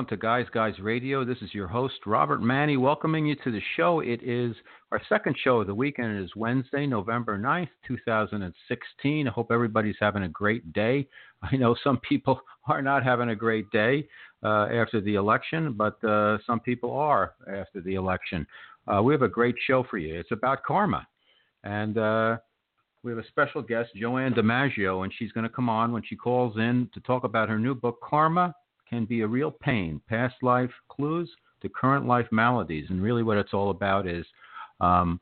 welcome 0.00 0.16
to 0.16 0.22
Guys 0.22 0.46
Guys 0.54 0.78
Radio. 0.80 1.26
This 1.26 1.36
is 1.42 1.52
your 1.52 1.68
host, 1.68 1.96
Robert 2.06 2.40
Manni, 2.40 2.78
welcoming 2.78 3.26
you 3.26 3.36
to 3.44 3.52
the 3.52 3.60
show. 3.76 4.00
It 4.00 4.22
is 4.22 4.56
our 4.92 5.02
second 5.10 5.36
show 5.44 5.60
of 5.60 5.66
the 5.66 5.74
week 5.74 5.98
and 5.98 6.16
it 6.16 6.24
is 6.24 6.34
Wednesday, 6.34 6.86
November 6.86 7.38
9th, 7.38 7.68
2016. 7.86 9.28
I 9.28 9.30
hope 9.30 9.52
everybody's 9.52 9.98
having 10.00 10.22
a 10.22 10.28
great 10.30 10.72
day. 10.72 11.06
I 11.42 11.54
know 11.56 11.76
some 11.84 11.98
people 12.08 12.40
are 12.66 12.80
not 12.80 13.04
having 13.04 13.28
a 13.28 13.36
great 13.36 13.70
day 13.72 14.08
uh, 14.42 14.68
after 14.72 15.02
the 15.02 15.16
election, 15.16 15.74
but 15.74 16.02
uh, 16.02 16.38
some 16.46 16.60
people 16.60 16.92
are 16.92 17.34
after 17.46 17.82
the 17.82 17.96
election. 17.96 18.46
Uh, 18.88 19.02
we 19.02 19.12
have 19.12 19.20
a 19.20 19.28
great 19.28 19.56
show 19.66 19.84
for 19.90 19.98
you. 19.98 20.18
It's 20.18 20.32
about 20.32 20.62
karma. 20.62 21.06
And 21.62 21.98
uh, 21.98 22.38
we 23.02 23.12
have 23.12 23.18
a 23.18 23.28
special 23.28 23.60
guest, 23.60 23.90
Joanne 23.94 24.32
DiMaggio, 24.32 25.04
and 25.04 25.12
she's 25.18 25.32
going 25.32 25.44
to 25.44 25.54
come 25.54 25.68
on 25.68 25.92
when 25.92 26.02
she 26.02 26.16
calls 26.16 26.56
in 26.56 26.88
to 26.94 27.00
talk 27.00 27.24
about 27.24 27.50
her 27.50 27.58
new 27.58 27.74
book, 27.74 27.98
Karma 28.02 28.54
can 28.90 29.04
be 29.04 29.22
a 29.22 29.26
real 29.26 29.50
pain. 29.50 30.00
Past 30.08 30.34
life 30.42 30.70
clues 30.88 31.30
to 31.62 31.68
current 31.68 32.06
life 32.06 32.26
maladies. 32.30 32.86
And 32.90 33.02
really, 33.02 33.22
what 33.22 33.38
it's 33.38 33.54
all 33.54 33.70
about 33.70 34.06
is 34.06 34.26
um, 34.80 35.20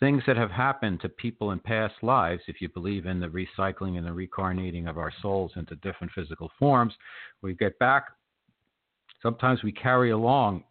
things 0.00 0.22
that 0.26 0.36
have 0.36 0.50
happened 0.50 1.00
to 1.00 1.08
people 1.08 1.52
in 1.52 1.60
past 1.60 1.94
lives, 2.02 2.42
if 2.48 2.60
you 2.60 2.68
believe 2.68 3.06
in 3.06 3.20
the 3.20 3.28
recycling 3.28 3.98
and 3.98 4.06
the 4.06 4.12
reincarnating 4.12 4.86
of 4.86 4.98
our 4.98 5.12
souls 5.22 5.52
into 5.56 5.76
different 5.76 6.12
physical 6.12 6.50
forms. 6.58 6.94
We 7.42 7.54
get 7.54 7.78
back, 7.78 8.06
sometimes 9.22 9.62
we 9.62 9.72
carry 9.72 10.10
along 10.10 10.64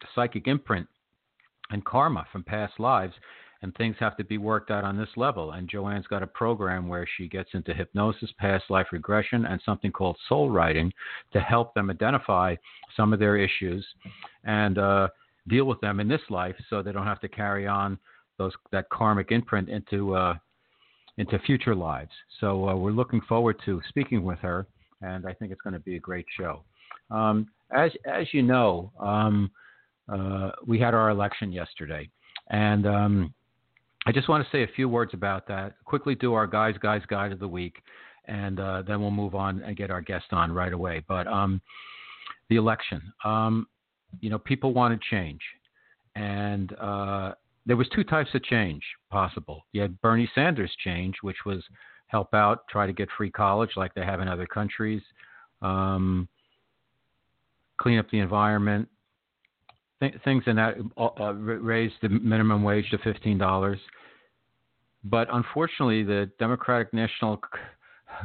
the 0.00 0.06
psychic 0.14 0.46
imprint 0.46 0.86
and 1.70 1.84
karma 1.84 2.26
from 2.32 2.44
past 2.44 2.78
lives 2.78 3.14
and 3.62 3.74
things 3.74 3.96
have 4.00 4.16
to 4.16 4.24
be 4.24 4.38
worked 4.38 4.70
out 4.70 4.84
on 4.84 4.96
this 4.96 5.08
level. 5.16 5.52
And 5.52 5.68
Joanne's 5.68 6.06
got 6.06 6.22
a 6.22 6.26
program 6.26 6.88
where 6.88 7.06
she 7.16 7.28
gets 7.28 7.50
into 7.54 7.72
hypnosis, 7.72 8.30
past 8.38 8.64
life 8.68 8.88
regression, 8.92 9.46
and 9.46 9.60
something 9.64 9.92
called 9.92 10.16
soul 10.28 10.50
writing 10.50 10.92
to 11.32 11.40
help 11.40 11.72
them 11.74 11.90
identify 11.90 12.56
some 12.96 13.12
of 13.12 13.18
their 13.18 13.36
issues 13.36 13.86
and 14.44 14.78
uh, 14.78 15.08
deal 15.48 15.64
with 15.64 15.80
them 15.80 16.00
in 16.00 16.08
this 16.08 16.20
life, 16.28 16.56
so 16.68 16.82
they 16.82 16.92
don't 16.92 17.06
have 17.06 17.20
to 17.20 17.28
carry 17.28 17.66
on 17.66 17.98
those 18.38 18.52
that 18.70 18.88
karmic 18.90 19.30
imprint 19.30 19.68
into 19.68 20.14
uh, 20.14 20.34
into 21.18 21.38
future 21.40 21.74
lives. 21.74 22.10
So 22.40 22.68
uh, 22.68 22.76
we're 22.76 22.90
looking 22.90 23.20
forward 23.22 23.56
to 23.64 23.80
speaking 23.88 24.24
with 24.24 24.38
her, 24.40 24.66
and 25.00 25.26
I 25.26 25.32
think 25.34 25.52
it's 25.52 25.60
going 25.60 25.74
to 25.74 25.80
be 25.80 25.96
a 25.96 26.00
great 26.00 26.26
show. 26.36 26.62
Um, 27.10 27.48
as 27.74 27.92
as 28.06 28.26
you 28.32 28.42
know, 28.42 28.92
um, 28.98 29.50
uh, 30.08 30.50
we 30.66 30.78
had 30.78 30.94
our 30.94 31.10
election 31.10 31.52
yesterday, 31.52 32.08
and 32.50 32.86
um, 32.86 33.34
I 34.06 34.12
just 34.12 34.28
want 34.28 34.44
to 34.44 34.50
say 34.50 34.64
a 34.64 34.74
few 34.74 34.88
words 34.88 35.14
about 35.14 35.46
that. 35.48 35.76
Quickly 35.84 36.14
do 36.14 36.34
our 36.34 36.46
guys, 36.46 36.74
guys 36.80 37.02
guide 37.08 37.32
of 37.32 37.38
the 37.38 37.48
week, 37.48 37.76
and 38.26 38.58
uh, 38.58 38.82
then 38.86 39.00
we'll 39.00 39.10
move 39.10 39.34
on 39.34 39.62
and 39.62 39.76
get 39.76 39.90
our 39.90 40.00
guest 40.00 40.26
on 40.32 40.52
right 40.52 40.72
away. 40.72 41.02
But 41.06 41.26
um, 41.26 41.60
the 42.48 42.56
election, 42.56 43.00
um, 43.24 43.66
you 44.20 44.30
know, 44.30 44.38
people 44.38 44.74
want 44.74 45.00
to 45.00 45.08
change, 45.08 45.40
and 46.16 46.72
uh, 46.80 47.32
there 47.64 47.76
was 47.76 47.88
two 47.94 48.04
types 48.04 48.30
of 48.34 48.42
change 48.44 48.82
possible. 49.10 49.66
You 49.72 49.82
had 49.82 50.00
Bernie 50.00 50.30
Sanders 50.34 50.72
change, 50.84 51.16
which 51.22 51.38
was 51.46 51.62
help 52.08 52.34
out, 52.34 52.66
try 52.68 52.86
to 52.86 52.92
get 52.92 53.08
free 53.16 53.30
college 53.30 53.70
like 53.76 53.94
they 53.94 54.04
have 54.04 54.20
in 54.20 54.28
other 54.28 54.46
countries, 54.46 55.02
um, 55.62 56.28
clean 57.78 57.98
up 57.98 58.10
the 58.10 58.18
environment, 58.18 58.88
th- 60.02 60.20
things 60.24 60.42
in 60.46 60.56
that 60.56 60.74
uh, 60.96 61.08
uh 61.18 61.32
raised 61.32 61.94
the 62.02 62.08
minimum 62.08 62.62
wage 62.62 62.88
to 62.90 62.98
fifteen 62.98 63.38
dollars. 63.38 63.78
But 65.04 65.28
unfortunately, 65.32 66.02
the 66.02 66.30
Democratic 66.38 66.92
National 66.92 67.40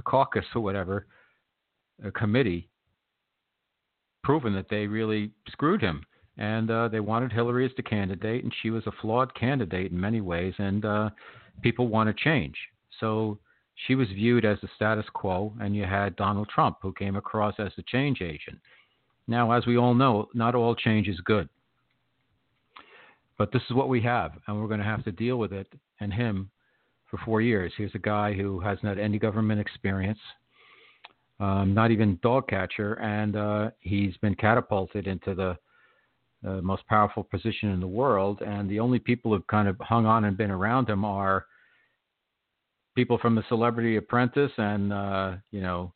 Caucus 0.06 0.46
or 0.56 0.62
whatever 0.62 1.08
committee 2.14 2.70
proven 4.24 4.54
that 4.54 4.70
they 4.70 4.86
really 4.86 5.32
screwed 5.50 5.82
him, 5.82 6.04
and 6.38 6.70
uh, 6.70 6.88
they 6.90 7.00
wanted 7.00 7.32
Hillary 7.32 7.66
as 7.66 7.72
the 7.78 7.84
candidate, 7.84 8.44
and 8.44 8.54
she 8.62 8.70
was 8.70 8.86
a 8.86 8.92
flawed 9.02 9.34
candidate 9.34 9.92
in 9.92 10.00
many 10.00 10.22
ways, 10.22 10.54
and 10.58 10.86
uh, 10.86 11.10
people 11.62 11.88
want 11.88 12.08
to 12.10 12.24
change. 12.24 12.56
So 13.00 13.40
she 13.86 13.96
was 13.96 14.08
viewed 14.10 14.46
as 14.46 14.60
the 14.62 14.70
status 14.76 15.06
quo, 15.14 15.54
and 15.62 15.76
you 15.76 15.86
had 15.86 16.16
Donald 16.16 16.50
Trump, 16.54 16.78
who 16.82 16.92
came 16.94 17.16
across 17.16 17.56
as 17.58 17.72
the 17.78 17.84
change 17.84 18.22
agent. 18.22 18.60
Now, 19.28 19.52
as 19.52 19.66
we 19.66 19.78
all 19.78 19.94
know, 19.94 20.28
not 20.34 20.56
all 20.56 20.76
change 20.76 21.08
is 21.08 21.20
good. 21.22 21.50
But 23.38 23.52
this 23.52 23.62
is 23.70 23.76
what 23.76 23.90
we 23.90 24.02
have, 24.02 24.32
and 24.48 24.60
we're 24.60 24.68
going 24.68 24.80
to 24.80 24.86
have 24.86 25.04
to 25.06 25.12
deal 25.12 25.38
with 25.38 25.54
it 25.54 25.68
and 26.00 26.12
him 26.14 26.50
for 27.10 27.18
four 27.24 27.42
years. 27.42 27.72
Here's 27.78 27.94
a 27.96 28.00
guy 28.00 28.34
who 28.34 28.60
hasn't 28.60 28.86
had 28.86 29.00
any 29.00 29.20
government 29.20 29.62
experience, 29.62 30.20
um, 31.40 31.74
not 31.74 31.92
even 31.92 32.20
dog 32.24 32.48
catcher, 32.48 32.96
and 32.96 33.36
uh, 33.36 33.70
he's 33.80 34.18
been 34.18 34.36
catapulted 34.36 35.08
into 35.08 35.36
the 35.36 35.58
uh, 36.48 36.62
most 36.62 36.86
powerful 36.88 37.24
position 37.24 37.70
in 37.70 37.80
the 37.80 37.88
world. 37.88 38.42
And 38.42 38.70
the 38.70 38.80
only 38.80 39.00
people 39.00 39.32
who've 39.32 39.48
kind 39.48 39.68
of 39.68 39.78
hung 39.80 40.06
on 40.06 40.26
and 40.26 40.38
been 40.38 40.52
around 40.52 40.90
him 40.90 41.06
are 41.06 41.46
people 42.96 43.20
from 43.20 43.36
the 43.36 43.44
Celebrity 43.48 43.98
Apprentice 43.98 44.52
and 44.58 44.92
uh, 44.92 45.34
you 45.52 45.62
know 45.62 45.94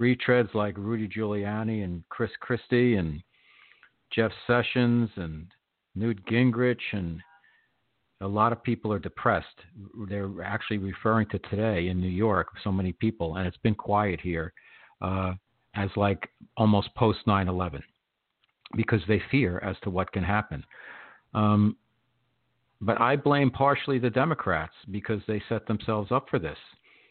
retreads 0.00 0.54
like 0.54 0.76
Rudy 0.76 1.08
Giuliani 1.08 1.84
and 1.84 2.04
Chris 2.08 2.30
Christie 2.40 2.96
and 2.96 3.22
Jeff 4.14 4.30
Sessions 4.46 5.10
and 5.16 5.46
Newt 5.94 6.24
Gingrich, 6.26 6.80
and 6.92 7.20
a 8.20 8.28
lot 8.28 8.52
of 8.52 8.62
people 8.62 8.92
are 8.92 8.98
depressed. 8.98 9.46
They're 10.08 10.42
actually 10.42 10.78
referring 10.78 11.28
to 11.30 11.38
today 11.50 11.88
in 11.88 12.00
New 12.00 12.08
York, 12.08 12.48
so 12.62 12.72
many 12.72 12.92
people, 12.92 13.36
and 13.36 13.46
it's 13.46 13.56
been 13.58 13.74
quiet 13.74 14.20
here, 14.20 14.52
uh, 15.00 15.34
as 15.74 15.90
like 15.96 16.28
almost 16.56 16.94
post 16.94 17.20
9 17.26 17.48
11 17.48 17.82
because 18.76 19.00
they 19.06 19.20
fear 19.30 19.58
as 19.58 19.76
to 19.82 19.90
what 19.90 20.12
can 20.12 20.24
happen. 20.24 20.64
Um, 21.34 21.76
but 22.80 23.00
I 23.00 23.16
blame 23.16 23.50
partially 23.50 23.98
the 23.98 24.10
Democrats 24.10 24.74
because 24.90 25.20
they 25.28 25.42
set 25.48 25.66
themselves 25.66 26.10
up 26.10 26.28
for 26.28 26.38
this 26.38 26.58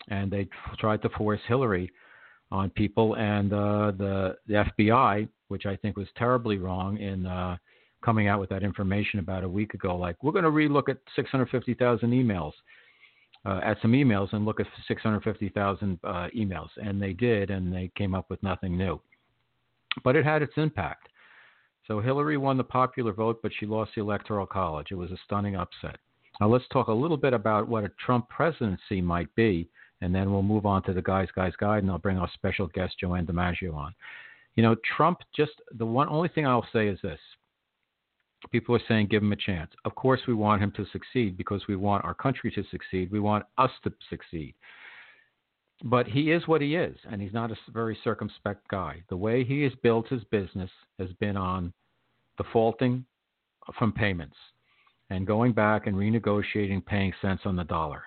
and 0.09 0.31
they 0.31 0.47
tried 0.79 1.01
to 1.03 1.09
force 1.09 1.39
Hillary 1.47 1.91
on 2.51 2.69
people 2.71 3.15
and 3.15 3.53
uh, 3.53 3.91
the, 3.97 4.35
the 4.47 4.65
FBI, 4.79 5.27
which 5.47 5.65
I 5.65 5.75
think 5.77 5.97
was 5.97 6.07
terribly 6.17 6.57
wrong 6.57 6.97
in 6.97 7.25
uh, 7.25 7.57
coming 8.01 8.27
out 8.27 8.39
with 8.39 8.49
that 8.49 8.63
information 8.63 9.19
about 9.19 9.43
a 9.43 9.49
week 9.49 9.73
ago. 9.73 9.95
Like, 9.95 10.21
we're 10.23 10.31
going 10.31 10.43
to 10.43 10.51
relook 10.51 10.89
at 10.89 10.97
650,000 11.15 12.09
emails, 12.11 12.53
uh, 13.45 13.59
at 13.63 13.77
some 13.81 13.93
emails, 13.93 14.33
and 14.33 14.45
look 14.45 14.59
at 14.59 14.67
650,000 14.87 15.99
uh, 16.03 16.27
emails. 16.35 16.69
And 16.77 17.01
they 17.01 17.13
did, 17.13 17.49
and 17.49 17.73
they 17.73 17.91
came 17.95 18.15
up 18.15 18.29
with 18.29 18.41
nothing 18.43 18.77
new. 18.77 18.99
But 20.03 20.15
it 20.15 20.25
had 20.25 20.41
its 20.41 20.53
impact. 20.57 21.09
So 21.87 21.99
Hillary 21.99 22.37
won 22.37 22.57
the 22.57 22.63
popular 22.63 23.11
vote, 23.11 23.39
but 23.41 23.51
she 23.59 23.65
lost 23.65 23.91
the 23.95 24.01
Electoral 24.01 24.45
College. 24.45 24.87
It 24.91 24.95
was 24.95 25.11
a 25.11 25.17
stunning 25.25 25.55
upset. 25.55 25.97
Now, 26.39 26.47
let's 26.47 26.67
talk 26.71 26.87
a 26.87 26.93
little 26.93 27.17
bit 27.17 27.33
about 27.33 27.67
what 27.67 27.83
a 27.83 27.91
Trump 28.03 28.29
presidency 28.29 29.01
might 29.01 29.33
be, 29.35 29.69
and 30.01 30.13
then 30.13 30.31
we'll 30.31 30.43
move 30.43 30.65
on 30.65 30.83
to 30.83 30.93
the 30.93 31.01
Guys, 31.01 31.27
Guys 31.35 31.53
Guide, 31.59 31.83
and 31.83 31.91
I'll 31.91 31.97
bring 31.97 32.17
our 32.17 32.29
special 32.33 32.67
guest, 32.67 32.95
Joanne 32.99 33.27
DiMaggio, 33.27 33.73
on. 33.73 33.93
You 34.55 34.63
know, 34.63 34.75
Trump 34.95 35.19
just, 35.35 35.51
the 35.77 35.85
one 35.85 36.09
only 36.09 36.29
thing 36.29 36.47
I'll 36.47 36.67
say 36.73 36.87
is 36.87 36.99
this 37.01 37.19
people 38.49 38.75
are 38.75 38.81
saying 38.87 39.07
give 39.07 39.23
him 39.23 39.31
a 39.31 39.37
chance. 39.37 39.71
Of 39.85 39.95
course, 39.95 40.21
we 40.27 40.33
want 40.33 40.61
him 40.61 40.71
to 40.71 40.85
succeed 40.91 41.37
because 41.37 41.61
we 41.67 41.75
want 41.75 42.05
our 42.05 42.13
country 42.13 42.51
to 42.51 42.63
succeed. 42.71 43.11
We 43.11 43.19
want 43.19 43.45
us 43.57 43.71
to 43.83 43.93
succeed. 44.09 44.55
But 45.83 46.07
he 46.07 46.31
is 46.31 46.47
what 46.47 46.61
he 46.61 46.75
is, 46.75 46.95
and 47.09 47.21
he's 47.21 47.33
not 47.33 47.51
a 47.51 47.57
very 47.71 47.97
circumspect 48.03 48.67
guy. 48.67 49.03
The 49.09 49.17
way 49.17 49.43
he 49.43 49.63
has 49.63 49.73
built 49.81 50.07
his 50.07 50.23
business 50.25 50.69
has 50.99 51.11
been 51.19 51.37
on 51.37 51.73
defaulting 52.37 53.05
from 53.77 53.91
payments 53.91 54.35
and 55.09 55.27
going 55.27 55.53
back 55.53 55.87
and 55.87 55.95
renegotiating, 55.95 56.85
paying 56.85 57.13
cents 57.21 57.41
on 57.45 57.55
the 57.55 57.63
dollar. 57.63 58.03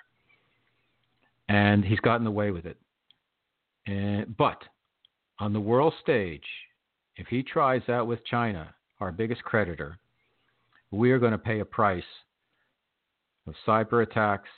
And 1.49 1.85
he's 1.85 2.01
gotten 2.01 2.27
away 2.27 2.51
with 2.51 2.65
it. 2.65 2.79
And, 3.87 4.37
but 4.37 4.63
on 5.39 5.53
the 5.53 5.61
world 5.61 5.93
stage, 6.01 6.47
if 7.17 7.27
he 7.27 7.43
tries 7.43 7.83
that 7.87 8.07
with 8.07 8.25
China, 8.25 8.75
our 9.01 9.13
biggest 9.13 9.43
creditor, 9.45 9.99
we 10.95 11.11
are 11.11 11.19
going 11.19 11.33
to 11.33 11.39
pay 11.39 11.61
a 11.61 11.65
price 11.65 12.03
of 13.47 13.55
cyber 13.67 14.03
attacks, 14.03 14.49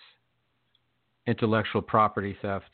intellectual 1.26 1.82
property 1.82 2.36
theft, 2.40 2.70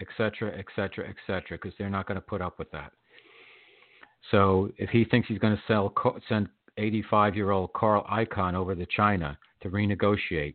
etc., 0.00 0.56
etc., 0.58 1.08
etc., 1.08 1.42
because 1.50 1.72
they're 1.78 1.90
not 1.90 2.06
going 2.06 2.16
to 2.16 2.26
put 2.26 2.40
up 2.40 2.58
with 2.58 2.70
that. 2.70 2.92
So 4.30 4.70
if 4.76 4.90
he 4.90 5.04
thinks 5.04 5.28
he's 5.28 5.38
going 5.38 5.56
to 5.56 5.62
sell 5.66 5.92
send 6.28 6.48
85-year-old 6.78 7.72
Carl 7.72 8.04
Icahn 8.10 8.54
over 8.54 8.74
to 8.74 8.86
China 8.86 9.38
to 9.62 9.70
renegotiate, 9.70 10.54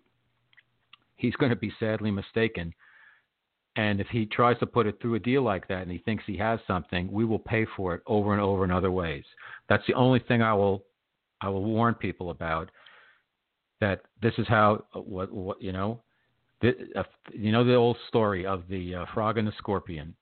he's 1.15 1.35
going 1.35 1.49
to 1.49 1.55
be 1.55 1.73
sadly 1.79 2.11
mistaken. 2.11 2.73
And 3.77 4.01
if 4.01 4.07
he 4.07 4.25
tries 4.25 4.59
to 4.59 4.65
put 4.65 4.87
it 4.87 4.99
through 5.01 5.15
a 5.15 5.19
deal 5.19 5.43
like 5.43 5.67
that 5.69 5.83
and 5.83 5.91
he 5.91 5.99
thinks 5.99 6.25
he 6.27 6.37
has 6.37 6.59
something, 6.67 7.09
we 7.11 7.23
will 7.23 7.39
pay 7.39 7.65
for 7.77 7.95
it 7.95 8.01
over 8.05 8.33
and 8.33 8.41
over 8.41 8.65
in 8.65 8.71
other 8.71 8.91
ways. 8.91 9.23
That's 9.69 9.85
the 9.87 9.93
only 9.93 10.19
thing 10.19 10.41
I 10.41 10.53
will 10.53 10.83
I 11.41 11.49
will 11.49 11.63
warn 11.63 11.95
people 11.95 12.29
about 12.29 12.69
that 13.79 14.01
this 14.21 14.33
is 14.37 14.47
how 14.47 14.85
what 14.93 15.31
what 15.31 15.61
you 15.61 15.71
know 15.71 16.01
the, 16.61 16.73
uh, 16.95 17.03
you 17.33 17.51
know 17.51 17.63
the 17.63 17.75
old 17.75 17.97
story 18.07 18.45
of 18.45 18.63
the 18.69 18.95
uh, 18.95 19.05
frog 19.13 19.37
and 19.37 19.47
the 19.47 19.53
scorpion 19.57 20.15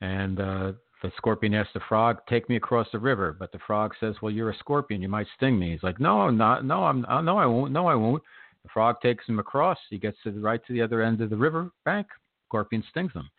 and 0.00 0.40
uh, 0.40 0.72
the 1.02 1.12
scorpion 1.16 1.54
asks 1.54 1.72
the 1.72 1.80
frog, 1.88 2.18
"Take 2.28 2.48
me 2.48 2.56
across 2.56 2.88
the 2.92 2.98
river," 2.98 3.34
but 3.38 3.52
the 3.52 3.58
frog 3.66 3.94
says, 4.00 4.16
"Well, 4.20 4.32
you're 4.32 4.50
a 4.50 4.56
scorpion. 4.58 5.02
You 5.02 5.08
might 5.08 5.26
sting 5.36 5.58
me." 5.58 5.72
He's 5.72 5.82
like, 5.82 6.00
"No, 6.00 6.22
I'm 6.22 6.36
not. 6.36 6.64
No, 6.64 6.84
I'm. 6.84 7.04
Uh, 7.06 7.22
no, 7.22 7.38
I 7.38 7.46
won't. 7.46 7.72
No, 7.72 7.86
I 7.86 7.94
won't." 7.94 8.22
The 8.62 8.68
frog 8.68 9.00
takes 9.00 9.26
him 9.26 9.38
across. 9.38 9.78
He 9.88 9.98
gets 9.98 10.18
to 10.22 10.30
the 10.30 10.40
right 10.40 10.64
to 10.66 10.72
the 10.72 10.82
other 10.82 11.02
end 11.02 11.20
of 11.20 11.30
the 11.30 11.36
river 11.36 11.70
bank. 11.84 12.06
Scorpion 12.48 12.82
stings 12.90 13.12
him, 13.12 13.30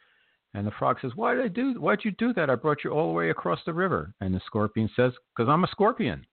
and 0.54 0.66
the 0.66 0.72
frog 0.72 1.00
says, 1.02 1.16
"Why 1.16 1.36
did 1.36 1.46
I 1.46 1.48
do? 1.50 1.74
Why'd 1.80 2.04
you 2.04 2.12
do 2.12 2.34
that? 2.34 2.50
I 2.50 2.56
brought 2.56 2.84
you 2.84 2.92
all 2.92 3.08
the 3.08 3.14
way 3.14 3.30
across 3.30 3.60
the 3.66 3.74
river." 3.74 4.14
And 4.22 4.34
the 4.34 4.42
scorpion 4.46 4.90
says, 4.96 5.14
"Because 5.36 5.50
I'm 5.50 5.64
a 5.64 5.68
scorpion." 5.68 6.26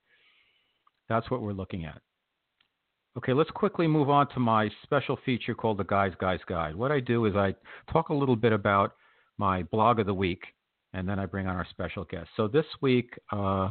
That's 1.09 1.29
what 1.29 1.41
we're 1.41 1.53
looking 1.53 1.85
at. 1.85 2.01
Okay, 3.17 3.33
let's 3.33 3.49
quickly 3.49 3.87
move 3.87 4.09
on 4.09 4.29
to 4.29 4.39
my 4.39 4.69
special 4.83 5.17
feature 5.25 5.55
called 5.55 5.79
the 5.79 5.83
Guys 5.83 6.13
Guys 6.21 6.39
Guide. 6.47 6.75
What 6.75 6.91
I 6.91 6.99
do 6.99 7.25
is 7.25 7.35
I 7.35 7.55
talk 7.91 8.09
a 8.09 8.13
little 8.13 8.35
bit 8.35 8.53
about 8.53 8.95
my 9.37 9.63
blog 9.63 9.99
of 9.99 10.05
the 10.05 10.13
week 10.13 10.43
and 10.93 11.07
then 11.07 11.19
I 11.19 11.25
bring 11.25 11.47
on 11.47 11.55
our 11.55 11.67
special 11.69 12.03
guest. 12.05 12.29
So 12.37 12.47
this 12.47 12.65
week, 12.81 13.13
uh, 13.31 13.69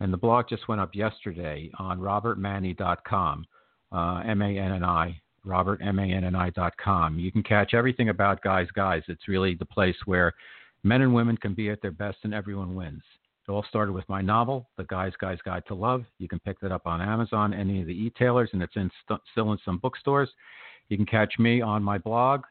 and 0.00 0.12
the 0.12 0.16
blog 0.16 0.48
just 0.48 0.66
went 0.66 0.80
up 0.80 0.94
yesterday 0.94 1.70
on 1.78 2.00
robertmanni.com, 2.00 3.46
uh, 3.92 4.22
M-A-N-N-I, 4.26 5.20
Robert, 5.44 5.80
M-A-N-N-I.com. 5.82 7.18
You 7.18 7.30
can 7.30 7.42
catch 7.42 7.74
everything 7.74 8.08
about 8.08 8.42
Guys 8.42 8.68
Guys. 8.74 9.02
It's 9.08 9.28
really 9.28 9.54
the 9.54 9.66
place 9.66 9.96
where 10.06 10.32
men 10.82 11.02
and 11.02 11.14
women 11.14 11.36
can 11.36 11.54
be 11.54 11.70
at 11.70 11.82
their 11.82 11.92
best 11.92 12.18
and 12.24 12.34
everyone 12.34 12.74
wins. 12.74 13.02
It 13.48 13.50
all 13.50 13.64
started 13.68 13.92
with 13.92 14.08
my 14.08 14.20
novel, 14.20 14.68
The 14.76 14.84
Guys 14.84 15.12
Guys 15.20 15.38
Guide 15.44 15.62
to 15.68 15.74
Love. 15.74 16.04
You 16.18 16.28
can 16.28 16.38
pick 16.40 16.60
that 16.60 16.72
up 16.72 16.86
on 16.86 17.00
Amazon, 17.00 17.52
any 17.52 17.80
of 17.80 17.86
the 17.86 17.94
e-tailers, 17.94 18.50
and 18.52 18.62
it's 18.62 18.76
in 18.76 18.90
st- 19.04 19.20
still 19.32 19.52
in 19.52 19.58
some 19.64 19.78
bookstores. 19.78 20.28
You 20.88 20.96
can 20.96 21.06
catch 21.06 21.38
me 21.38 21.60
on 21.60 21.82
my 21.82 21.98
blog 21.98 22.42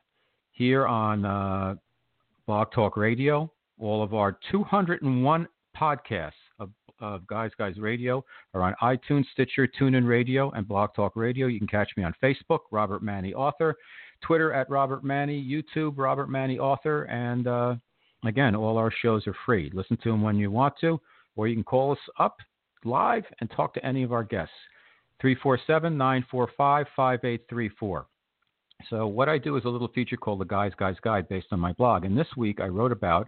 here 0.51 0.87
on 0.87 1.25
uh, 1.25 1.75
Blog 2.47 2.71
Talk 2.71 2.97
Radio, 2.97 3.51
all 3.79 4.03
of 4.03 4.13
our 4.13 4.37
201 4.51 5.47
podcasts 5.79 6.31
of, 6.59 6.69
of 6.99 7.25
Guys 7.27 7.51
Guys 7.57 7.77
Radio 7.77 8.23
are 8.53 8.63
on 8.63 8.75
iTunes, 8.81 9.25
Stitcher, 9.31 9.67
TuneIn 9.79 10.07
Radio, 10.07 10.51
and 10.51 10.67
Blog 10.67 10.93
Talk 10.95 11.15
Radio. 11.15 11.47
You 11.47 11.59
can 11.59 11.67
catch 11.67 11.91
me 11.95 12.03
on 12.03 12.13
Facebook, 12.21 12.59
Robert 12.71 13.03
Manni 13.03 13.33
Author, 13.33 13.75
Twitter 14.21 14.51
at 14.51 14.69
Robert 14.69 15.03
Manni, 15.03 15.41
YouTube, 15.47 15.93
Robert 15.97 16.29
Manni 16.29 16.59
Author, 16.59 17.03
and 17.03 17.47
uh, 17.47 17.75
again, 18.25 18.55
all 18.55 18.77
our 18.77 18.91
shows 19.01 19.27
are 19.27 19.35
free. 19.45 19.71
Listen 19.73 19.97
to 20.03 20.11
them 20.11 20.21
when 20.21 20.37
you 20.37 20.51
want 20.51 20.75
to, 20.81 20.99
or 21.35 21.47
you 21.47 21.55
can 21.55 21.63
call 21.63 21.91
us 21.91 21.99
up 22.19 22.37
live 22.85 23.23
and 23.39 23.49
talk 23.51 23.73
to 23.73 23.85
any 23.85 24.03
of 24.03 24.11
our 24.11 24.23
guests. 24.23 24.53
347 25.21 25.97
945 25.97 26.85
5834. 26.95 28.07
So, 28.89 29.07
what 29.07 29.27
I 29.27 29.37
do 29.37 29.57
is 29.57 29.65
a 29.65 29.69
little 29.69 29.89
feature 29.89 30.15
called 30.15 30.39
the 30.39 30.45
Guys 30.45 30.71
Guys 30.77 30.95
Guide 31.01 31.27
based 31.27 31.47
on 31.51 31.59
my 31.59 31.73
blog. 31.73 32.05
And 32.05 32.17
this 32.17 32.27
week 32.37 32.61
I 32.61 32.67
wrote 32.67 32.93
about 32.93 33.27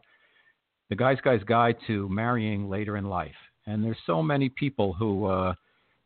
the 0.89 0.95
Guy's 0.95 1.19
Guy's 1.21 1.43
Guide 1.43 1.75
to 1.87 2.07
Marrying 2.09 2.69
Later 2.69 2.97
in 2.97 3.05
Life. 3.05 3.35
And 3.65 3.83
there's 3.83 3.97
so 4.05 4.23
many 4.23 4.49
people 4.49 4.93
who, 4.93 5.25
uh, 5.25 5.53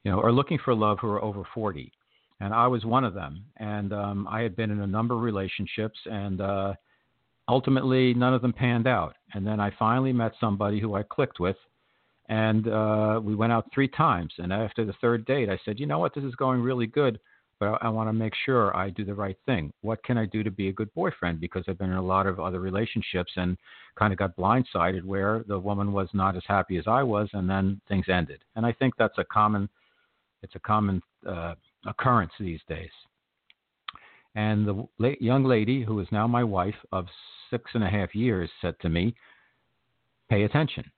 you 0.03 0.11
know, 0.11 0.19
are 0.19 0.31
looking 0.31 0.59
for 0.63 0.73
love 0.73 0.97
who 0.99 1.07
are 1.09 1.23
over 1.23 1.43
40. 1.53 1.91
And 2.39 2.53
I 2.53 2.67
was 2.67 2.83
one 2.85 3.03
of 3.03 3.13
them. 3.13 3.45
And 3.57 3.93
um, 3.93 4.27
I 4.29 4.41
had 4.41 4.55
been 4.55 4.71
in 4.71 4.81
a 4.81 4.87
number 4.87 5.15
of 5.15 5.21
relationships, 5.21 5.97
and 6.05 6.41
uh, 6.41 6.73
ultimately 7.47 8.13
none 8.13 8.33
of 8.33 8.41
them 8.41 8.53
panned 8.53 8.87
out. 8.87 9.15
And 9.33 9.45
then 9.45 9.59
I 9.59 9.71
finally 9.77 10.13
met 10.13 10.33
somebody 10.39 10.79
who 10.79 10.95
I 10.95 11.03
clicked 11.03 11.39
with, 11.39 11.57
and 12.29 12.67
uh, 12.67 13.19
we 13.23 13.35
went 13.35 13.51
out 13.51 13.69
three 13.73 13.87
times. 13.87 14.33
And 14.37 14.51
after 14.51 14.85
the 14.85 14.95
third 15.01 15.25
date, 15.25 15.49
I 15.49 15.59
said, 15.65 15.79
you 15.79 15.85
know 15.85 15.99
what, 15.99 16.15
this 16.15 16.23
is 16.23 16.35
going 16.35 16.61
really 16.61 16.87
good 16.87 17.19
but 17.59 17.79
I, 17.81 17.89
want 17.89 18.09
to 18.09 18.13
make 18.13 18.33
sure 18.45 18.75
I 18.75 18.89
do 18.89 19.05
the 19.05 19.13
right 19.13 19.37
thing. 19.45 19.71
What 19.81 20.03
can 20.03 20.17
I 20.17 20.25
do 20.25 20.43
to 20.43 20.51
be 20.51 20.67
a 20.67 20.73
good 20.73 20.93
boyfriend? 20.93 21.39
Because 21.39 21.63
I've 21.67 21.77
been 21.77 21.91
in 21.91 21.97
a 21.97 22.01
lot 22.01 22.27
of 22.27 22.39
other 22.39 22.59
relationships 22.59 23.31
and 23.37 23.57
kind 23.97 24.11
of 24.11 24.19
got 24.19 24.35
blindsided 24.35 25.03
where 25.03 25.43
the 25.47 25.57
woman 25.57 25.93
was 25.93 26.09
not 26.13 26.35
as 26.35 26.43
happy 26.47 26.77
as 26.77 26.85
I 26.87 27.03
was, 27.03 27.29
and 27.33 27.49
then 27.49 27.79
things 27.87 28.05
ended. 28.09 28.43
And 28.55 28.65
I 28.65 28.73
think 28.73 28.95
that's 28.97 29.17
a 29.17 29.23
common, 29.23 29.69
it's 30.43 30.55
a 30.55 30.59
common 30.59 31.01
uh, 31.27 31.55
occurrence 31.85 32.33
these 32.39 32.61
days. 32.67 32.89
And 34.35 34.67
the 34.67 35.15
young 35.19 35.43
lady 35.43 35.83
who 35.83 35.99
is 35.99 36.07
now 36.11 36.27
my 36.27 36.43
wife 36.43 36.75
of 36.91 37.07
six 37.49 37.71
and 37.73 37.83
a 37.83 37.89
half 37.89 38.13
years 38.13 38.49
said 38.61 38.79
to 38.81 38.89
me, 38.89 39.15
"Pay 40.29 40.43
attention." 40.43 40.91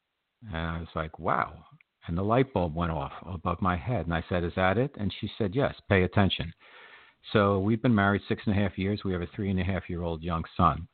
And 0.48 0.58
I 0.58 0.80
was 0.80 0.90
like, 0.96 1.20
"Wow, 1.20 1.66
and 2.08 2.18
the 2.18 2.24
light 2.24 2.54
bulb 2.54 2.74
went 2.74 2.92
off 2.92 3.12
above 3.26 3.62
my 3.62 3.76
head. 3.76 4.06
And 4.06 4.14
I 4.14 4.24
said, 4.30 4.44
Is 4.44 4.54
that 4.56 4.78
it? 4.78 4.92
And 4.98 5.14
she 5.20 5.30
said, 5.38 5.54
Yes, 5.54 5.76
pay 5.90 6.04
attention. 6.04 6.54
So 7.34 7.60
we've 7.60 7.82
been 7.82 7.94
married 7.94 8.22
six 8.28 8.42
and 8.46 8.58
a 8.58 8.60
half 8.60 8.78
years. 8.78 9.02
We 9.04 9.12
have 9.14 9.22
a 9.22 9.28
three 9.36 9.50
and 9.50 9.60
a 9.60 9.64
half 9.64 9.90
year 9.90 10.02
old 10.02 10.24
young 10.24 10.44
son. 10.56 10.88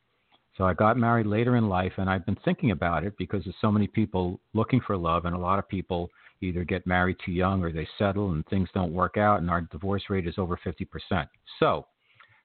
So 0.58 0.66
I 0.66 0.74
got 0.74 0.98
married 0.98 1.26
later 1.26 1.56
in 1.56 1.68
life, 1.68 1.94
and 1.98 2.08
I've 2.08 2.26
been 2.28 2.38
thinking 2.46 2.72
about 2.72 3.04
it 3.04 3.14
because 3.18 3.44
there's 3.44 3.56
so 3.60 3.72
many 3.72 3.88
people 3.88 4.40
looking 4.54 4.82
for 4.86 4.96
love, 4.96 5.26
and 5.26 5.36
a 5.36 5.40
lot 5.40 5.58
of 5.58 5.68
people 5.68 6.10
either 6.42 6.64
get 6.64 6.86
married 6.86 7.18
too 7.26 7.32
young 7.32 7.64
or 7.64 7.72
they 7.72 7.88
settle 7.98 8.32
and 8.32 8.46
things 8.48 8.70
don't 8.74 8.94
work 8.94 9.18
out, 9.18 9.40
and 9.40 9.50
our 9.50 9.62
divorce 9.62 10.04
rate 10.10 10.28
is 10.28 10.38
over 10.38 10.60
50%. 10.64 11.28
So, 11.60 11.88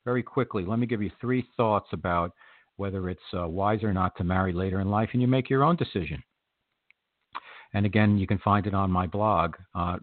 very 0.04 0.22
quickly, 0.22 0.64
let 0.64 0.78
me 0.78 0.86
give 0.86 1.02
you 1.02 1.10
three 1.20 1.46
thoughts 1.56 1.88
about 1.92 2.32
whether 2.76 3.08
it's 3.10 3.20
uh, 3.36 3.46
wise 3.46 3.82
or 3.82 3.92
not 3.92 4.16
to 4.16 4.24
marry 4.24 4.52
later 4.52 4.80
in 4.80 4.88
life, 4.88 5.10
and 5.12 5.20
you 5.20 5.28
make 5.28 5.50
your 5.50 5.64
own 5.64 5.76
decision. 5.76 6.22
And 7.74 7.84
again, 7.84 8.16
you 8.16 8.26
can 8.26 8.38
find 8.38 8.66
it 8.66 8.74
on 8.74 8.90
my 8.90 9.06
blog, 9.06 9.56
uh. 9.74 9.96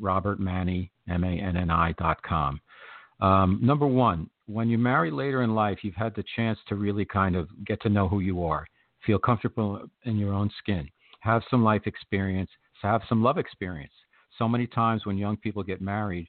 Um, 3.21 3.59
number 3.61 3.87
one, 3.87 4.29
when 4.47 4.69
you 4.69 4.77
marry 4.77 5.09
later 5.09 5.41
in 5.41 5.55
life, 5.55 5.79
you've 5.81 5.95
had 5.95 6.13
the 6.15 6.23
chance 6.35 6.59
to 6.67 6.75
really 6.75 7.05
kind 7.05 7.35
of 7.35 7.47
get 7.65 7.81
to 7.81 7.89
know 7.89 8.07
who 8.07 8.19
you 8.19 8.43
are, 8.43 8.67
feel 9.05 9.17
comfortable 9.17 9.87
in 10.03 10.17
your 10.17 10.33
own 10.33 10.51
skin, 10.59 10.87
have 11.21 11.41
some 11.49 11.63
life 11.63 11.83
experience, 11.85 12.51
have 12.81 13.01
some 13.09 13.23
love 13.23 13.37
experience. 13.37 13.93
So 14.37 14.47
many 14.47 14.67
times 14.67 15.05
when 15.05 15.17
young 15.17 15.37
people 15.37 15.63
get 15.63 15.81
married 15.81 16.27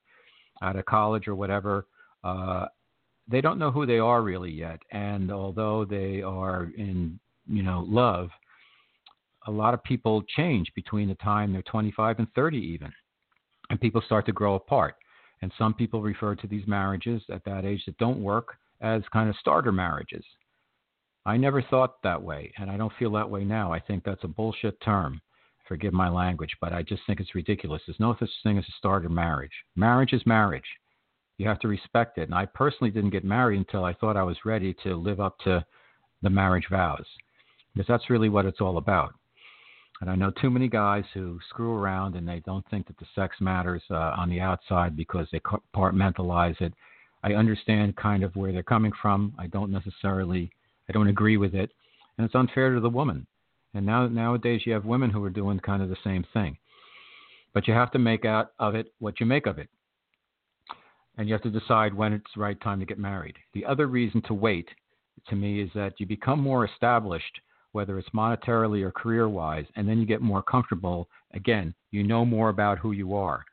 out 0.62 0.76
of 0.76 0.87
college 0.87 1.28
or 1.28 1.35
whatever, 1.35 1.87
uh, 2.25 2.66
they 3.28 3.40
don't 3.40 3.59
know 3.59 3.71
who 3.71 3.87
they 3.87 3.99
are 3.99 4.23
really 4.23 4.50
yet. 4.50 4.80
And 4.92 5.30
although 5.33 5.85
they 5.85 6.23
are 6.23 6.71
in, 6.76 7.18
you 7.47 7.62
know, 7.62 7.85
love– 7.88 8.30
a 9.47 9.50
lot 9.50 9.75
of 9.75 9.83
people 9.85 10.23
change 10.37 10.73
between 10.75 11.09
the 11.09 11.14
time 11.16 11.52
they're 11.52 11.62
25 11.62 12.18
and 12.18 12.28
30 12.35 12.59
even 12.59 12.92
and 13.71 13.80
people 13.80 14.02
start 14.04 14.26
to 14.26 14.33
grow 14.33 14.54
apart. 14.54 14.95
And 15.42 15.52
some 15.59 15.75
people 15.75 16.02
refer 16.02 16.35
to 16.37 16.47
these 16.47 16.66
marriages 16.66 17.23
at 17.30 17.45
that 17.45 17.64
age 17.64 17.83
that 17.87 17.99
don't 17.99 18.23
work 18.23 18.54
as 18.80 19.02
kind 19.12 19.28
of 19.28 19.37
starter 19.37 19.73
marriages. 19.73 20.25
I 21.25 21.37
never 21.37 21.61
thought 21.62 22.02
that 22.02 22.23
way 22.23 22.52
and 22.59 22.71
i 22.71 22.76
don't 22.76 22.92
feel 22.99 23.11
that 23.12 23.28
way 23.28 23.45
now. 23.45 23.73
I 23.73 23.80
think 23.80 24.04
that's 24.04 24.25
a 24.25 24.28
bullshit 24.28 24.80
term. 24.80 25.21
Forgive 25.68 25.92
my 25.92 26.09
language 26.09 26.54
but 26.61 26.73
i 26.73 26.83
just 26.83 27.02
think 27.06 27.21
it's 27.21 27.35
ridiculous. 27.35 27.83
There's 27.87 28.00
no 28.00 28.16
such 28.18 28.30
thing 28.42 28.59
as 28.59 28.64
a 28.64 28.78
starter 28.78 29.09
marriage. 29.09 29.52
Marriage 29.75 30.12
is 30.12 30.25
marriage 30.26 30.66
you 31.38 31.47
have 31.47 31.59
to 31.59 31.69
respect 31.69 32.19
it 32.19 32.23
and 32.23 32.35
i 32.35 32.45
personally 32.47 32.90
didn't 32.90 33.11
get 33.11 33.25
married 33.25 33.59
until 33.59 33.85
i 33.85 33.93
thought 33.95 34.16
i 34.16 34.23
was 34.23 34.37
ready 34.45 34.75
to 34.83 34.95
live 34.97 35.21
up 35.21 35.38
to 35.38 35.64
the 36.23 36.31
marriage 36.31 36.66
vows 36.71 37.07
because 37.75 37.87
that's 37.87 38.11
really 38.11 38.28
what 38.28 38.47
it's 38.47 38.61
all 38.61 38.78
about 38.78 39.14
and 40.00 40.11
I 40.11 40.14
know 40.14 40.31
too 40.31 40.50
many 40.50 40.69
guys 40.69 41.05
who 41.14 41.38
screw 41.49 41.75
around 41.75 42.16
and 42.16 42.28
they 42.28 42.40
don't 42.45 42.69
think 42.69 42.87
that 42.87 42.99
the 42.99 43.07
sex 43.14 43.37
matters 43.40 43.83
uh, 43.90 44.14
on 44.16 44.28
the 44.28 44.40
outside 44.40 44.97
because 44.97 45.26
they 45.33 45.40
compartmentalize 45.40 46.61
it. 46.61 46.75
I 47.23 47.33
understand 47.33 47.97
kind 47.97 48.23
of 48.23 48.37
where 48.37 48.52
they're 48.52 48.62
coming 48.62 48.93
from. 49.00 49.35
I 49.38 49.47
don't 49.47 49.73
necessarily, 49.73 50.50
I 50.88 50.93
don't 50.93 51.09
agree 51.09 51.38
with 51.38 51.55
it, 51.55 51.71
and 52.16 52.25
it's 52.25 52.35
unfair 52.35 52.75
to 52.75 52.81
the 52.81 52.90
woman. 52.90 53.26
And 53.75 53.87
now 53.87 54.07
nowadays 54.07 54.62
you 54.64 54.73
have 54.75 54.85
women 54.85 55.11
who 55.11 55.25
are 55.25 55.31
doing 55.31 55.59
kind 55.61 55.83
of 55.83 55.88
the 55.88 55.97
same 56.05 56.25
thing. 56.33 56.59
But 57.55 57.66
you 57.66 57.73
have 57.73 57.90
to 57.93 57.99
make 57.99 58.26
out 58.26 58.52
of 58.59 58.75
it 58.75 58.93
what 58.99 59.19
you 59.19 59.26
make 59.26 59.47
of 59.47 59.59
it. 59.59 59.69
And 61.16 61.28
you 61.28 61.35
have 61.35 61.42
to 61.42 61.50
decide 61.50 61.94
when 61.94 62.12
it's 62.12 62.26
the 62.35 62.42
right 62.42 62.61
time 62.61 62.80
to 62.80 62.87
get 62.87 62.99
married. 62.99 63.37
The 63.54 63.64
other 63.64 63.87
reason 63.87 64.23
to 64.23 64.35
wait, 64.35 64.68
to 65.28 65.37
me, 65.37 65.61
is 65.61 65.70
that 65.75 65.94
you 65.99 66.06
become 66.06 66.40
more 66.40 66.64
established 66.64 67.40
whether 67.76 67.99
it's 67.99 68.08
monetarily 68.08 68.82
or 68.82 68.90
career 68.90 69.28
wise, 69.28 69.66
and 69.76 69.87
then 69.87 69.99
you 69.99 70.06
get 70.06 70.23
more 70.23 70.42
comfortable. 70.42 71.11
Again, 71.35 71.75
you 71.90 72.02
know 72.02 72.25
more 72.25 72.49
about 72.49 72.78
who 72.78 72.92
you 72.92 73.14
are. 73.14 73.44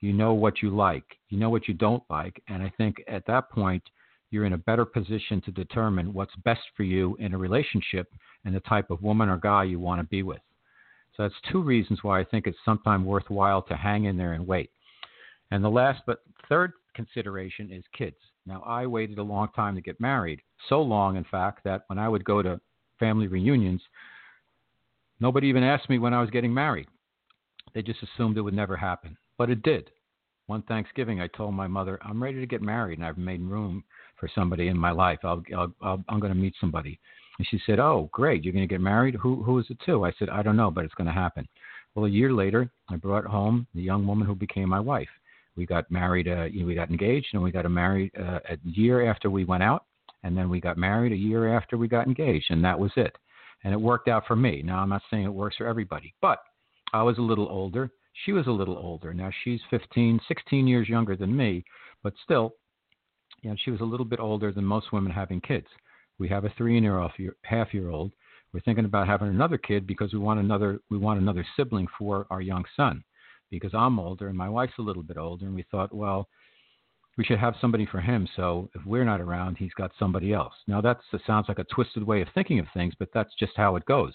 You 0.00 0.14
know 0.14 0.32
what 0.32 0.62
you 0.62 0.70
like. 0.74 1.04
You 1.28 1.38
know 1.38 1.50
what 1.50 1.68
you 1.68 1.74
don't 1.74 2.02
like. 2.08 2.42
And 2.48 2.62
I 2.62 2.72
think 2.78 2.96
at 3.06 3.26
that 3.26 3.50
point, 3.50 3.82
you're 4.30 4.46
in 4.46 4.54
a 4.54 4.58
better 4.58 4.86
position 4.86 5.42
to 5.42 5.50
determine 5.50 6.14
what's 6.14 6.34
best 6.36 6.62
for 6.74 6.84
you 6.84 7.18
in 7.20 7.34
a 7.34 7.38
relationship 7.38 8.10
and 8.46 8.54
the 8.54 8.60
type 8.60 8.90
of 8.90 9.02
woman 9.02 9.28
or 9.28 9.36
guy 9.36 9.64
you 9.64 9.78
want 9.78 10.00
to 10.00 10.06
be 10.06 10.22
with. 10.22 10.40
So 11.14 11.24
that's 11.24 11.52
two 11.52 11.62
reasons 11.62 11.98
why 12.02 12.18
I 12.18 12.24
think 12.24 12.46
it's 12.46 12.56
sometimes 12.64 13.04
worthwhile 13.04 13.60
to 13.64 13.76
hang 13.76 14.04
in 14.04 14.16
there 14.16 14.32
and 14.32 14.46
wait. 14.46 14.70
And 15.50 15.62
the 15.62 15.68
last 15.68 16.00
but 16.06 16.20
third 16.48 16.72
consideration 16.96 17.70
is 17.70 17.84
kids. 17.96 18.16
Now, 18.46 18.62
I 18.66 18.86
waited 18.86 19.18
a 19.18 19.22
long 19.22 19.48
time 19.54 19.76
to 19.76 19.80
get 19.80 20.00
married, 20.00 20.40
so 20.68 20.82
long, 20.82 21.16
in 21.16 21.24
fact, 21.24 21.62
that 21.64 21.82
when 21.86 21.98
I 21.98 22.08
would 22.08 22.24
go 22.24 22.42
to 22.42 22.60
family 22.98 23.28
reunions, 23.28 23.82
nobody 25.20 25.46
even 25.46 25.62
asked 25.62 25.88
me 25.88 25.98
when 25.98 26.14
I 26.14 26.20
was 26.20 26.30
getting 26.30 26.52
married. 26.52 26.88
They 27.74 27.82
just 27.82 28.02
assumed 28.02 28.36
it 28.36 28.42
would 28.42 28.54
never 28.54 28.76
happen. 28.76 29.16
But 29.38 29.50
it 29.50 29.62
did. 29.62 29.90
One 30.46 30.62
Thanksgiving, 30.62 31.20
I 31.20 31.26
told 31.28 31.54
my 31.54 31.66
mother, 31.66 31.98
I'm 32.02 32.22
ready 32.22 32.40
to 32.40 32.46
get 32.46 32.62
married 32.62 32.98
and 32.98 33.06
I've 33.06 33.18
made 33.18 33.40
room 33.42 33.84
for 34.18 34.28
somebody 34.34 34.68
in 34.68 34.78
my 34.78 34.92
life. 34.92 35.18
I'll, 35.24 35.42
I'll, 35.54 35.74
i 35.82 35.92
am 35.92 36.20
going 36.20 36.32
to 36.32 36.38
meet 36.38 36.54
somebody. 36.60 36.98
And 37.38 37.46
she 37.50 37.60
said, 37.66 37.78
"Oh, 37.78 38.08
great! 38.12 38.44
You're 38.44 38.54
going 38.54 38.66
to 38.66 38.72
get 38.72 38.80
married. 38.80 39.14
Who 39.16 39.42
who 39.42 39.58
is 39.58 39.66
it 39.68 39.78
to?" 39.84 40.06
I 40.06 40.12
said, 40.18 40.30
"I 40.30 40.42
don't 40.42 40.56
know, 40.56 40.70
but 40.70 40.86
it's 40.86 40.94
going 40.94 41.06
to 41.06 41.12
happen." 41.12 41.46
Well, 41.94 42.06
a 42.06 42.10
year 42.10 42.32
later, 42.32 42.70
I 42.88 42.96
brought 42.96 43.26
home 43.26 43.66
the 43.74 43.82
young 43.82 44.06
woman 44.06 44.26
who 44.26 44.34
became 44.34 44.70
my 44.70 44.80
wife. 44.80 45.08
We 45.56 45.66
got 45.66 45.90
married. 45.90 46.28
Uh, 46.28 46.44
you 46.44 46.60
know, 46.60 46.66
we 46.66 46.74
got 46.74 46.90
engaged, 46.90 47.28
and 47.32 47.42
we 47.42 47.50
got 47.50 47.70
married 47.70 48.12
uh, 48.18 48.40
a 48.48 48.58
year 48.64 49.10
after 49.10 49.30
we 49.30 49.44
went 49.44 49.62
out, 49.62 49.84
and 50.22 50.36
then 50.36 50.48
we 50.48 50.60
got 50.60 50.76
married 50.76 51.12
a 51.12 51.16
year 51.16 51.56
after 51.56 51.76
we 51.76 51.88
got 51.88 52.06
engaged, 52.06 52.46
and 52.50 52.64
that 52.64 52.78
was 52.78 52.92
it. 52.96 53.16
And 53.64 53.72
it 53.72 53.80
worked 53.80 54.08
out 54.08 54.26
for 54.26 54.36
me. 54.36 54.62
Now, 54.62 54.78
I'm 54.78 54.88
not 54.88 55.02
saying 55.10 55.24
it 55.24 55.32
works 55.32 55.56
for 55.56 55.66
everybody, 55.66 56.14
but 56.20 56.40
I 56.92 57.02
was 57.02 57.18
a 57.18 57.22
little 57.22 57.48
older. 57.48 57.90
She 58.24 58.32
was 58.32 58.46
a 58.46 58.52
little 58.52 58.76
older. 58.76 59.12
Now 59.12 59.30
she's 59.44 59.60
15, 59.70 60.20
16 60.26 60.66
years 60.66 60.88
younger 60.88 61.16
than 61.16 61.36
me, 61.36 61.64
but 62.02 62.14
still, 62.24 62.54
you 63.42 63.50
know, 63.50 63.56
she 63.64 63.70
was 63.70 63.80
a 63.80 63.84
little 63.84 64.06
bit 64.06 64.20
older 64.20 64.52
than 64.52 64.64
most 64.64 64.92
women 64.92 65.12
having 65.12 65.40
kids. 65.40 65.66
We 66.18 66.28
have 66.28 66.44
a 66.44 66.50
three 66.56 66.78
and 66.78 66.86
a 66.86 67.10
half 67.44 67.74
year 67.74 67.90
old. 67.90 68.12
We're 68.52 68.60
thinking 68.60 68.86
about 68.86 69.06
having 69.06 69.28
another 69.28 69.58
kid 69.58 69.86
because 69.86 70.12
we 70.12 70.18
want 70.18 70.40
another 70.40 70.80
we 70.88 70.96
want 70.96 71.20
another 71.20 71.46
sibling 71.56 71.86
for 71.98 72.26
our 72.30 72.40
young 72.40 72.64
son. 72.74 73.04
Because 73.50 73.74
I'm 73.74 73.98
older 73.98 74.28
and 74.28 74.36
my 74.36 74.48
wife's 74.48 74.78
a 74.78 74.82
little 74.82 75.02
bit 75.02 75.16
older, 75.16 75.46
and 75.46 75.54
we 75.54 75.64
thought, 75.70 75.94
well, 75.94 76.28
we 77.16 77.24
should 77.24 77.38
have 77.38 77.54
somebody 77.60 77.86
for 77.86 78.00
him. 78.00 78.28
So 78.36 78.68
if 78.74 78.84
we're 78.84 79.04
not 79.04 79.20
around, 79.20 79.56
he's 79.56 79.72
got 79.74 79.92
somebody 79.98 80.32
else. 80.32 80.52
Now 80.66 80.80
that 80.82 80.98
sounds 81.26 81.46
like 81.48 81.58
a 81.58 81.64
twisted 81.64 82.02
way 82.02 82.20
of 82.20 82.28
thinking 82.34 82.58
of 82.58 82.66
things, 82.74 82.94
but 82.98 83.08
that's 83.14 83.34
just 83.38 83.52
how 83.56 83.76
it 83.76 83.86
goes. 83.86 84.12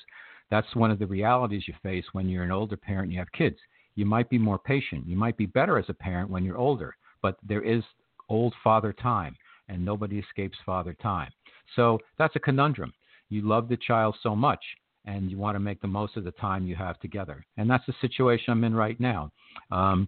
That's 0.52 0.76
one 0.76 0.92
of 0.92 1.00
the 1.00 1.08
realities 1.08 1.64
you 1.68 1.74
face 1.82 2.06
when 2.12 2.28
you're 2.30 2.44
an 2.44 2.52
older 2.52 2.78
parent 2.78 3.06
and 3.06 3.14
you 3.14 3.20
have 3.20 3.32
kids. 3.32 3.58
You 3.96 4.06
might 4.06 4.30
be 4.30 4.38
more 4.38 4.60
patient. 4.60 5.08
You 5.08 5.18
might 5.18 5.38
be 5.38 5.46
better 5.46 5.78
as 5.78 5.86
a 5.90 5.94
parent 5.94 6.30
when 6.30 6.44
you're 6.44 6.58
older, 6.58 6.96
but 7.22 7.38
there 7.42 7.62
is 7.62 7.84
old 8.30 8.54
father 8.64 8.94
time, 8.94 9.36
and 9.68 9.84
nobody 9.84 10.20
escapes 10.20 10.58
father 10.66 10.94
time. 11.02 11.32
So 11.76 12.00
that's 12.18 12.36
a 12.36 12.40
conundrum. 12.40 12.94
You 13.30 13.48
love 13.48 13.68
the 13.68 13.78
child 13.78 14.16
so 14.22 14.36
much, 14.36 14.60
and 15.06 15.32
you 15.32 15.38
want 15.38 15.56
to 15.56 15.60
make 15.60 15.82
the 15.82 15.88
most 15.88 16.18
of 16.18 16.24
the 16.24 16.32
time 16.32 16.68
you 16.68 16.76
have 16.76 17.00
together. 17.00 17.46
And 17.58 17.70
that's 17.70 17.86
the 17.86 17.94
situation 18.02 18.52
I'm 18.52 18.64
in 18.64 18.76
right 18.76 19.00
now. 19.00 19.32
Um, 19.72 20.08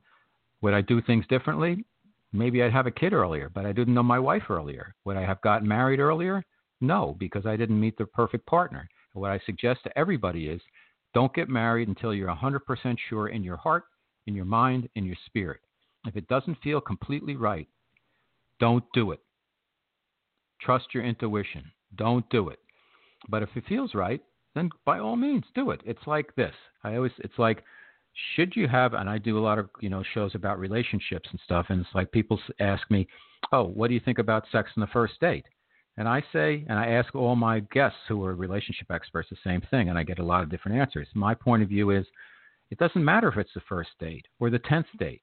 would 0.61 0.73
I 0.73 0.81
do 0.81 1.01
things 1.01 1.25
differently? 1.27 1.83
Maybe 2.31 2.63
I'd 2.63 2.73
have 2.73 2.87
a 2.87 2.91
kid 2.91 3.13
earlier, 3.13 3.49
but 3.49 3.65
I 3.65 3.71
didn't 3.71 3.93
know 3.93 4.03
my 4.03 4.19
wife 4.19 4.49
earlier. 4.49 4.95
Would 5.05 5.17
I 5.17 5.25
have 5.25 5.41
gotten 5.41 5.67
married 5.67 5.99
earlier? 5.99 6.43
No, 6.81 7.15
because 7.19 7.45
I 7.45 7.55
didn't 7.55 7.79
meet 7.79 7.97
the 7.97 8.05
perfect 8.05 8.45
partner. 8.45 8.87
What 9.13 9.31
I 9.31 9.39
suggest 9.45 9.81
to 9.83 9.97
everybody 9.97 10.47
is 10.47 10.61
don't 11.13 11.33
get 11.33 11.47
married 11.47 11.87
until 11.87 12.13
you're 12.13 12.33
100% 12.33 12.97
sure 13.09 13.27
in 13.27 13.43
your 13.43 13.57
heart, 13.57 13.83
in 14.25 14.33
your 14.33 14.45
mind, 14.45 14.89
in 14.95 15.05
your 15.05 15.15
spirit. 15.27 15.59
If 16.05 16.15
it 16.15 16.27
doesn't 16.27 16.61
feel 16.63 16.81
completely 16.81 17.35
right, 17.35 17.67
don't 18.59 18.83
do 18.93 19.11
it. 19.11 19.19
Trust 20.61 20.85
your 20.93 21.03
intuition. 21.03 21.63
Don't 21.95 22.27
do 22.29 22.49
it. 22.49 22.59
But 23.29 23.43
if 23.43 23.49
it 23.55 23.65
feels 23.67 23.93
right, 23.93 24.21
then 24.55 24.69
by 24.85 24.99
all 24.99 25.15
means 25.15 25.45
do 25.55 25.71
it. 25.71 25.81
It's 25.85 26.05
like 26.07 26.33
this. 26.35 26.53
I 26.83 26.95
always 26.95 27.11
it's 27.19 27.37
like 27.37 27.63
should 28.35 28.55
you 28.55 28.67
have 28.67 28.93
and 28.93 29.09
I 29.09 29.17
do 29.17 29.39
a 29.39 29.41
lot 29.41 29.57
of, 29.57 29.69
you 29.81 29.89
know, 29.89 30.03
shows 30.13 30.35
about 30.35 30.59
relationships 30.59 31.27
and 31.31 31.39
stuff 31.43 31.67
and 31.69 31.81
it's 31.81 31.95
like 31.95 32.11
people 32.11 32.39
ask 32.59 32.89
me, 32.91 33.07
"Oh, 33.51 33.63
what 33.63 33.87
do 33.87 33.93
you 33.93 33.99
think 33.99 34.19
about 34.19 34.45
sex 34.51 34.69
on 34.77 34.81
the 34.81 34.87
first 34.87 35.19
date?" 35.19 35.45
And 35.97 36.07
I 36.07 36.23
say, 36.33 36.65
and 36.67 36.79
I 36.79 36.87
ask 36.87 37.13
all 37.13 37.35
my 37.35 37.59
guests 37.71 37.99
who 38.07 38.23
are 38.25 38.35
relationship 38.35 38.89
experts 38.89 39.29
the 39.29 39.37
same 39.43 39.61
thing, 39.69 39.89
and 39.89 39.97
I 39.97 40.03
get 40.03 40.19
a 40.19 40.25
lot 40.25 40.41
of 40.41 40.49
different 40.49 40.77
answers. 40.79 41.07
My 41.13 41.35
point 41.35 41.61
of 41.61 41.69
view 41.69 41.91
is 41.91 42.05
it 42.71 42.79
doesn't 42.79 43.05
matter 43.05 43.27
if 43.27 43.37
it's 43.37 43.53
the 43.53 43.61
first 43.69 43.91
date 43.99 44.25
or 44.39 44.49
the 44.49 44.59
10th 44.59 44.85
date. 44.97 45.21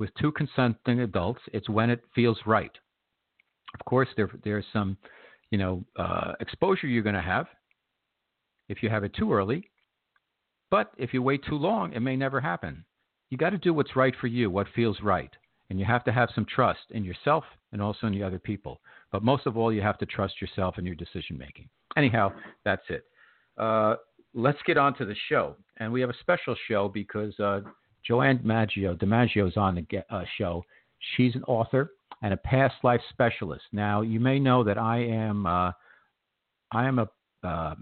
With 0.00 0.10
two 0.20 0.32
consenting 0.32 1.00
adults, 1.00 1.40
it's 1.52 1.68
when 1.68 1.90
it 1.90 2.02
feels 2.14 2.38
right. 2.46 2.72
Of 3.78 3.84
course, 3.84 4.08
there, 4.16 4.28
there's 4.42 4.64
some, 4.72 4.96
you 5.52 5.58
know, 5.58 5.84
uh, 5.96 6.32
exposure 6.40 6.88
you're 6.88 7.04
going 7.04 7.14
to 7.14 7.22
have 7.22 7.46
if 8.68 8.82
you 8.82 8.88
have 8.88 9.04
it 9.04 9.14
too 9.14 9.32
early. 9.32 9.70
But 10.70 10.92
if 10.96 11.12
you 11.12 11.22
wait 11.22 11.44
too 11.44 11.56
long, 11.56 11.92
it 11.92 12.00
may 12.00 12.16
never 12.16 12.40
happen. 12.40 12.84
You 13.30 13.38
got 13.38 13.50
to 13.50 13.58
do 13.58 13.74
what's 13.74 13.96
right 13.96 14.14
for 14.20 14.26
you, 14.26 14.50
what 14.50 14.66
feels 14.74 14.98
right. 15.02 15.30
And 15.70 15.78
you 15.78 15.86
have 15.86 16.04
to 16.04 16.12
have 16.12 16.28
some 16.34 16.46
trust 16.46 16.80
in 16.90 17.04
yourself 17.04 17.44
and 17.72 17.80
also 17.80 18.06
in 18.06 18.12
the 18.12 18.22
other 18.22 18.38
people. 18.38 18.80
But 19.10 19.22
most 19.22 19.46
of 19.46 19.56
all, 19.56 19.72
you 19.72 19.80
have 19.82 19.98
to 19.98 20.06
trust 20.06 20.40
yourself 20.40 20.74
and 20.76 20.86
your 20.86 20.96
decision 20.96 21.38
making. 21.38 21.68
Anyhow, 21.96 22.32
that's 22.64 22.82
it. 22.88 23.04
Uh, 23.56 23.96
let's 24.34 24.58
get 24.66 24.76
on 24.76 24.94
to 24.96 25.04
the 25.04 25.16
show. 25.28 25.56
And 25.78 25.92
we 25.92 26.00
have 26.00 26.10
a 26.10 26.18
special 26.20 26.54
show 26.68 26.88
because 26.88 27.38
uh, 27.40 27.60
Joanne 28.06 28.38
DiMaggio, 28.38 28.98
DiMaggio 28.98 29.48
is 29.48 29.56
on 29.56 29.74
the 29.74 30.04
uh, 30.10 30.24
show. 30.38 30.64
She's 31.16 31.34
an 31.34 31.44
author 31.44 31.92
and 32.22 32.32
a 32.32 32.38
past 32.38 32.74
life 32.82 33.00
specialist. 33.10 33.64
Now, 33.72 34.02
you 34.02 34.20
may 34.20 34.38
know 34.38 34.64
that 34.64 34.78
I 34.78 34.98
am 34.98 35.46
uh, 35.46 35.72
I 36.72 36.86
am 36.86 36.98
a 36.98 37.08
uh, 37.44 37.74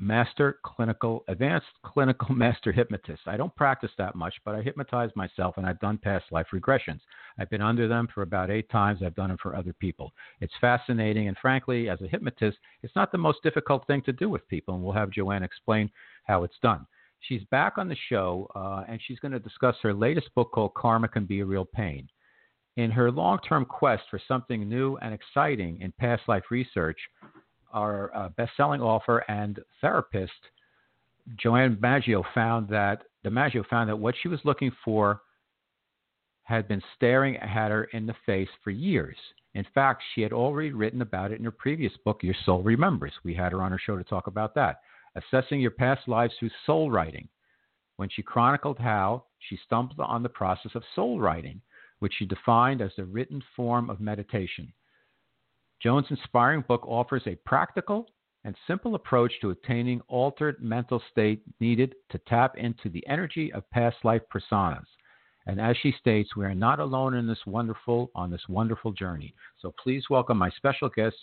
master 0.00 0.58
clinical, 0.64 1.24
advanced 1.28 1.66
clinical 1.84 2.34
master 2.34 2.72
hypnotist. 2.72 3.22
I 3.26 3.36
don't 3.36 3.54
practice 3.54 3.90
that 3.98 4.14
much, 4.14 4.34
but 4.44 4.54
I 4.54 4.62
hypnotize 4.62 5.10
myself 5.14 5.56
and 5.56 5.66
I've 5.66 5.80
done 5.80 5.98
past 5.98 6.24
life 6.30 6.46
regressions. 6.52 7.00
I've 7.38 7.50
been 7.50 7.62
under 7.62 7.88
them 7.88 8.08
for 8.12 8.22
about 8.22 8.50
eight 8.50 8.68
times. 8.70 9.00
I've 9.04 9.14
done 9.14 9.28
them 9.28 9.38
for 9.42 9.54
other 9.54 9.72
people. 9.74 10.12
It's 10.40 10.52
fascinating. 10.60 11.28
And 11.28 11.36
frankly, 11.38 11.88
as 11.88 12.00
a 12.02 12.08
hypnotist, 12.08 12.58
it's 12.82 12.96
not 12.96 13.12
the 13.12 13.18
most 13.18 13.42
difficult 13.42 13.86
thing 13.86 14.02
to 14.02 14.12
do 14.12 14.28
with 14.28 14.48
people. 14.48 14.74
And 14.74 14.82
we'll 14.82 14.92
have 14.92 15.10
Joanne 15.10 15.42
explain 15.42 15.90
how 16.24 16.44
it's 16.44 16.58
done. 16.62 16.86
She's 17.20 17.42
back 17.50 17.78
on 17.78 17.88
the 17.88 17.96
show 18.08 18.50
uh, 18.54 18.84
and 18.88 19.00
she's 19.04 19.18
going 19.18 19.32
to 19.32 19.38
discuss 19.38 19.76
her 19.82 19.94
latest 19.94 20.34
book 20.34 20.52
called 20.52 20.74
Karma 20.74 21.08
Can 21.08 21.24
Be 21.24 21.40
a 21.40 21.44
Real 21.44 21.64
Pain. 21.64 22.08
In 22.76 22.90
her 22.90 23.10
long 23.10 23.38
term 23.38 23.64
quest 23.64 24.02
for 24.10 24.20
something 24.28 24.68
new 24.68 24.96
and 24.98 25.14
exciting 25.14 25.80
in 25.80 25.92
past 25.98 26.22
life 26.28 26.44
research, 26.50 26.98
our 27.76 28.10
uh, 28.16 28.28
best-selling 28.30 28.80
author 28.80 29.18
and 29.28 29.60
therapist, 29.80 30.32
Joanne 31.36 31.78
Maggio, 31.80 32.24
found 32.34 32.68
that 32.70 33.02
DiMaggio 33.24 33.66
found 33.68 33.90
that 33.90 33.98
what 33.98 34.14
she 34.20 34.28
was 34.28 34.40
looking 34.44 34.72
for 34.84 35.20
had 36.44 36.66
been 36.66 36.82
staring 36.96 37.36
at 37.36 37.70
her 37.70 37.84
in 37.92 38.06
the 38.06 38.14
face 38.24 38.48
for 38.64 38.70
years. 38.70 39.16
In 39.54 39.66
fact, 39.74 40.02
she 40.14 40.22
had 40.22 40.32
already 40.32 40.72
written 40.72 41.02
about 41.02 41.32
it 41.32 41.38
in 41.38 41.44
her 41.44 41.50
previous 41.50 41.92
book, 42.04 42.22
Your 42.22 42.34
Soul 42.44 42.62
Remembers. 42.62 43.12
We 43.24 43.34
had 43.34 43.52
her 43.52 43.62
on 43.62 43.72
her 43.72 43.80
show 43.84 43.96
to 43.96 44.04
talk 44.04 44.26
about 44.26 44.54
that. 44.54 44.80
Assessing 45.14 45.60
your 45.60 45.70
past 45.70 46.08
lives 46.08 46.34
through 46.38 46.50
soul 46.64 46.90
writing. 46.90 47.28
When 47.96 48.08
she 48.08 48.22
chronicled 48.22 48.78
how 48.78 49.24
she 49.38 49.58
stumbled 49.66 49.98
on 50.00 50.22
the 50.22 50.28
process 50.28 50.72
of 50.74 50.82
soul 50.94 51.20
writing, 51.20 51.60
which 51.98 52.14
she 52.18 52.26
defined 52.26 52.80
as 52.80 52.90
the 52.96 53.04
written 53.04 53.42
form 53.54 53.90
of 53.90 54.00
meditation. 54.00 54.72
Joan's 55.82 56.06
inspiring 56.10 56.64
book 56.66 56.86
offers 56.86 57.22
a 57.26 57.36
practical 57.44 58.06
and 58.44 58.56
simple 58.66 58.94
approach 58.94 59.32
to 59.40 59.50
attaining 59.50 60.00
altered 60.08 60.62
mental 60.62 61.02
state 61.10 61.42
needed 61.60 61.94
to 62.10 62.18
tap 62.26 62.56
into 62.56 62.88
the 62.88 63.06
energy 63.08 63.52
of 63.52 63.68
past 63.70 63.96
life 64.04 64.22
personas. 64.32 64.84
And 65.46 65.60
as 65.60 65.76
she 65.82 65.92
states, 66.00 66.34
we 66.34 66.44
are 66.44 66.54
not 66.54 66.80
alone 66.80 67.14
in 67.14 67.26
this 67.26 67.44
wonderful 67.46 68.10
on 68.14 68.30
this 68.30 68.48
wonderful 68.48 68.92
journey. 68.92 69.34
So 69.60 69.74
please 69.82 70.04
welcome 70.10 70.38
my 70.38 70.50
special 70.50 70.88
guest, 70.88 71.16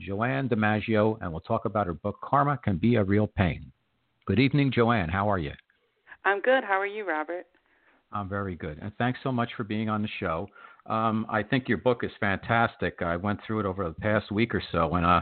Joanne 0.00 0.48
DiMaggio, 0.48 1.18
and 1.20 1.30
we'll 1.30 1.40
talk 1.40 1.64
about 1.64 1.86
her 1.86 1.94
book 1.94 2.16
Karma 2.22 2.58
Can 2.64 2.76
Be 2.76 2.96
a 2.96 3.04
Real 3.04 3.26
Pain. 3.26 3.70
Good 4.26 4.38
evening, 4.38 4.72
Joanne. 4.72 5.08
How 5.08 5.30
are 5.30 5.38
you? 5.38 5.52
I'm 6.24 6.40
good. 6.40 6.64
How 6.64 6.80
are 6.80 6.86
you, 6.86 7.08
Robert? 7.08 7.46
I'm 8.12 8.28
very 8.28 8.54
good. 8.54 8.78
And 8.80 8.92
thanks 8.98 9.20
so 9.22 9.30
much 9.30 9.50
for 9.56 9.64
being 9.64 9.88
on 9.88 10.02
the 10.02 10.08
show. 10.18 10.48
Um, 10.88 11.26
I 11.28 11.42
think 11.42 11.68
your 11.68 11.78
book 11.78 12.02
is 12.02 12.10
fantastic. 12.18 13.02
I 13.02 13.16
went 13.16 13.40
through 13.46 13.60
it 13.60 13.66
over 13.66 13.84
the 13.84 13.94
past 13.94 14.32
week 14.32 14.54
or 14.54 14.62
so, 14.72 14.94
and 14.94 15.04
uh, 15.04 15.20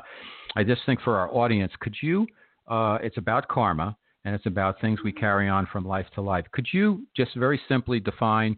I 0.54 0.62
just 0.62 0.82
think 0.87 1.00
for 1.00 1.16
our 1.16 1.32
audience, 1.35 1.73
could 1.80 1.96
you? 2.00 2.26
Uh, 2.68 2.99
it's 3.02 3.18
about 3.18 3.49
karma, 3.49 3.96
and 4.25 4.35
it's 4.35 4.46
about 4.46 4.80
things 4.80 5.00
we 5.04 5.12
carry 5.12 5.49
on 5.49 5.66
from 5.73 5.85
life 5.85 6.06
to 6.14 6.20
life. 6.20 6.44
Could 6.52 6.66
you 6.73 7.06
just 7.16 7.35
very 7.37 7.61
simply 7.68 8.00
define 8.00 8.56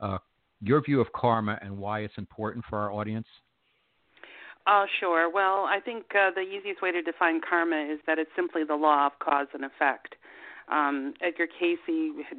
uh, 0.00 0.18
your 0.60 0.82
view 0.82 1.00
of 1.00 1.12
karma 1.12 1.58
and 1.62 1.76
why 1.76 2.00
it's 2.00 2.18
important 2.18 2.64
for 2.68 2.78
our 2.78 2.92
audience? 2.92 3.26
Uh, 4.66 4.84
sure. 5.00 5.28
Well, 5.28 5.66
I 5.68 5.80
think 5.84 6.04
uh, 6.14 6.30
the 6.34 6.42
easiest 6.42 6.82
way 6.82 6.92
to 6.92 7.02
define 7.02 7.40
karma 7.48 7.92
is 7.92 7.98
that 8.06 8.18
it's 8.18 8.30
simply 8.36 8.62
the 8.62 8.76
law 8.76 9.06
of 9.06 9.12
cause 9.18 9.48
and 9.54 9.64
effect. 9.64 10.14
Um, 10.72 11.14
Edgar 11.20 11.46
Cayce 11.46 11.78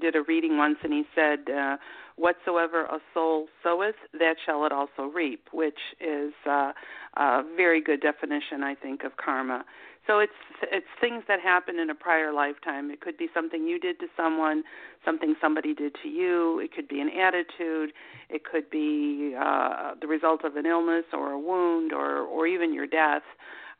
did 0.01 0.15
a 0.15 0.23
reading 0.23 0.57
once, 0.57 0.77
and 0.83 0.91
he 0.91 1.03
said, 1.13 1.49
uh, 1.49 1.77
"Whatsoever 2.15 2.85
a 2.85 2.99
soul 3.13 3.47
soweth, 3.63 3.95
that 4.13 4.35
shall 4.43 4.65
it 4.65 4.71
also 4.71 5.03
reap," 5.13 5.49
which 5.51 5.79
is 5.99 6.33
uh, 6.47 6.71
a 7.15 7.43
very 7.55 7.81
good 7.81 8.01
definition, 8.01 8.63
I 8.63 8.75
think, 8.75 9.03
of 9.03 9.17
karma. 9.17 9.63
So 10.07 10.19
it's 10.19 10.41
it's 10.63 10.93
things 10.99 11.23
that 11.27 11.39
happened 11.39 11.79
in 11.79 11.89
a 11.89 11.95
prior 11.95 12.33
lifetime. 12.33 12.91
It 12.91 12.99
could 13.01 13.17
be 13.17 13.29
something 13.33 13.67
you 13.67 13.79
did 13.79 13.99
to 13.99 14.07
someone, 14.17 14.63
something 15.05 15.35
somebody 15.39 15.73
did 15.73 15.95
to 16.03 16.09
you. 16.09 16.59
It 16.59 16.73
could 16.73 16.87
be 16.87 16.99
an 16.99 17.09
attitude. 17.09 17.93
It 18.29 18.43
could 18.43 18.69
be 18.69 19.35
uh, 19.39 19.93
the 20.01 20.07
result 20.07 20.43
of 20.43 20.55
an 20.55 20.65
illness 20.65 21.05
or 21.13 21.31
a 21.31 21.39
wound 21.39 21.93
or 21.93 22.21
or 22.21 22.47
even 22.47 22.73
your 22.73 22.87
death. 22.87 23.23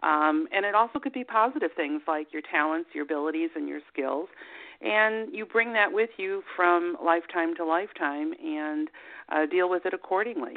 Um, 0.03 0.47
and 0.51 0.65
it 0.65 0.75
also 0.75 0.99
could 0.99 1.13
be 1.13 1.23
positive 1.23 1.71
things 1.75 2.01
like 2.07 2.33
your 2.33 2.41
talents, 2.51 2.89
your 2.93 3.03
abilities, 3.03 3.49
and 3.55 3.67
your 3.67 3.79
skills. 3.91 4.27
And 4.81 5.33
you 5.33 5.45
bring 5.45 5.71
that 5.73 5.91
with 5.91 6.09
you 6.17 6.43
from 6.55 6.97
lifetime 7.03 7.55
to 7.55 7.65
lifetime 7.65 8.33
and 8.43 8.89
uh, 9.29 9.45
deal 9.45 9.69
with 9.69 9.85
it 9.85 9.93
accordingly. 9.93 10.55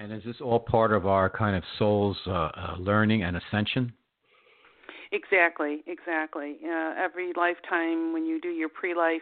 And 0.00 0.12
is 0.12 0.22
this 0.24 0.36
all 0.40 0.60
part 0.60 0.92
of 0.92 1.06
our 1.06 1.28
kind 1.28 1.54
of 1.56 1.62
soul's 1.78 2.16
uh, 2.26 2.30
uh, 2.30 2.76
learning 2.78 3.24
and 3.24 3.36
ascension? 3.36 3.92
Exactly, 5.12 5.82
exactly. 5.86 6.58
Uh, 6.64 6.94
every 6.96 7.32
lifetime, 7.36 8.12
when 8.12 8.24
you 8.24 8.40
do 8.40 8.48
your 8.48 8.68
pre-life 8.68 9.20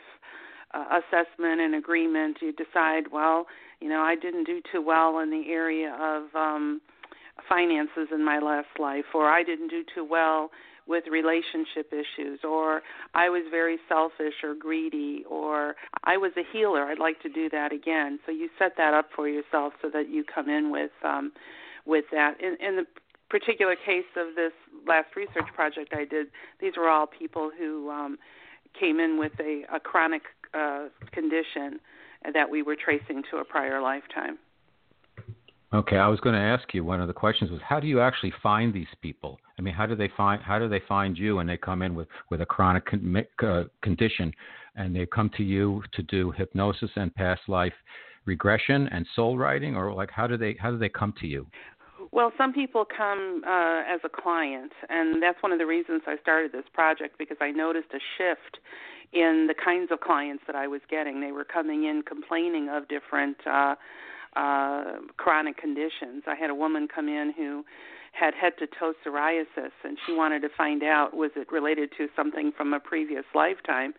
uh, 0.75 1.01
assessment 1.01 1.61
and 1.61 1.75
agreement, 1.75 2.39
you 2.41 2.53
decide, 2.53 3.05
well, 3.11 3.47
you 3.81 3.89
know, 3.89 4.01
I 4.01 4.17
didn't 4.17 4.45
do 4.45 4.61
too 4.71 4.83
well 4.83 5.21
in 5.21 5.31
the 5.31 5.45
area 5.51 5.97
of 6.01 6.25
um, 6.35 6.81
finances 7.49 8.09
in 8.13 8.25
my 8.25 8.39
last 8.39 8.79
life, 8.79 9.05
or 9.15 9.29
I 9.29 9.43
didn't 9.43 9.69
do 9.69 9.85
too 9.95 10.05
well 10.05 10.51
with 10.87 11.05
relationship 11.11 11.93
issues, 11.93 12.41
or 12.45 12.83
I 13.15 13.29
was 13.29 13.43
very 13.51 13.79
selfish 13.89 14.35
or 14.45 14.55
greedy, 14.55 15.25
or 15.29 15.75
I 16.05 16.17
was 16.17 16.33
a 16.37 16.45
healer. 16.53 16.85
I'd 16.85 17.01
like 17.01 17.21
to 17.23 17.29
do 17.29 17.49
that 17.51 17.73
again. 17.73 18.21
So 18.25 18.31
you 18.31 18.49
set 18.59 18.77
that 18.77 18.95
up 18.95 19.09
for 19.15 19.29
yourself 19.29 19.73
so 19.83 19.91
that 19.91 20.09
you 20.09 20.23
come 20.23 20.49
in 20.49 20.71
with 20.71 20.93
um, 21.05 21.33
with 21.85 22.05
that. 22.13 22.41
In, 22.41 22.57
in 22.65 22.77
the 22.77 22.87
particular 23.29 23.75
case 23.75 24.05
of 24.17 24.37
this 24.37 24.53
last 24.87 25.17
research 25.17 25.53
project 25.55 25.93
I 25.93 26.05
did, 26.05 26.29
these 26.61 26.75
were 26.77 26.89
all 26.89 27.07
people 27.07 27.51
who 27.57 27.91
um, 27.91 28.19
came 28.79 29.01
in 29.01 29.19
with 29.19 29.33
a, 29.41 29.65
a 29.75 29.81
chronic 29.81 30.23
uh, 30.55 30.87
condition 31.13 31.81
that 32.33 32.49
we 32.49 32.63
were 32.63 32.77
tracing 32.77 33.23
to 33.31 33.39
a 33.39 33.45
prior 33.45 33.81
lifetime. 33.81 34.39
Okay, 35.77 35.99
I 35.99 36.09
was 36.09 36.21
going 36.21 36.35
to 36.35 36.41
ask 36.41 36.73
you. 36.73 36.85
One 36.85 37.03
of 37.03 37.07
the 37.07 37.13
questions 37.13 37.51
was, 37.51 37.61
how 37.63 37.79
do 37.81 37.87
you 37.87 38.01
actually 38.01 38.33
find 38.43 38.73
these 38.73 38.87
people? 39.03 39.39
I 39.59 39.63
mean, 39.63 39.75
how 39.75 39.85
do 39.85 39.95
they 39.95 40.11
find 40.17 40.43
how 40.43 40.59
do 40.59 40.71
they 40.71 40.81
find 40.89 41.19
you 41.19 41.37
when 41.37 41.47
they 41.47 41.59
come 41.59 41.83
in 41.83 41.95
with 41.95 42.09
with 42.31 42.41
a 42.41 42.47
chronic 42.47 42.87
con- 42.87 43.27
uh, 43.43 43.65
condition, 43.83 44.33
and 44.77 44.97
they 44.97 45.05
come 45.05 45.31
to 45.37 45.43
you 45.43 45.83
to 45.93 46.03
do 46.03 46.31
hypnosis 46.31 46.89
and 46.97 47.15
past 47.15 47.43
life 47.47 47.75
regression 48.25 48.89
and 48.91 49.07
soul 49.15 49.37
writing, 49.37 49.77
or 49.77 49.93
like 49.93 50.11
how 50.11 50.27
do 50.27 50.39
they 50.39 50.57
how 50.59 50.71
do 50.71 50.79
they 50.79 50.89
come 50.89 51.13
to 51.21 51.27
you? 51.27 51.47
Well, 52.11 52.33
some 52.39 52.55
people 52.55 52.87
come 52.87 53.43
uh, 53.47 53.83
as 53.87 54.01
a 54.03 54.09
client, 54.09 54.73
and 54.89 55.23
that's 55.23 55.43
one 55.43 55.53
of 55.53 55.59
the 55.59 55.67
reasons 55.67 56.01
I 56.07 56.17
started 56.23 56.53
this 56.53 56.65
project 56.73 57.19
because 57.19 57.37
I 57.43 57.51
noticed 57.51 57.89
a 57.93 58.01
shift 58.17 58.61
in 59.13 59.47
the 59.47 59.55
kinds 59.55 59.93
of 59.93 60.01
clients 60.01 60.45
that 60.47 60.57
I 60.57 60.69
was 60.69 60.81
getting. 60.89 61.21
They 61.21 61.33
were 61.33 61.45
coming 61.45 61.85
in 61.85 62.03
complaining 62.03 62.71
of 62.71 62.89
different 62.89 63.37
uh, 63.47 63.75
uh, 64.37 64.99
chronic 65.17 65.57
conditions. 65.57 66.25
I 66.27 66.35
had 66.35 66.51
a 66.51 66.55
woman 66.55 66.89
come 66.93 67.09
in 67.09 67.33
who 67.37 67.65
had 68.13 68.35
head 68.35 68.53
to 68.59 68.67
toe 68.79 68.95
psoriasis, 69.05 69.73
and 69.85 69.99
she 70.07 70.15
wanted 70.15 70.41
to 70.41 70.49
find 70.57 70.83
out 70.83 71.15
was 71.15 71.31
it 71.37 71.51
related 71.53 71.91
to 71.99 72.09
something 72.17 72.53
from 72.57 72.73
a 72.73 72.81
previous 72.81 73.25
lifetime. 73.35 73.93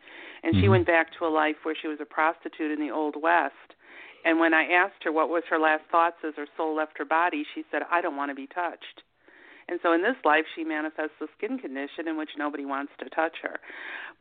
And 0.44 0.53
mm-hmm. 0.53 0.62
she 0.62 0.70
went 0.70 0.88
back 0.88 1.08
to 1.20 1.25
a 1.25 1.29
life 1.29 1.58
where 1.63 1.75
she 1.79 1.88
was 1.88 2.00
a 2.01 2.06
prostitute 2.06 2.72
in 2.72 2.79
the 2.79 2.94
Old 2.94 3.15
West. 3.22 3.53
And 4.25 4.39
when 4.39 4.53
I 4.53 4.65
asked 4.65 5.03
her 5.03 5.12
what 5.12 5.29
was 5.29 5.44
her 5.50 5.60
last 5.60 5.84
thoughts 5.91 6.17
as 6.27 6.34
her 6.36 6.48
soul 6.58 6.75
left 6.75 6.98
her 6.98 7.06
body, 7.06 7.46
she 7.53 7.63
said, 7.72 7.84
I 7.91 8.01
don't 8.01 8.17
want 8.17 8.32
to 8.32 8.36
be 8.36 8.48
touched. 8.48 9.03
And 9.69 9.79
so 9.83 9.91
in 9.91 10.01
this 10.01 10.15
life, 10.24 10.45
she 10.55 10.63
manifests 10.63 11.19
a 11.21 11.25
skin 11.38 11.59
condition 11.59 12.07
in 12.07 12.17
which 12.17 12.29
nobody 12.38 12.63
wants 12.63 12.93
to 13.00 13.09
touch 13.09 13.36
her. 13.41 13.59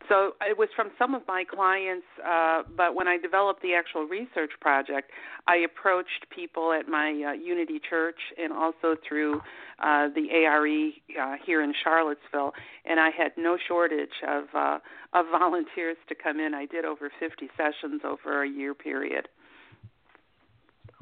So 0.09 0.33
it 0.41 0.59
was 0.59 0.69
from 0.75 0.91
some 0.99 1.15
of 1.15 1.23
my 1.27 1.45
clients, 1.45 2.07
uh, 2.25 2.63
but 2.77 2.95
when 2.95 3.09
I 3.09 3.17
developed 3.17 3.63
the 3.63 3.75
actual 3.75 4.05
research 4.05 4.51
project, 4.61 5.11
I 5.47 5.57
approached 5.57 6.27
people 6.35 6.73
at 6.73 6.89
my 6.89 7.11
uh, 7.29 7.33
Unity 7.33 7.81
Church 7.89 8.19
and 8.39 8.53
also 8.53 8.97
through 9.09 9.41
uh, 9.83 10.09
the 10.15 10.29
ARE 10.45 10.67
uh, 10.67 11.37
here 11.45 11.63
in 11.63 11.73
Charlottesville, 11.83 12.53
and 12.85 13.01
I 13.01 13.11
had 13.11 13.33
no 13.37 13.57
shortage 13.69 14.11
of 14.27 14.45
uh, 14.55 14.79
of 15.13 15.27
volunteers 15.31 15.97
to 16.09 16.15
come 16.15 16.41
in. 16.41 16.55
I 16.55 16.67
did 16.67 16.85
over 16.85 17.11
50 17.19 17.49
sessions 17.57 18.03
over 18.05 18.43
a 18.43 18.49
year 18.49 18.75
period. 18.75 19.29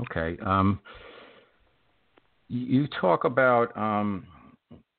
Okay. 0.01 0.38
Um, 0.45 0.81
you 2.49 2.87
talk 3.01 3.25
about 3.25 3.77
um, 3.77 4.27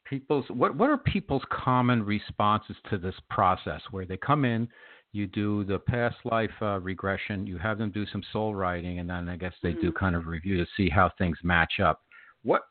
people's 0.06 0.46
what 0.50 0.76
what 0.76 0.90
are 0.90 0.98
people's 0.98 1.44
common 1.52 2.04
responses 2.04 2.76
to 2.90 2.98
this 2.98 3.16
process 3.30 3.82
where 3.92 4.06
they 4.06 4.18
come 4.18 4.46
in 4.46 4.68
you 5.12 5.28
do 5.28 5.64
the 5.64 5.80
past 5.80 6.16
life 6.26 6.52
uh, 6.62 6.80
regression 6.80 7.48
you 7.48 7.58
have 7.58 7.78
them 7.78 7.92
do 7.92 8.06
some 8.12 8.24
soul 8.32 8.54
writing 8.56 9.00
and 9.00 9.10
then 9.10 9.28
i 9.30 9.36
guess 9.36 9.54
they 9.64 9.72
mm-hmm. 9.72 9.82
do 9.82 9.92
kind 9.92 10.16
of 10.16 10.28
review 10.28 10.58
to 10.58 10.66
see 10.78 10.90
how 10.90 11.10
things 11.18 11.38
match 11.44 11.80
up 11.84 12.02
what 12.44 12.64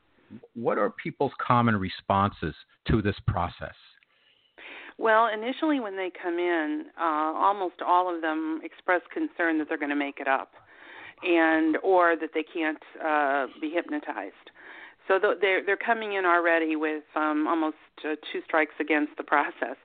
what 0.55 0.79
are 0.79 0.91
people's 1.03 1.33
common 1.45 1.77
responses 1.77 2.55
to 2.87 3.03
this 3.03 3.17
process 3.27 3.75
well, 4.99 5.29
initially 5.33 5.81
when 5.81 5.97
they 5.97 6.11
come 6.23 6.39
in, 6.39 6.85
uh, 6.99 7.03
almost 7.03 7.77
all 7.85 8.15
of 8.15 8.23
them 8.23 8.61
express 8.63 9.01
concern 9.13 9.59
that 9.59 9.69
they're 9.69 9.79
going 9.79 9.91
to 9.91 9.97
make 9.97 10.21
it 10.21 10.29
up, 10.29 10.53
and 11.23 11.77
or 11.83 12.15
that 12.17 12.31
they 12.33 12.45
can't 12.45 12.79
uh, 13.05 13.47
be 13.61 13.71
hypnotized. 13.71 14.35
So 15.09 15.19
they're 15.19 15.65
they're 15.65 15.77
coming 15.77 16.15
in 16.15 16.25
already 16.25 16.77
with 16.77 17.05
um, 17.15 17.47
almost 17.47 17.77
uh, 18.05 18.17
two 18.33 18.41
strikes 18.45 18.75
against 18.81 19.17
the 19.17 19.23
process. 19.23 19.77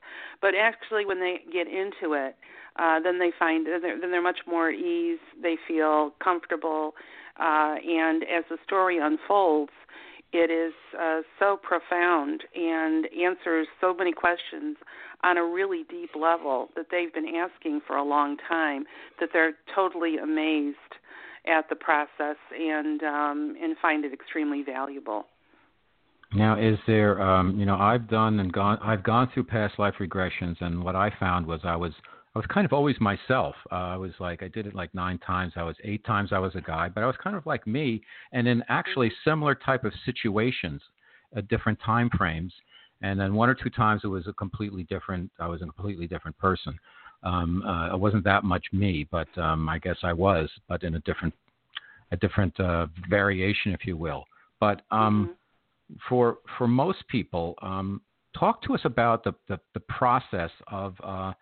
But 0.41 0.55
actually, 0.55 1.05
when 1.05 1.19
they 1.19 1.41
get 1.51 1.67
into 1.67 2.13
it, 2.13 2.35
uh, 2.77 2.99
then 3.01 3.19
they 3.19 3.31
find 3.37 3.65
they're, 3.65 3.79
then 3.99 4.11
they're 4.11 4.21
much 4.21 4.39
more 4.47 4.69
at 4.69 4.75
ease. 4.75 5.19
They 5.41 5.57
feel 5.67 6.13
comfortable, 6.23 6.93
uh, 7.39 7.75
and 7.85 8.23
as 8.23 8.45
the 8.49 8.57
story 8.65 8.97
unfolds, 8.97 9.71
it 10.31 10.51
is 10.51 10.73
uh, 10.99 11.21
so 11.39 11.57
profound 11.61 12.43
and 12.55 13.07
answers 13.07 13.67
so 13.81 13.93
many 13.93 14.13
questions 14.13 14.77
on 15.23 15.37
a 15.37 15.43
really 15.43 15.83
deep 15.89 16.11
level 16.15 16.69
that 16.75 16.85
they've 16.91 17.13
been 17.13 17.35
asking 17.35 17.81
for 17.85 17.97
a 17.97 18.03
long 18.03 18.37
time 18.47 18.85
that 19.19 19.29
they're 19.33 19.53
totally 19.75 20.17
amazed 20.17 20.77
at 21.47 21.69
the 21.69 21.75
process 21.75 22.37
and 22.57 23.01
um, 23.03 23.55
and 23.61 23.77
find 23.81 24.05
it 24.05 24.13
extremely 24.13 24.63
valuable. 24.63 25.25
Now, 26.33 26.59
is 26.59 26.77
there, 26.85 27.19
um, 27.19 27.59
you 27.59 27.65
know, 27.65 27.75
I've 27.75 28.07
done 28.07 28.39
and 28.39 28.53
gone, 28.53 28.77
I've 28.83 29.01
gone 29.01 29.31
through 29.33 29.45
past 29.45 29.79
life 29.79 29.95
regressions, 29.99 30.61
and 30.61 30.83
what 30.83 30.95
I 30.95 31.11
found 31.19 31.47
was 31.47 31.61
I 31.63 31.75
was, 31.75 31.91
I 32.35 32.39
was 32.39 32.45
kind 32.53 32.65
of 32.65 32.73
always 32.73 32.95
myself. 33.01 33.55
Uh, 33.71 33.75
I 33.75 33.97
was 33.97 34.11
like, 34.19 34.43
I 34.43 34.47
did 34.47 34.67
it 34.67 34.75
like 34.75 34.93
nine 34.93 35.17
times. 35.17 35.53
I 35.55 35.63
was 35.63 35.75
eight 35.83 36.05
times 36.05 36.29
I 36.31 36.37
was 36.37 36.53
a 36.53 36.61
guy, 36.61 36.87
but 36.87 37.03
I 37.03 37.07
was 37.07 37.15
kind 37.23 37.35
of 37.35 37.47
like 37.47 37.65
me, 37.65 38.03
and 38.31 38.47
in 38.47 38.63
actually 38.69 39.07
mm-hmm. 39.07 39.29
similar 39.29 39.55
type 39.55 39.83
of 39.85 39.93
situations, 40.05 40.83
at 41.35 41.47
different 41.47 41.79
time 41.83 42.11
frames, 42.15 42.53
and 43.01 43.19
then 43.19 43.33
one 43.33 43.49
or 43.49 43.55
two 43.55 43.69
times 43.69 44.01
it 44.03 44.07
was 44.07 44.27
a 44.27 44.33
completely 44.33 44.83
different. 44.83 45.31
I 45.39 45.47
was 45.47 45.63
a 45.63 45.65
completely 45.65 46.05
different 46.05 46.37
person. 46.37 46.77
Um, 47.23 47.63
uh, 47.63 47.93
it 47.93 47.99
wasn't 47.99 48.23
that 48.23 48.43
much 48.43 48.65
me, 48.71 49.07
but 49.11 49.27
um, 49.37 49.67
I 49.67 49.79
guess 49.79 49.97
I 50.03 50.13
was, 50.13 50.49
but 50.67 50.83
in 50.83 50.95
a 50.95 50.99
different, 50.99 51.33
a 52.11 52.17
different 52.17 52.57
uh, 52.59 52.87
variation, 53.09 53.73
if 53.73 53.85
you 53.85 53.97
will. 53.97 54.25
But 54.59 54.81
um, 54.91 55.35
mm-hmm. 55.91 55.95
for 56.07 56.37
for 56.57 56.67
most 56.67 57.07
people, 57.09 57.55
um, 57.61 58.01
talk 58.37 58.61
to 58.63 58.73
us 58.73 58.81
about 58.85 59.23
the 59.23 59.33
the, 59.47 59.59
the 59.73 59.81
process 59.81 60.51
of 60.67 60.95
uh, 61.03 61.33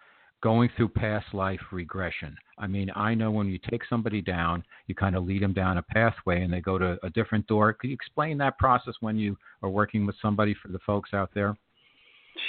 going 0.41 0.69
through 0.75 0.89
past 0.89 1.25
life 1.33 1.59
regression. 1.71 2.35
I 2.57 2.67
mean, 2.67 2.91
I 2.95 3.13
know 3.13 3.31
when 3.31 3.47
you 3.47 3.59
take 3.69 3.81
somebody 3.89 4.21
down, 4.21 4.63
you 4.87 4.95
kind 4.95 5.15
of 5.15 5.25
lead 5.25 5.41
them 5.41 5.53
down 5.53 5.77
a 5.77 5.83
pathway, 5.83 6.43
and 6.43 6.51
they 6.51 6.61
go 6.61 6.77
to 6.77 6.97
a 7.03 7.09
different 7.11 7.45
door. 7.47 7.73
Could 7.73 7.89
you 7.89 7.93
explain 7.93 8.37
that 8.39 8.57
process 8.57 8.95
when 8.99 9.17
you 9.17 9.37
are 9.61 9.69
working 9.69 10.05
with 10.05 10.15
somebody 10.21 10.55
for 10.61 10.69
the 10.69 10.79
folks 10.79 11.13
out 11.13 11.31
there? 11.33 11.55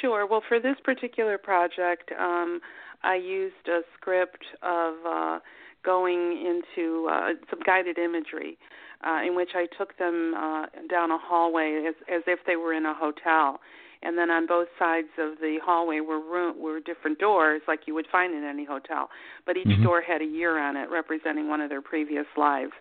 Sure. 0.00 0.26
Well, 0.26 0.42
for 0.46 0.60
this 0.60 0.76
particular 0.84 1.38
project, 1.38 2.10
um, 2.18 2.60
I 3.02 3.16
used 3.16 3.68
a 3.68 3.80
script 3.96 4.44
of 4.62 4.94
uh, 5.06 5.38
going 5.84 6.44
into 6.44 7.08
uh, 7.08 7.32
some 7.50 7.60
guided 7.64 7.98
imagery, 7.98 8.58
uh, 9.06 9.20
in 9.26 9.36
which 9.36 9.50
I 9.54 9.66
took 9.78 9.96
them 9.98 10.34
uh, 10.34 10.66
down 10.90 11.10
a 11.10 11.18
hallway 11.18 11.84
as, 11.88 11.94
as 12.12 12.22
if 12.26 12.40
they 12.46 12.56
were 12.56 12.72
in 12.72 12.86
a 12.86 12.94
hotel, 12.94 13.60
and 14.02 14.18
then 14.18 14.30
on 14.30 14.46
both 14.46 14.68
sides 14.78 15.08
of 15.18 15.38
the 15.40 15.58
hallway 15.64 16.00
were 16.00 16.20
room, 16.20 16.60
were 16.60 16.80
different 16.80 17.18
doors 17.18 17.62
like 17.66 17.80
you 17.86 17.94
would 17.94 18.06
find 18.10 18.34
in 18.34 18.44
any 18.44 18.64
hotel, 18.64 19.08
but 19.46 19.56
each 19.56 19.66
mm-hmm. 19.66 19.82
door 19.82 20.02
had 20.02 20.20
a 20.20 20.26
year 20.26 20.58
on 20.58 20.76
it 20.76 20.88
representing 20.90 21.48
one 21.48 21.60
of 21.60 21.68
their 21.68 21.82
previous 21.82 22.26
lives. 22.36 22.72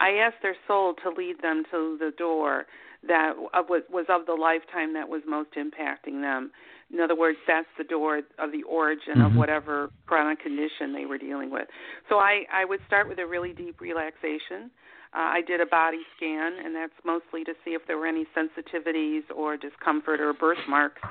I 0.00 0.10
asked 0.12 0.42
their 0.42 0.56
soul 0.66 0.94
to 1.02 1.10
lead 1.10 1.42
them 1.42 1.64
to 1.70 1.96
the 1.98 2.12
door 2.16 2.66
that 3.06 3.34
uh, 3.52 3.62
was 3.68 3.82
was 3.90 4.06
of 4.08 4.26
the 4.26 4.34
lifetime 4.34 4.94
that 4.94 5.08
was 5.08 5.22
most 5.26 5.50
impacting 5.52 6.20
them. 6.20 6.50
In 6.92 7.00
other 7.00 7.16
words, 7.16 7.38
that's 7.46 7.66
the 7.78 7.84
door 7.84 8.18
of 8.38 8.52
the 8.52 8.62
origin 8.64 9.14
mm-hmm. 9.16 9.22
of 9.22 9.34
whatever 9.34 9.90
chronic 10.06 10.40
condition 10.40 10.92
they 10.92 11.06
were 11.06 11.18
dealing 11.18 11.50
with. 11.50 11.66
So 12.08 12.16
I 12.16 12.44
I 12.52 12.64
would 12.64 12.80
start 12.86 13.08
with 13.08 13.18
a 13.18 13.26
really 13.26 13.52
deep 13.52 13.80
relaxation. 13.80 14.70
Uh, 15.14 15.28
I 15.36 15.42
did 15.46 15.60
a 15.60 15.66
body 15.66 16.00
scan, 16.16 16.52
and 16.64 16.74
that's 16.74 16.92
mostly 17.04 17.44
to 17.44 17.52
see 17.64 17.72
if 17.72 17.82
there 17.86 17.98
were 17.98 18.06
any 18.06 18.26
sensitivities 18.34 19.22
or 19.34 19.58
discomfort 19.58 20.20
or 20.20 20.32
birthmarks 20.32 21.02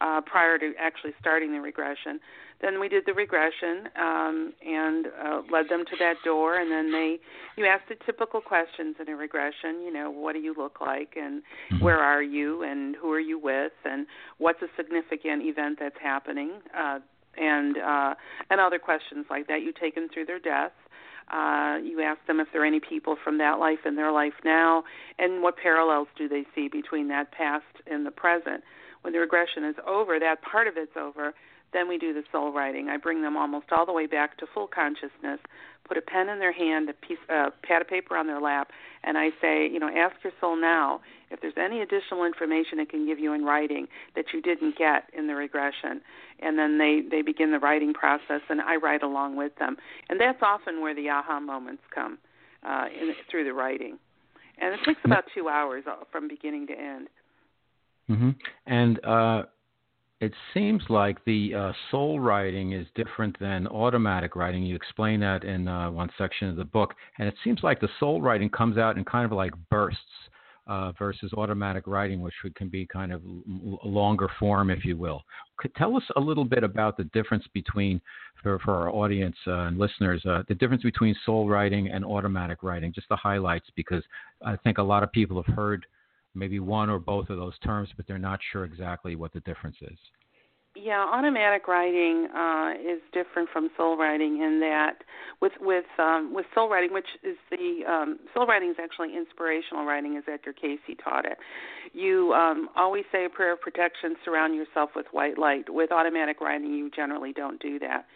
uh, 0.00 0.20
prior 0.22 0.58
to 0.58 0.72
actually 0.78 1.12
starting 1.20 1.52
the 1.52 1.60
regression. 1.60 2.20
Then 2.60 2.80
we 2.80 2.88
did 2.88 3.04
the 3.06 3.14
regression 3.14 3.88
um, 3.96 4.52
and 4.66 5.06
uh, 5.06 5.42
led 5.50 5.68
them 5.68 5.84
to 5.86 5.96
that 6.00 6.16
door, 6.24 6.56
and 6.56 6.70
then 6.70 6.90
they 6.90 7.18
you 7.56 7.66
ask 7.66 7.86
the 7.88 7.94
typical 8.04 8.40
questions 8.40 8.96
in 9.00 9.08
a 9.08 9.16
regression. 9.16 9.80
You 9.84 9.92
know, 9.92 10.10
what 10.10 10.32
do 10.32 10.40
you 10.40 10.54
look 10.56 10.80
like, 10.80 11.14
and 11.16 11.42
mm-hmm. 11.72 11.84
where 11.84 11.98
are 11.98 12.22
you, 12.22 12.62
and 12.64 12.96
who 12.96 13.12
are 13.12 13.20
you 13.20 13.38
with, 13.38 13.72
and 13.84 14.06
what's 14.38 14.60
a 14.62 14.68
significant 14.76 15.44
event 15.44 15.78
that's 15.80 15.98
happening, 16.02 16.52
uh, 16.76 16.98
and 17.36 17.76
uh, 17.78 18.14
and 18.50 18.60
other 18.60 18.78
questions 18.78 19.26
like 19.30 19.46
that. 19.46 19.62
You 19.62 19.72
take 19.78 19.94
them 19.94 20.08
through 20.12 20.26
their 20.26 20.40
death. 20.40 20.72
Uh, 21.32 21.76
you 21.84 22.00
ask 22.00 22.18
them 22.26 22.40
if 22.40 22.48
there 22.52 22.62
are 22.62 22.66
any 22.66 22.80
people 22.80 23.14
from 23.22 23.36
that 23.38 23.58
life 23.58 23.80
in 23.84 23.94
their 23.94 24.10
life 24.10 24.32
now, 24.44 24.82
and 25.18 25.42
what 25.42 25.56
parallels 25.58 26.08
do 26.16 26.26
they 26.26 26.44
see 26.54 26.68
between 26.68 27.06
that 27.08 27.30
past 27.30 27.66
and 27.86 28.04
the 28.04 28.10
present 28.10 28.64
when 29.02 29.12
the 29.12 29.20
regression 29.20 29.64
is 29.64 29.76
over, 29.86 30.18
that 30.18 30.42
part 30.42 30.66
of 30.66 30.74
it's 30.76 30.96
over, 30.96 31.34
then 31.72 31.88
we 31.88 31.98
do 31.98 32.14
the 32.14 32.22
soul 32.32 32.52
writing. 32.52 32.88
I 32.88 32.96
bring 32.96 33.22
them 33.22 33.36
almost 33.36 33.66
all 33.72 33.84
the 33.84 33.92
way 33.92 34.06
back 34.06 34.38
to 34.38 34.46
full 34.54 34.66
consciousness, 34.66 35.38
put 35.86 35.96
a 35.96 36.02
pen 36.02 36.28
in 36.28 36.38
their 36.38 36.52
hand, 36.52 36.88
a 36.88 36.94
piece, 36.94 37.18
uh, 37.28 37.50
pad 37.62 37.82
of 37.82 37.88
paper 37.88 38.16
on 38.16 38.26
their 38.26 38.40
lap, 38.40 38.68
and 39.04 39.18
I 39.18 39.30
say, 39.40 39.68
you 39.68 39.78
know, 39.78 39.88
ask 39.88 40.16
your 40.24 40.32
soul 40.40 40.56
now 40.56 41.00
if 41.30 41.40
there's 41.40 41.54
any 41.58 41.82
additional 41.82 42.24
information 42.24 42.78
it 42.78 42.88
can 42.88 43.06
give 43.06 43.18
you 43.18 43.32
in 43.34 43.44
writing 43.44 43.86
that 44.14 44.26
you 44.32 44.40
didn't 44.40 44.78
get 44.78 45.10
in 45.16 45.26
the 45.26 45.34
regression. 45.34 46.00
And 46.40 46.58
then 46.58 46.78
they 46.78 47.02
they 47.08 47.22
begin 47.22 47.50
the 47.50 47.58
writing 47.58 47.92
process, 47.92 48.40
and 48.48 48.60
I 48.60 48.76
write 48.76 49.02
along 49.02 49.36
with 49.36 49.54
them. 49.58 49.76
And 50.08 50.20
that's 50.20 50.38
often 50.42 50.80
where 50.80 50.94
the 50.94 51.10
aha 51.10 51.40
moments 51.40 51.82
come 51.94 52.18
uh, 52.66 52.86
in, 52.98 53.12
through 53.30 53.44
the 53.44 53.52
writing. 53.52 53.98
And 54.60 54.74
it 54.74 54.80
takes 54.84 55.00
about 55.04 55.24
two 55.34 55.48
hours 55.48 55.84
uh, 55.86 56.04
from 56.10 56.28
beginning 56.28 56.66
to 56.68 56.72
end. 56.72 57.08
Mm-hmm. 58.10 58.30
And 58.66 59.04
uh, 59.04 59.42
it 60.20 60.32
seems 60.52 60.82
like 60.88 61.24
the 61.24 61.54
uh, 61.54 61.72
soul 61.90 62.18
writing 62.20 62.72
is 62.72 62.86
different 62.94 63.38
than 63.38 63.66
automatic 63.66 64.34
writing. 64.34 64.62
You 64.64 64.74
explain 64.74 65.20
that 65.20 65.44
in 65.44 65.68
uh, 65.68 65.90
one 65.90 66.10
section 66.18 66.48
of 66.48 66.56
the 66.56 66.64
book, 66.64 66.94
and 67.18 67.28
it 67.28 67.34
seems 67.44 67.60
like 67.62 67.80
the 67.80 67.88
soul 68.00 68.20
writing 68.20 68.50
comes 68.50 68.78
out 68.78 68.96
in 68.96 69.04
kind 69.04 69.24
of 69.24 69.32
like 69.32 69.52
bursts 69.70 70.00
uh, 70.66 70.92
versus 70.98 71.32
automatic 71.34 71.86
writing, 71.86 72.20
which 72.20 72.34
can 72.54 72.68
be 72.68 72.84
kind 72.84 73.12
of 73.12 73.22
longer 73.24 74.28
form, 74.38 74.70
if 74.70 74.84
you 74.84 74.96
will. 74.96 75.22
Could 75.56 75.74
tell 75.76 75.96
us 75.96 76.02
a 76.16 76.20
little 76.20 76.44
bit 76.44 76.62
about 76.62 76.96
the 76.96 77.04
difference 77.04 77.44
between, 77.54 78.00
for, 78.42 78.58
for 78.58 78.74
our 78.74 78.90
audience 78.90 79.36
uh, 79.46 79.60
and 79.60 79.78
listeners, 79.78 80.22
uh, 80.26 80.42
the 80.46 80.54
difference 80.54 80.82
between 80.82 81.16
soul 81.24 81.48
writing 81.48 81.88
and 81.88 82.04
automatic 82.04 82.62
writing, 82.62 82.92
just 82.92 83.08
the 83.08 83.16
highlights, 83.16 83.66
because 83.76 84.02
I 84.44 84.56
think 84.56 84.78
a 84.78 84.82
lot 84.82 85.02
of 85.02 85.10
people 85.10 85.42
have 85.42 85.54
heard 85.54 85.86
maybe 86.38 86.60
one 86.60 86.88
or 86.90 86.98
both 86.98 87.30
of 87.30 87.36
those 87.36 87.58
terms, 87.58 87.88
but 87.96 88.06
they're 88.06 88.18
not 88.18 88.40
sure 88.52 88.64
exactly 88.64 89.16
what 89.16 89.32
the 89.32 89.40
difference 89.40 89.76
is. 89.82 89.98
Yeah, 90.80 91.04
automatic 91.12 91.66
writing 91.66 92.28
uh, 92.32 92.72
is 92.80 93.00
different 93.12 93.48
from 93.52 93.68
soul 93.76 93.96
writing 93.96 94.42
in 94.42 94.60
that 94.60 94.98
with 95.40 95.52
with 95.60 95.86
um, 95.98 96.32
with 96.32 96.46
soul 96.54 96.68
writing, 96.68 96.92
which 96.92 97.08
is 97.24 97.36
the 97.50 97.80
um, 97.90 98.18
soul 98.32 98.46
writing 98.46 98.70
is 98.70 98.76
actually 98.80 99.16
inspirational 99.16 99.84
writing, 99.84 100.16
as 100.16 100.24
Edgar 100.32 100.52
Cayce 100.52 100.78
taught 101.02 101.24
it. 101.24 101.38
You 101.92 102.32
um, 102.32 102.68
always 102.76 103.04
say 103.10 103.24
a 103.24 103.28
prayer 103.28 103.54
of 103.54 103.60
protection, 103.60 104.14
surround 104.24 104.54
yourself 104.54 104.90
with 104.94 105.06
white 105.10 105.36
light. 105.36 105.64
With 105.68 105.90
automatic 105.90 106.40
writing, 106.40 106.72
you 106.74 106.90
generally 106.94 107.32
don't 107.32 107.60
do 107.60 107.80
that. 107.80 108.06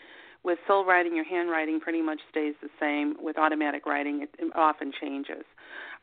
With 0.45 0.59
soul 0.69 0.85
writing, 0.85 1.17
your 1.17 1.25
handwriting 1.25 1.81
pretty 1.81 2.03
much 2.03 2.21
stays 2.31 2.55
the 2.63 2.69
same. 2.79 3.17
With 3.21 3.39
automatic 3.39 3.87
writing, 3.87 4.23
it, 4.23 4.31
it 4.39 4.53
often 4.55 4.93
changes. 5.01 5.45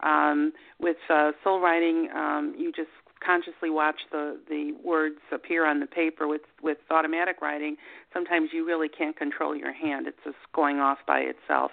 Um, 0.02 0.54
with 0.80 0.98
uh, 1.10 1.32
soul 1.44 1.60
writing, 1.60 2.10
um, 2.16 2.56
you 2.58 2.72
just 2.72 2.90
consciously 3.26 3.70
watch 3.70 4.00
the 4.12 4.40
the 4.50 4.74
words 4.84 5.20
appear 5.32 5.66
on 5.66 5.80
the 5.80 5.88
paper 5.88 6.28
with 6.28 6.42
with 6.62 6.78
automatic 6.90 7.42
writing 7.42 7.76
sometimes 8.14 8.50
you 8.54 8.66
really 8.66 8.90
can't 8.90 9.16
control 9.16 9.56
your 9.56 9.74
hand. 9.74 10.08
It's 10.08 10.18
just 10.24 10.38
going 10.54 10.80
off 10.80 10.98
by 11.06 11.20
itself. 11.20 11.72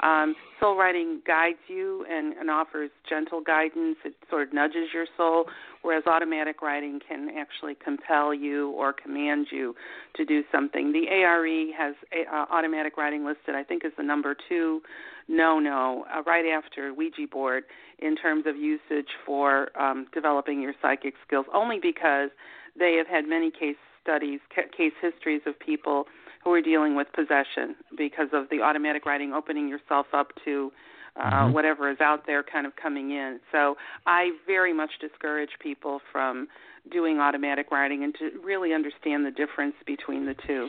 Um, 0.00 0.34
soul 0.60 0.76
writing 0.76 1.20
guides 1.26 1.58
you 1.68 2.04
and, 2.10 2.34
and 2.34 2.50
offers 2.50 2.90
gentle 3.08 3.40
guidance. 3.40 3.96
It 4.04 4.14
sort 4.28 4.48
of 4.48 4.52
nudges 4.52 4.88
your 4.92 5.06
soul 5.16 5.46
whereas 5.82 6.02
automatic 6.06 6.62
writing 6.62 6.98
can 7.06 7.28
actually 7.38 7.76
compel 7.82 8.34
you 8.34 8.70
or 8.70 8.92
command 8.92 9.46
you 9.52 9.74
to 10.16 10.24
do 10.24 10.42
something. 10.50 10.90
The 10.92 11.08
ARE 11.08 11.72
has 11.78 11.94
a, 12.12 12.28
uh, 12.34 12.46
automatic 12.50 12.96
writing 12.96 13.24
listed 13.24 13.54
I 13.54 13.62
think 13.62 13.84
is 13.84 13.92
the 13.96 14.02
number 14.02 14.36
two 14.48 14.82
no 15.28 15.58
no 15.58 16.04
uh, 16.12 16.22
right 16.22 16.44
after 16.46 16.92
Ouija 16.92 17.26
board 17.30 17.64
in 17.98 18.16
terms 18.16 18.44
of 18.46 18.56
usage 18.56 19.08
for 19.24 19.68
um, 19.80 20.06
developing 20.12 20.60
your 20.60 20.74
psychic 20.82 21.14
skills, 21.26 21.46
only 21.54 21.78
because 21.80 22.30
they 22.78 22.94
have 22.96 23.06
had 23.06 23.26
many 23.26 23.50
case 23.50 23.76
studies, 24.02 24.40
case 24.76 24.92
histories 25.00 25.42
of 25.46 25.58
people 25.58 26.04
who 26.44 26.52
are 26.52 26.62
dealing 26.62 26.94
with 26.94 27.08
possession 27.12 27.74
because 27.98 28.28
of 28.32 28.48
the 28.50 28.60
automatic 28.62 29.04
writing, 29.04 29.32
opening 29.32 29.68
yourself 29.68 30.06
up 30.12 30.28
to 30.44 30.70
uh, 31.16 31.30
mm-hmm. 31.30 31.52
whatever 31.52 31.90
is 31.90 32.00
out 32.00 32.24
there 32.26 32.42
kind 32.42 32.66
of 32.66 32.76
coming 32.76 33.10
in. 33.10 33.40
So 33.50 33.76
I 34.06 34.30
very 34.46 34.72
much 34.72 34.90
discourage 35.00 35.50
people 35.60 36.00
from 36.12 36.46
doing 36.92 37.18
automatic 37.18 37.70
writing 37.70 38.04
and 38.04 38.14
to 38.18 38.38
really 38.44 38.72
understand 38.72 39.26
the 39.26 39.30
difference 39.30 39.74
between 39.86 40.26
the 40.26 40.34
two. 40.46 40.68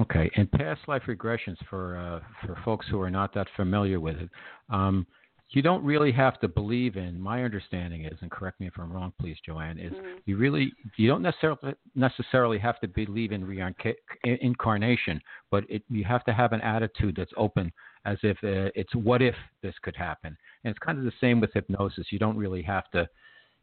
Okay, 0.00 0.28
and 0.34 0.50
past 0.50 0.80
life 0.88 1.02
regressions 1.06 1.56
for 1.70 1.96
uh, 1.96 2.20
for 2.44 2.60
folks 2.64 2.84
who 2.90 3.00
are 3.00 3.10
not 3.10 3.32
that 3.34 3.46
familiar 3.54 4.00
with 4.00 4.16
it. 4.16 4.28
Um, 4.68 5.06
you 5.50 5.62
don't 5.62 5.84
really 5.84 6.12
have 6.12 6.40
to 6.40 6.48
believe 6.48 6.96
in. 6.96 7.20
My 7.20 7.44
understanding 7.44 8.04
is, 8.04 8.18
and 8.22 8.30
correct 8.30 8.60
me 8.60 8.66
if 8.66 8.74
I'm 8.78 8.92
wrong, 8.92 9.12
please, 9.20 9.36
Joanne, 9.44 9.78
is 9.78 9.92
mm-hmm. 9.92 10.16
you 10.26 10.36
really 10.36 10.72
you 10.96 11.08
don't 11.08 11.22
necessarily 11.22 11.74
necessarily 11.94 12.58
have 12.58 12.80
to 12.80 12.88
believe 12.88 13.32
in 13.32 13.44
reincarnation, 13.44 15.20
but 15.50 15.64
it, 15.68 15.82
you 15.88 16.04
have 16.04 16.24
to 16.24 16.32
have 16.32 16.52
an 16.52 16.60
attitude 16.62 17.14
that's 17.16 17.32
open, 17.36 17.72
as 18.04 18.18
if 18.22 18.36
uh, 18.38 18.70
it's 18.74 18.94
what 18.94 19.22
if 19.22 19.34
this 19.62 19.74
could 19.82 19.96
happen. 19.96 20.36
And 20.64 20.70
it's 20.70 20.78
kind 20.78 20.98
of 20.98 21.04
the 21.04 21.12
same 21.20 21.40
with 21.40 21.52
hypnosis. 21.52 22.06
You 22.10 22.18
don't 22.18 22.36
really 22.36 22.62
have 22.62 22.90
to, 22.92 23.08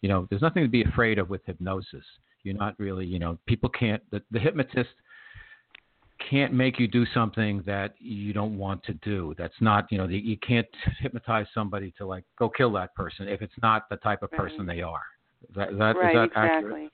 you 0.02 0.10
know, 0.10 0.28
there's 0.30 0.42
nothing 0.42 0.64
to 0.64 0.70
be 0.70 0.84
afraid 0.84 1.20
of 1.20 1.30
with 1.30 1.42
hypnosis. 1.46 2.06
You're 2.44 2.56
not 2.56 2.76
really, 2.80 3.06
you 3.06 3.20
know, 3.20 3.38
people 3.48 3.70
can't. 3.70 4.02
The, 4.12 4.22
the 4.32 4.40
hypnotist 4.40 4.90
can't 6.32 6.54
make 6.54 6.80
you 6.80 6.88
do 6.88 7.06
something 7.14 7.62
that 7.66 7.94
you 8.00 8.32
don't 8.32 8.58
want 8.58 8.82
to 8.86 8.94
do. 8.94 9.36
That's 9.38 9.54
not, 9.60 9.92
you 9.92 9.98
know, 9.98 10.08
the, 10.08 10.18
you 10.18 10.38
can't 10.38 10.68
hypnotize 11.00 11.46
somebody 11.54 11.94
to 11.98 12.06
like 12.06 12.24
go 12.40 12.50
kill 12.50 12.72
that 12.74 12.96
person 12.96 13.28
if 13.28 13.42
it's 13.42 13.54
not 13.62 13.90
the 13.90 13.98
type 13.98 14.24
of 14.24 14.32
person 14.32 14.66
right. 14.66 14.78
they 14.78 14.82
are. 14.82 15.04
Is 15.50 15.56
that, 15.56 15.72
is 15.74 15.78
that, 15.78 15.96
right, 15.98 16.10
is 16.10 16.16
that 16.16 16.24
exactly. 16.26 16.72
accurate? 16.72 16.92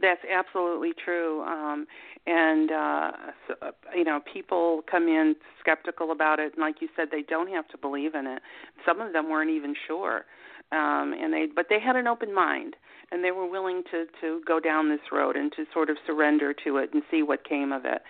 That's 0.00 0.20
absolutely 0.34 0.92
true. 1.04 1.42
Um, 1.42 1.86
and 2.26 2.70
uh, 2.72 3.10
so, 3.46 3.54
uh, 3.62 3.70
you 3.94 4.04
know, 4.04 4.20
people 4.32 4.82
come 4.90 5.06
in 5.06 5.36
skeptical 5.60 6.10
about 6.10 6.40
it, 6.40 6.54
and 6.54 6.62
like 6.62 6.76
you 6.80 6.88
said, 6.96 7.08
they 7.12 7.22
don't 7.22 7.50
have 7.50 7.68
to 7.68 7.78
believe 7.78 8.14
in 8.14 8.26
it. 8.26 8.42
Some 8.86 9.00
of 9.00 9.12
them 9.12 9.28
weren't 9.30 9.50
even 9.50 9.74
sure, 9.86 10.24
um, 10.72 11.14
and 11.20 11.32
they 11.32 11.46
but 11.54 11.66
they 11.68 11.78
had 11.78 11.94
an 11.94 12.06
open 12.06 12.34
mind, 12.34 12.74
and 13.12 13.22
they 13.22 13.30
were 13.30 13.48
willing 13.48 13.82
to 13.90 14.06
to 14.20 14.40
go 14.46 14.58
down 14.58 14.88
this 14.88 15.00
road 15.12 15.36
and 15.36 15.52
to 15.52 15.64
sort 15.72 15.90
of 15.90 15.96
surrender 16.06 16.54
to 16.64 16.78
it 16.78 16.90
and 16.94 17.02
see 17.10 17.22
what 17.22 17.48
came 17.48 17.70
of 17.70 17.84
it. 17.84 18.02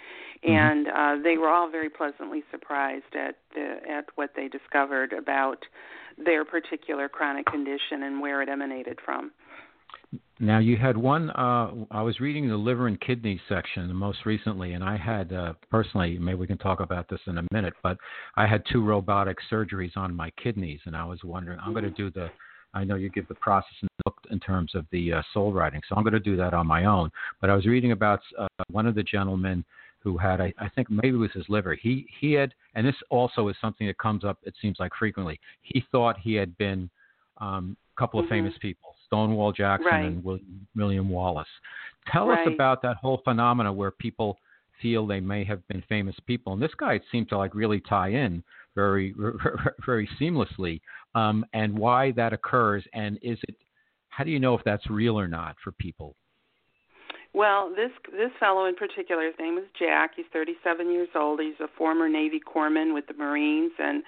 Mm-hmm. 0.45 0.55
and 0.55 0.89
uh, 0.89 1.23
they 1.23 1.39
were 1.39 1.49
all 1.49 1.71
very 1.71 1.89
pleasantly 1.89 2.43
surprised 2.51 3.15
at 3.15 3.37
the, 3.55 3.77
at 3.89 4.07
what 4.17 4.31
they 4.35 4.49
discovered 4.49 5.13
about 5.13 5.59
their 6.23 6.45
particular 6.45 7.09
chronic 7.09 7.47
condition 7.47 8.03
and 8.03 8.21
where 8.21 8.43
it 8.43 8.49
emanated 8.49 8.99
from. 9.05 9.31
Now 10.41 10.59
you 10.59 10.77
had 10.77 10.97
one. 10.97 11.31
Uh, 11.31 11.71
I 11.93 12.03
was 12.03 12.19
reading 12.19 12.49
the 12.49 12.57
liver 12.57 12.89
and 12.89 13.01
kidney 13.01 13.41
section 13.49 13.95
most 13.95 14.27
recently, 14.27 14.73
and 14.73 14.83
I 14.83 14.97
had 14.97 15.33
uh, 15.33 15.53
personally. 15.71 16.19
Maybe 16.19 16.37
we 16.37 16.49
can 16.49 16.59
talk 16.59 16.81
about 16.81 17.09
this 17.09 17.21
in 17.29 17.39
a 17.39 17.45
minute, 17.53 17.75
but 17.83 17.97
I 18.37 18.47
had 18.47 18.65
two 18.71 18.85
robotic 18.85 19.39
surgeries 19.51 19.97
on 19.97 20.15
my 20.15 20.31
kidneys, 20.43 20.81
and 20.87 20.97
I 20.97 21.05
was 21.05 21.21
wondering. 21.23 21.61
I'm 21.65 21.73
going 21.73 21.85
to 21.85 21.91
mm-hmm. 21.91 22.09
do 22.09 22.11
the. 22.11 22.31
I 22.75 22.83
know 22.83 22.97
you 22.97 23.11
give 23.11 23.29
the 23.29 23.37
process 23.37 23.75
in, 23.83 23.89
in 24.31 24.41
terms 24.41 24.75
of 24.75 24.87
the 24.91 25.13
uh, 25.13 25.23
soul 25.33 25.53
writing, 25.53 25.81
so 25.89 25.95
I'm 25.95 26.03
going 26.03 26.15
to 26.15 26.21
do 26.21 26.37
that 26.37 26.55
on 26.55 26.67
my 26.67 26.87
own. 26.87 27.11
But 27.41 27.49
I 27.51 27.55
was 27.55 27.67
reading 27.67 27.93
about 27.93 28.21
uh, 28.37 28.49
one 28.71 28.87
of 28.87 28.97
the 28.97 29.05
gentlemen 29.05 29.65
who 30.03 30.19
had, 30.19 30.41
I, 30.41 30.53
I 30.59 30.69
think 30.71 30.91
maybe 30.91 31.11
it 31.11 31.13
was 31.13 31.31
his 31.33 31.49
liver. 31.49 31.75
He 31.75 32.07
he 32.21 32.33
had, 32.33 32.55
and 32.75 32.87
this 32.87 32.95
also 33.11 33.49
is 33.49 33.57
something 33.61 33.87
that 33.87 33.99
comes 33.99 34.25
up. 34.25 34.39
It 34.43 34.55
seems 34.61 34.79
like 34.81 34.93
frequently. 34.99 35.39
He 35.63 35.85
thought 35.93 36.17
he 36.19 36.35
had 36.35 36.57
been 36.59 36.91
um, 37.39 37.77
a 37.97 38.01
couple 38.01 38.19
of 38.19 38.25
mm-hmm. 38.25 38.35
famous 38.35 38.55
people, 38.61 38.95
Stonewall 39.07 39.53
Jackson 39.53 39.87
right. 39.87 40.05
and 40.05 40.25
William, 40.25 40.67
William 40.75 41.09
Wallace. 41.09 41.49
Tell 42.13 42.29
right. 42.29 42.47
us 42.47 42.53
about 42.53 42.83
that 42.83 42.97
whole 42.97 43.21
phenomena 43.25 43.73
where 43.73 43.93
people 43.93 44.39
feel 44.81 45.07
they 45.07 45.21
may 45.21 45.45
have 45.45 45.67
been 45.69 45.83
famous 45.89 46.17
people, 46.27 46.53
and 46.53 46.61
this 46.61 46.75
guy 46.79 47.01
seemed 47.13 47.29
to 47.29 47.39
like 47.39 47.55
really 47.55 47.81
tie 47.81 48.11
in 48.11 48.43
very 48.75 49.15
very 49.87 50.09
seamlessly, 50.21 50.81
um, 51.15 51.45
and 51.53 51.79
why 51.79 52.11
that 52.13 52.33
occurs, 52.33 52.85
and 52.93 53.19
is 53.23 53.39
it 53.49 53.55
how 54.09 54.25
do 54.25 54.31
you 54.31 54.41
know 54.41 54.55
if 54.55 54.65
that's 54.65 54.91
real 54.91 55.19
or 55.19 55.29
not 55.29 55.57
for 55.63 55.73
people? 55.73 56.17
Well, 57.35 57.73
this 57.75 57.91
this 58.11 58.31
fellow 58.39 58.67
in 58.67 58.75
particular, 58.75 59.25
his 59.25 59.35
name 59.39 59.57
is 59.57 59.65
Jack. 59.79 60.13
He's 60.17 60.27
37 60.33 60.91
years 60.93 61.09
old. 61.15 61.41
He's 61.41 61.59
a 61.61 61.69
former 61.79 62.09
Navy 62.09 62.41
corpsman 62.41 62.93
with 62.93 63.07
the 63.07 63.15
Marines 63.15 63.73
and 63.79 64.03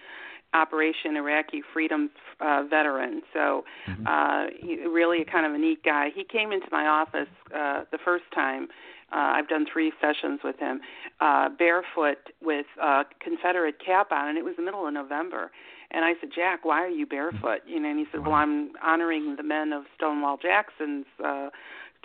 Operation 0.52 1.16
Iraqi 1.16 1.62
Freedom 1.72 2.10
uh, 2.40 2.62
veteran. 2.68 3.22
So, 3.32 3.64
mm-hmm. 3.88 4.06
uh, 4.06 4.46
he, 4.60 4.86
really 4.86 5.22
a 5.22 5.24
kind 5.24 5.46
of 5.46 5.54
a 5.54 5.58
neat 5.58 5.82
guy. 5.82 6.10
He 6.14 6.22
came 6.24 6.52
into 6.52 6.68
my 6.70 6.86
office 6.86 7.28
uh, 7.54 7.84
the 7.90 7.98
first 8.04 8.24
time. 8.34 8.68
Uh, 9.12 9.34
I've 9.36 9.48
done 9.48 9.66
three 9.70 9.92
sessions 10.00 10.40
with 10.42 10.58
him, 10.58 10.80
uh, 11.20 11.48
barefoot 11.58 12.18
with 12.42 12.66
a 12.82 13.02
Confederate 13.20 13.76
cap 13.84 14.10
on, 14.12 14.28
and 14.28 14.38
it 14.38 14.44
was 14.44 14.54
the 14.56 14.62
middle 14.62 14.86
of 14.86 14.94
November. 14.94 15.50
And 15.90 16.04
I 16.04 16.14
said, 16.20 16.30
Jack, 16.34 16.64
why 16.64 16.82
are 16.82 16.88
you 16.88 17.06
barefoot? 17.06 17.60
You 17.66 17.78
know, 17.80 17.90
and 17.90 17.98
he 17.98 18.06
said, 18.10 18.24
Well, 18.24 18.34
I'm 18.34 18.72
honoring 18.82 19.36
the 19.36 19.42
men 19.42 19.72
of 19.72 19.84
Stonewall 19.96 20.38
Jackson's. 20.38 21.06
Uh, 21.24 21.50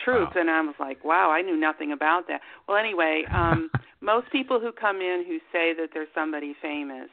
troops 0.04 0.34
wow. 0.36 0.42
and 0.42 0.50
I 0.50 0.62
was 0.62 0.76
like, 0.80 1.04
wow, 1.04 1.32
I 1.32 1.42
knew 1.42 1.58
nothing 1.58 1.92
about 1.92 2.28
that. 2.28 2.42
Well, 2.68 2.78
anyway, 2.78 3.24
um 3.32 3.70
most 4.02 4.32
people 4.32 4.60
who 4.60 4.72
come 4.72 4.98
in 4.98 5.24
who 5.28 5.38
say 5.52 5.74
that 5.74 5.90
they're 5.94 6.08
somebody 6.16 6.56
famous 6.62 7.10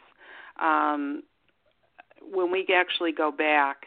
um 0.61 1.23
when 2.23 2.51
we 2.51 2.67
actually 2.75 3.13
go 3.13 3.31
back 3.31 3.87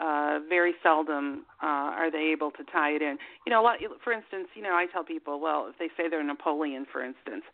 uh 0.00 0.38
very 0.48 0.74
seldom 0.82 1.44
uh, 1.62 1.92
are 2.00 2.10
they 2.10 2.32
able 2.32 2.50
to 2.52 2.64
tie 2.72 2.90
it 2.90 3.02
in? 3.02 3.18
You 3.46 3.50
know, 3.52 3.60
a 3.60 3.64
lot, 3.64 3.76
for 4.02 4.12
instance, 4.12 4.48
you 4.54 4.62
know, 4.62 4.72
I 4.72 4.86
tell 4.90 5.04
people, 5.04 5.40
well, 5.40 5.66
if 5.68 5.78
they 5.78 5.88
say 5.96 6.08
they're 6.08 6.24
Napoleon, 6.24 6.86
for 6.90 7.04
instance, 7.04 7.44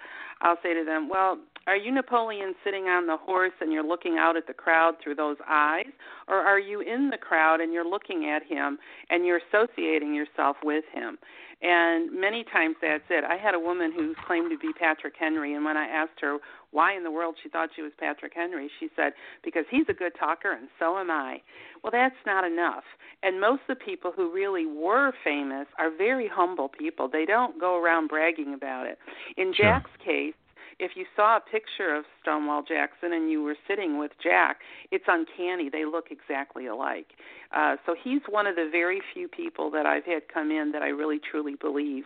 I'll 0.43 0.59
say 0.63 0.73
to 0.75 0.85
them, 0.85 1.09
well, 1.09 1.39
are 1.67 1.77
you 1.77 1.93
Napoleon 1.93 2.55
sitting 2.65 2.85
on 2.85 3.07
the 3.07 3.17
horse 3.17 3.53
and 3.61 3.73
you're 3.73 3.87
looking 3.87 4.17
out 4.19 4.37
at 4.37 4.47
the 4.47 4.55
crowd 4.55 4.95
through 5.03 5.17
those 5.17 5.37
eyes, 5.49 5.87
or 6.29 6.37
are 6.37 6.61
you 6.61 6.81
in 6.81 7.11
the 7.11 7.19
crowd 7.19 7.61
and 7.61 7.73
you're 7.73 7.89
looking 7.89 8.31
at 8.31 8.43
him 8.45 8.79
and 9.11 9.27
you're 9.27 9.41
associating 9.51 10.15
yourself 10.15 10.57
with 10.63 10.85
him? 10.93 11.19
And 11.63 12.13
many 12.13 12.45
times 12.45 12.77
that's 12.83 13.05
it. 13.09 13.25
I 13.25 13.37
had 13.37 13.55
a 13.55 13.59
woman 13.59 13.91
who 13.91 14.15
claimed 14.27 14.51
to 14.51 14.59
be 14.59 14.73
Patrick 14.79 15.15
Henry, 15.19 15.55
and 15.55 15.65
when 15.65 15.77
I 15.77 15.87
asked 15.87 16.21
her 16.21 16.39
why 16.71 16.95
in 16.95 17.03
the 17.03 17.11
world 17.11 17.37
she 17.43 17.49
thought 17.49 17.71
she 17.75 17.81
was 17.81 17.93
Patrick 17.99 18.33
Henry, 18.35 18.71
she 18.79 18.89
said, 18.95 19.15
because 19.43 19.65
he's 19.71 19.87
a 19.89 19.95
good 19.95 20.13
talker 20.19 20.53
and 20.53 20.69
so 20.79 20.99
am 20.99 21.11
I. 21.11 21.41
Well, 21.83 21.91
that's 21.91 22.15
not 22.27 22.45
enough. 22.45 22.85
And 23.23 23.41
most 23.41 23.63
of 23.69 23.79
the 23.79 23.85
people 23.85 24.13
who 24.15 24.33
really 24.33 24.67
were 24.67 25.13
famous 25.25 25.67
are 25.79 25.91
very 25.91 26.29
humble 26.29 26.69
people. 26.69 27.09
They 27.09 27.25
don't 27.25 27.59
go 27.59 27.83
around 27.83 28.09
bragging 28.09 28.53
about 28.53 28.87
it. 28.87 28.99
In 29.39 29.55
sure. 29.55 29.65
Jack's 29.65 29.91
case, 30.05 30.35
if 30.79 30.93
you 30.95 31.05
saw 31.15 31.39
a 31.39 31.41
picture 31.41 31.95
of 31.95 32.05
Stonewall 32.23 32.63
Jackson 32.63 33.13
and 33.13 33.31
you 33.31 33.43
were 33.43 33.57
sitting 33.67 33.99
with 33.99 34.13
Jack, 34.23 34.59
it's 34.91 35.05
uncanny. 35.09 35.71
They 35.71 35.85
look 35.85 36.07
exactly 36.11 36.67
alike. 36.67 37.09
Uh, 37.55 37.77
so 37.87 37.95
he's 38.03 38.21
one 38.29 38.47
of 38.47 38.57
the 38.57 38.69
very 38.71 39.01
few 39.15 39.29
people 39.29 39.71
that 39.71 39.87
I've 39.87 40.05
had 40.05 40.29
come 40.33 40.51
in 40.51 40.73
that 40.73 40.83
I 40.83 40.89
really 40.89 41.19
truly 41.19 41.55
believe 41.55 42.05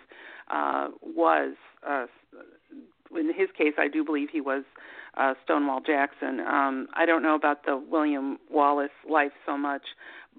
uh, 0.50 0.88
was. 1.02 1.54
Uh, 1.88 2.06
in 3.16 3.26
his 3.35 3.48
case, 3.59 3.74
I 3.76 3.88
do 3.88 4.04
believe 4.04 4.28
he 4.30 4.40
was 4.40 4.62
uh, 5.16 5.35
Stonewall 5.44 5.80
Jackson. 5.80 6.40
Um, 6.40 6.87
I 6.94 7.06
don't 7.06 7.22
know 7.22 7.35
about 7.35 7.64
the 7.64 7.76
William 7.76 8.38
Wallace 8.48 8.90
life 9.09 9.33
so 9.44 9.59
much, 9.59 9.83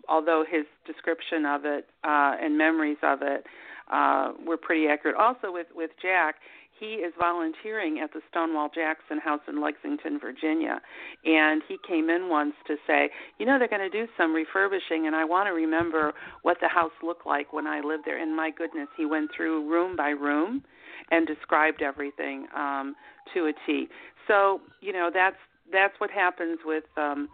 although 0.08 0.46
his 0.50 0.64
description 0.86 1.46
of 1.46 1.66
it 1.66 1.90
uh, 2.06 2.36
and 2.42 2.58
memories 2.58 2.98
of 3.04 3.20
it 3.22 3.46
uh, 3.92 4.32
were 4.46 4.58
pretty 4.58 4.88
accurate. 4.88 5.18
Also, 5.18 5.52
with 5.52 5.68
with 5.76 5.92
Jack, 6.02 6.36
he 6.82 6.96
is 6.96 7.14
volunteering 7.18 8.00
at 8.00 8.12
the 8.12 8.22
Stonewall 8.32 8.68
Jackson 8.74 9.20
House 9.20 9.42
in 9.48 9.62
Lexington, 9.62 10.20
Virginia. 10.20 10.82
And 11.24 11.62
he 11.68 11.78
came 11.88 12.10
in 12.10 12.28
once 12.28 12.56
to 12.66 12.76
say, 12.88 13.12
you 13.38 13.46
know, 13.46 13.60
they're 13.60 13.68
going 13.68 13.90
to 13.90 13.90
do 13.90 14.12
some 14.18 14.34
refurbishing, 14.34 15.06
and 15.06 15.16
I 15.16 15.24
want 15.24 15.48
to 15.48 15.54
remember 15.54 16.12
what 16.42 16.58
the 16.60 16.68
house 16.68 16.92
looked 17.04 17.28
like 17.28 17.54
when 17.54 17.68
I 17.68 17.82
lived 17.82 18.04
there. 18.06 18.20
And 18.20 18.36
my 18.36 18.50
goodness, 18.50 18.88
he 18.98 19.06
went 19.06 19.30
through 19.38 19.70
room 19.70 19.96
by 19.96 20.10
room 20.10 20.64
and 21.12 21.28
described 21.28 21.84
everything 21.84 22.48
um, 22.56 22.96
to 23.36 23.46
a 23.46 23.54
T. 23.68 23.88
So, 24.28 24.62
you 24.82 24.92
know, 24.92 25.12
that's 25.14 25.38
that's 25.72 25.94
what 26.00 26.10
happens 26.10 26.60
with. 26.66 26.84
Um, 26.98 27.30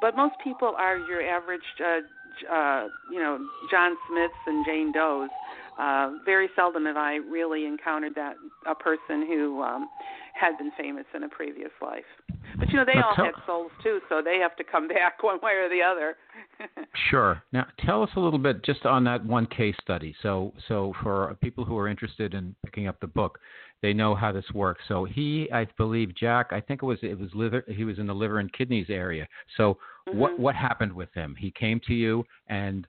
but 0.00 0.16
most 0.16 0.34
people 0.42 0.72
are 0.78 0.98
your 0.98 1.20
average, 1.20 1.60
uh, 1.84 2.54
uh, 2.54 2.86
you 3.12 3.18
know, 3.18 3.38
John 3.70 3.96
Smiths 4.08 4.34
and 4.46 4.64
Jane 4.64 4.92
Does 4.92 5.28
uh, 5.78 6.10
very 6.24 6.48
seldom 6.56 6.86
have 6.86 6.96
I 6.96 7.16
really 7.16 7.64
encountered 7.64 8.14
that 8.16 8.34
a 8.66 8.74
person 8.74 9.26
who 9.26 9.62
um, 9.62 9.88
had 10.34 10.58
been 10.58 10.72
famous 10.76 11.04
in 11.14 11.22
a 11.22 11.28
previous 11.28 11.70
life. 11.80 12.04
But 12.58 12.68
you 12.70 12.76
know, 12.76 12.84
they 12.84 12.94
now 12.94 13.08
all 13.08 13.14
tell, 13.14 13.24
had 13.26 13.34
souls 13.46 13.70
too, 13.82 14.00
so 14.08 14.20
they 14.22 14.38
have 14.38 14.56
to 14.56 14.64
come 14.64 14.88
back 14.88 15.22
one 15.22 15.38
way 15.42 15.52
or 15.52 15.68
the 15.68 15.82
other. 15.82 16.16
sure. 17.10 17.42
Now, 17.52 17.66
tell 17.84 18.02
us 18.02 18.10
a 18.16 18.20
little 18.20 18.38
bit 18.38 18.64
just 18.64 18.86
on 18.86 19.04
that 19.04 19.24
one 19.24 19.46
case 19.46 19.76
study. 19.80 20.14
So, 20.22 20.52
so 20.66 20.92
for 21.02 21.36
people 21.42 21.64
who 21.64 21.76
are 21.78 21.88
interested 21.88 22.34
in 22.34 22.54
picking 22.64 22.88
up 22.88 22.98
the 23.00 23.06
book, 23.06 23.38
they 23.80 23.92
know 23.92 24.16
how 24.16 24.32
this 24.32 24.44
works. 24.52 24.82
So 24.88 25.04
he, 25.04 25.48
I 25.52 25.66
believe, 25.76 26.14
Jack, 26.16 26.48
I 26.50 26.60
think 26.60 26.82
it 26.82 26.86
was 26.86 26.98
it 27.02 27.18
was 27.18 27.30
liver. 27.34 27.64
He 27.68 27.84
was 27.84 28.00
in 28.00 28.08
the 28.08 28.14
liver 28.14 28.40
and 28.40 28.52
kidneys 28.52 28.86
area. 28.88 29.28
So, 29.56 29.78
mm-hmm. 30.08 30.18
what 30.18 30.38
what 30.38 30.54
happened 30.56 30.92
with 30.92 31.12
him? 31.14 31.36
He 31.38 31.52
came 31.52 31.80
to 31.86 31.94
you 31.94 32.24
and 32.48 32.86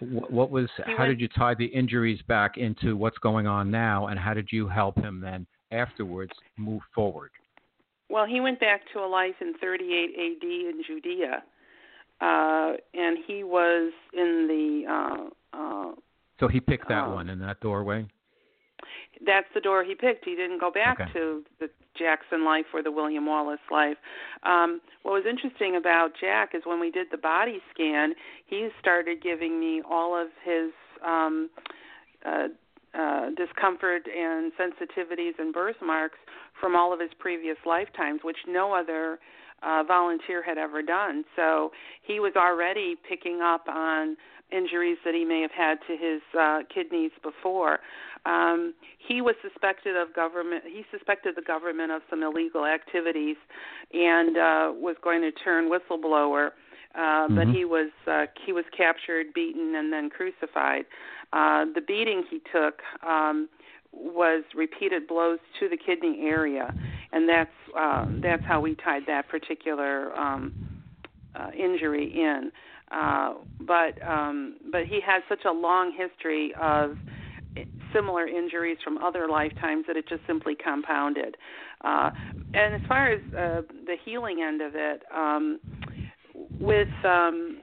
what 0.00 0.50
was 0.50 0.68
he 0.76 0.82
how 0.92 1.04
went, 1.04 1.10
did 1.10 1.20
you 1.20 1.28
tie 1.28 1.54
the 1.54 1.66
injuries 1.66 2.20
back 2.28 2.56
into 2.56 2.96
what's 2.96 3.18
going 3.18 3.46
on 3.46 3.70
now 3.70 4.08
and 4.08 4.18
how 4.18 4.34
did 4.34 4.48
you 4.50 4.68
help 4.68 4.96
him 4.98 5.20
then 5.20 5.46
afterwards 5.72 6.32
move 6.56 6.82
forward? 6.94 7.30
Well 8.08 8.26
he 8.26 8.40
went 8.40 8.60
back 8.60 8.82
to 8.92 9.00
a 9.00 9.06
life 9.06 9.34
in 9.40 9.54
38 9.60 10.10
AD 10.18 10.42
in 10.42 10.82
Judea 10.86 11.42
uh 12.20 12.72
and 12.94 13.18
he 13.26 13.44
was 13.44 13.92
in 14.12 14.46
the 14.48 14.90
uh 14.90 15.56
uh 15.56 15.92
so 16.38 16.48
he 16.48 16.60
picked 16.60 16.88
that 16.88 17.04
uh, 17.04 17.14
one 17.14 17.28
in 17.28 17.38
that 17.40 17.60
doorway 17.60 18.06
that's 19.24 19.46
the 19.54 19.60
door 19.60 19.84
he 19.84 19.94
picked. 19.94 20.24
He 20.24 20.34
didn't 20.34 20.60
go 20.60 20.70
back 20.70 21.00
okay. 21.00 21.12
to 21.12 21.42
the 21.58 21.68
Jackson 21.98 22.44
life 22.44 22.66
or 22.72 22.82
the 22.82 22.90
William 22.90 23.26
Wallace 23.26 23.60
life. 23.70 23.96
Um, 24.42 24.80
what 25.02 25.12
was 25.12 25.24
interesting 25.28 25.76
about 25.76 26.12
Jack 26.20 26.50
is 26.54 26.62
when 26.64 26.80
we 26.80 26.90
did 26.90 27.08
the 27.10 27.18
body 27.18 27.58
scan, 27.74 28.14
he 28.46 28.68
started 28.80 29.22
giving 29.22 29.60
me 29.60 29.82
all 29.88 30.20
of 30.20 30.28
his 30.44 30.70
um, 31.04 31.50
uh, 32.24 32.48
uh, 32.98 33.30
discomfort 33.36 34.02
and 34.06 34.52
sensitivities 34.58 35.32
and 35.38 35.52
birthmarks 35.52 36.18
from 36.60 36.74
all 36.74 36.92
of 36.92 37.00
his 37.00 37.10
previous 37.18 37.56
lifetimes, 37.66 38.20
which 38.24 38.38
no 38.48 38.72
other 38.74 39.18
uh, 39.62 39.82
volunteer 39.86 40.42
had 40.42 40.58
ever 40.58 40.82
done. 40.82 41.24
So 41.36 41.70
he 42.02 42.20
was 42.20 42.32
already 42.36 42.96
picking 43.08 43.40
up 43.42 43.68
on 43.68 44.16
injuries 44.52 44.98
that 45.04 45.14
he 45.14 45.24
may 45.24 45.40
have 45.40 45.50
had 45.50 45.78
to 45.86 45.96
his 45.96 46.20
uh, 46.38 46.60
kidneys 46.72 47.12
before. 47.22 47.80
Um, 48.26 48.74
he 48.98 49.22
was 49.22 49.34
suspected 49.42 49.96
of 49.96 50.14
government. 50.14 50.64
He 50.66 50.84
suspected 50.90 51.36
the 51.36 51.42
government 51.42 51.92
of 51.92 52.02
some 52.10 52.22
illegal 52.22 52.66
activities, 52.66 53.36
and 53.92 54.36
uh, 54.36 54.72
was 54.74 54.96
going 55.02 55.22
to 55.22 55.32
turn 55.32 55.70
whistleblower. 55.70 56.50
Uh, 56.94 56.98
mm-hmm. 56.98 57.36
But 57.36 57.48
he 57.48 57.64
was 57.64 57.90
uh, 58.06 58.26
he 58.44 58.52
was 58.52 58.64
captured, 58.76 59.32
beaten, 59.32 59.74
and 59.76 59.92
then 59.92 60.10
crucified. 60.10 60.84
Uh, 61.32 61.66
the 61.74 61.80
beating 61.80 62.24
he 62.28 62.40
took 62.52 62.80
um, 63.06 63.48
was 63.92 64.44
repeated 64.54 65.06
blows 65.06 65.38
to 65.60 65.68
the 65.68 65.76
kidney 65.76 66.22
area, 66.22 66.74
and 67.12 67.28
that's 67.28 67.50
uh, 67.78 68.06
that's 68.20 68.44
how 68.44 68.60
we 68.60 68.74
tied 68.74 69.02
that 69.06 69.28
particular 69.28 70.16
um, 70.18 70.52
uh, 71.34 71.50
injury 71.56 72.12
in. 72.12 72.50
Uh, 72.90 73.34
but 73.60 74.00
um, 74.06 74.56
but 74.72 74.82
he 74.86 75.00
has 75.04 75.22
such 75.28 75.44
a 75.46 75.52
long 75.52 75.92
history 75.96 76.52
of 76.60 76.96
similar 77.92 78.26
injuries 78.26 78.78
from 78.82 78.98
other 78.98 79.28
lifetimes 79.28 79.84
that 79.86 79.96
it 79.96 80.08
just 80.08 80.22
simply 80.26 80.54
compounded. 80.54 81.36
Uh, 81.82 82.10
and 82.54 82.74
as 82.74 82.80
far 82.86 83.12
as 83.12 83.20
uh, 83.32 83.62
the 83.86 83.96
healing 84.04 84.42
end 84.42 84.60
of 84.60 84.72
it, 84.74 85.02
um, 85.14 85.58
with 86.60 86.88
um, 87.04 87.58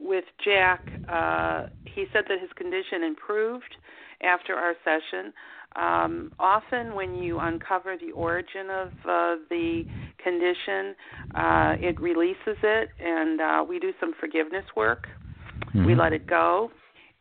with 0.00 0.24
Jack, 0.44 0.80
uh, 1.08 1.66
he 1.84 2.06
said 2.12 2.24
that 2.28 2.40
his 2.40 2.50
condition 2.56 3.02
improved 3.02 3.76
after 4.22 4.54
our 4.54 4.74
session. 4.84 5.32
Um, 5.74 6.32
often, 6.38 6.94
when 6.94 7.14
you 7.16 7.38
uncover 7.38 7.96
the 7.98 8.12
origin 8.12 8.70
of 8.70 8.88
uh, 8.88 9.36
the 9.50 9.84
condition, 10.22 10.94
uh, 11.34 11.74
it 11.78 12.00
releases 12.00 12.56
it, 12.62 12.88
and 12.98 13.40
uh, 13.40 13.64
we 13.68 13.78
do 13.78 13.92
some 14.00 14.14
forgiveness 14.18 14.64
work. 14.74 15.06
Mm-hmm. 15.68 15.84
We 15.84 15.94
let 15.94 16.12
it 16.12 16.26
go, 16.26 16.70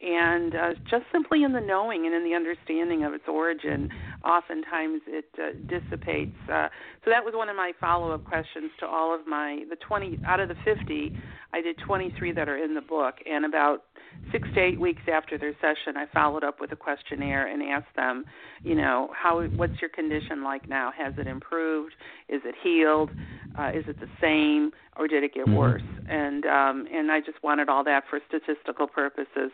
and 0.01 0.55
uh, 0.55 0.73
just 0.89 1.03
simply 1.11 1.43
in 1.43 1.53
the 1.53 1.59
knowing 1.59 2.05
and 2.05 2.13
in 2.13 2.23
the 2.23 2.35
understanding 2.35 3.03
of 3.03 3.13
its 3.13 3.25
origin, 3.27 3.89
oftentimes 4.25 5.01
it 5.07 5.25
uh, 5.37 5.51
dissipates. 5.67 6.35
Uh, 6.51 6.67
so 7.03 7.11
that 7.11 7.23
was 7.23 7.33
one 7.35 7.49
of 7.49 7.55
my 7.55 7.71
follow-up 7.79 8.25
questions 8.25 8.71
to 8.79 8.85
all 8.85 9.13
of 9.13 9.27
my 9.27 9.63
the 9.69 9.75
20 9.77 10.19
out 10.25 10.39
of 10.39 10.49
the 10.49 10.55
50. 10.65 11.15
I 11.53 11.61
did 11.61 11.77
23 11.85 12.33
that 12.33 12.49
are 12.49 12.57
in 12.57 12.73
the 12.73 12.81
book, 12.81 13.15
and 13.25 13.45
about 13.45 13.83
six 14.31 14.47
to 14.55 14.59
eight 14.59 14.79
weeks 14.79 15.01
after 15.11 15.37
their 15.37 15.53
session, 15.55 15.97
I 15.97 16.05
followed 16.13 16.43
up 16.43 16.59
with 16.59 16.71
a 16.71 16.75
questionnaire 16.75 17.47
and 17.47 17.61
asked 17.63 17.95
them, 17.95 18.25
you 18.63 18.75
know, 18.75 19.09
how 19.13 19.41
what's 19.55 19.79
your 19.81 19.89
condition 19.89 20.43
like 20.43 20.67
now? 20.67 20.91
Has 20.97 21.13
it 21.17 21.27
improved? 21.27 21.93
Is 22.29 22.41
it 22.43 22.55
healed? 22.63 23.11
Uh, 23.57 23.69
is 23.69 23.85
it 23.87 23.99
the 23.99 24.09
same, 24.21 24.71
or 24.97 25.07
did 25.07 25.23
it 25.23 25.33
get 25.33 25.45
mm-hmm. 25.45 25.55
worse? 25.55 25.81
And 26.09 26.45
um, 26.45 26.87
and 26.91 27.11
I 27.11 27.19
just 27.19 27.41
wanted 27.43 27.69
all 27.69 27.83
that 27.83 28.03
for 28.09 28.19
statistical 28.27 28.87
purposes, 28.87 29.51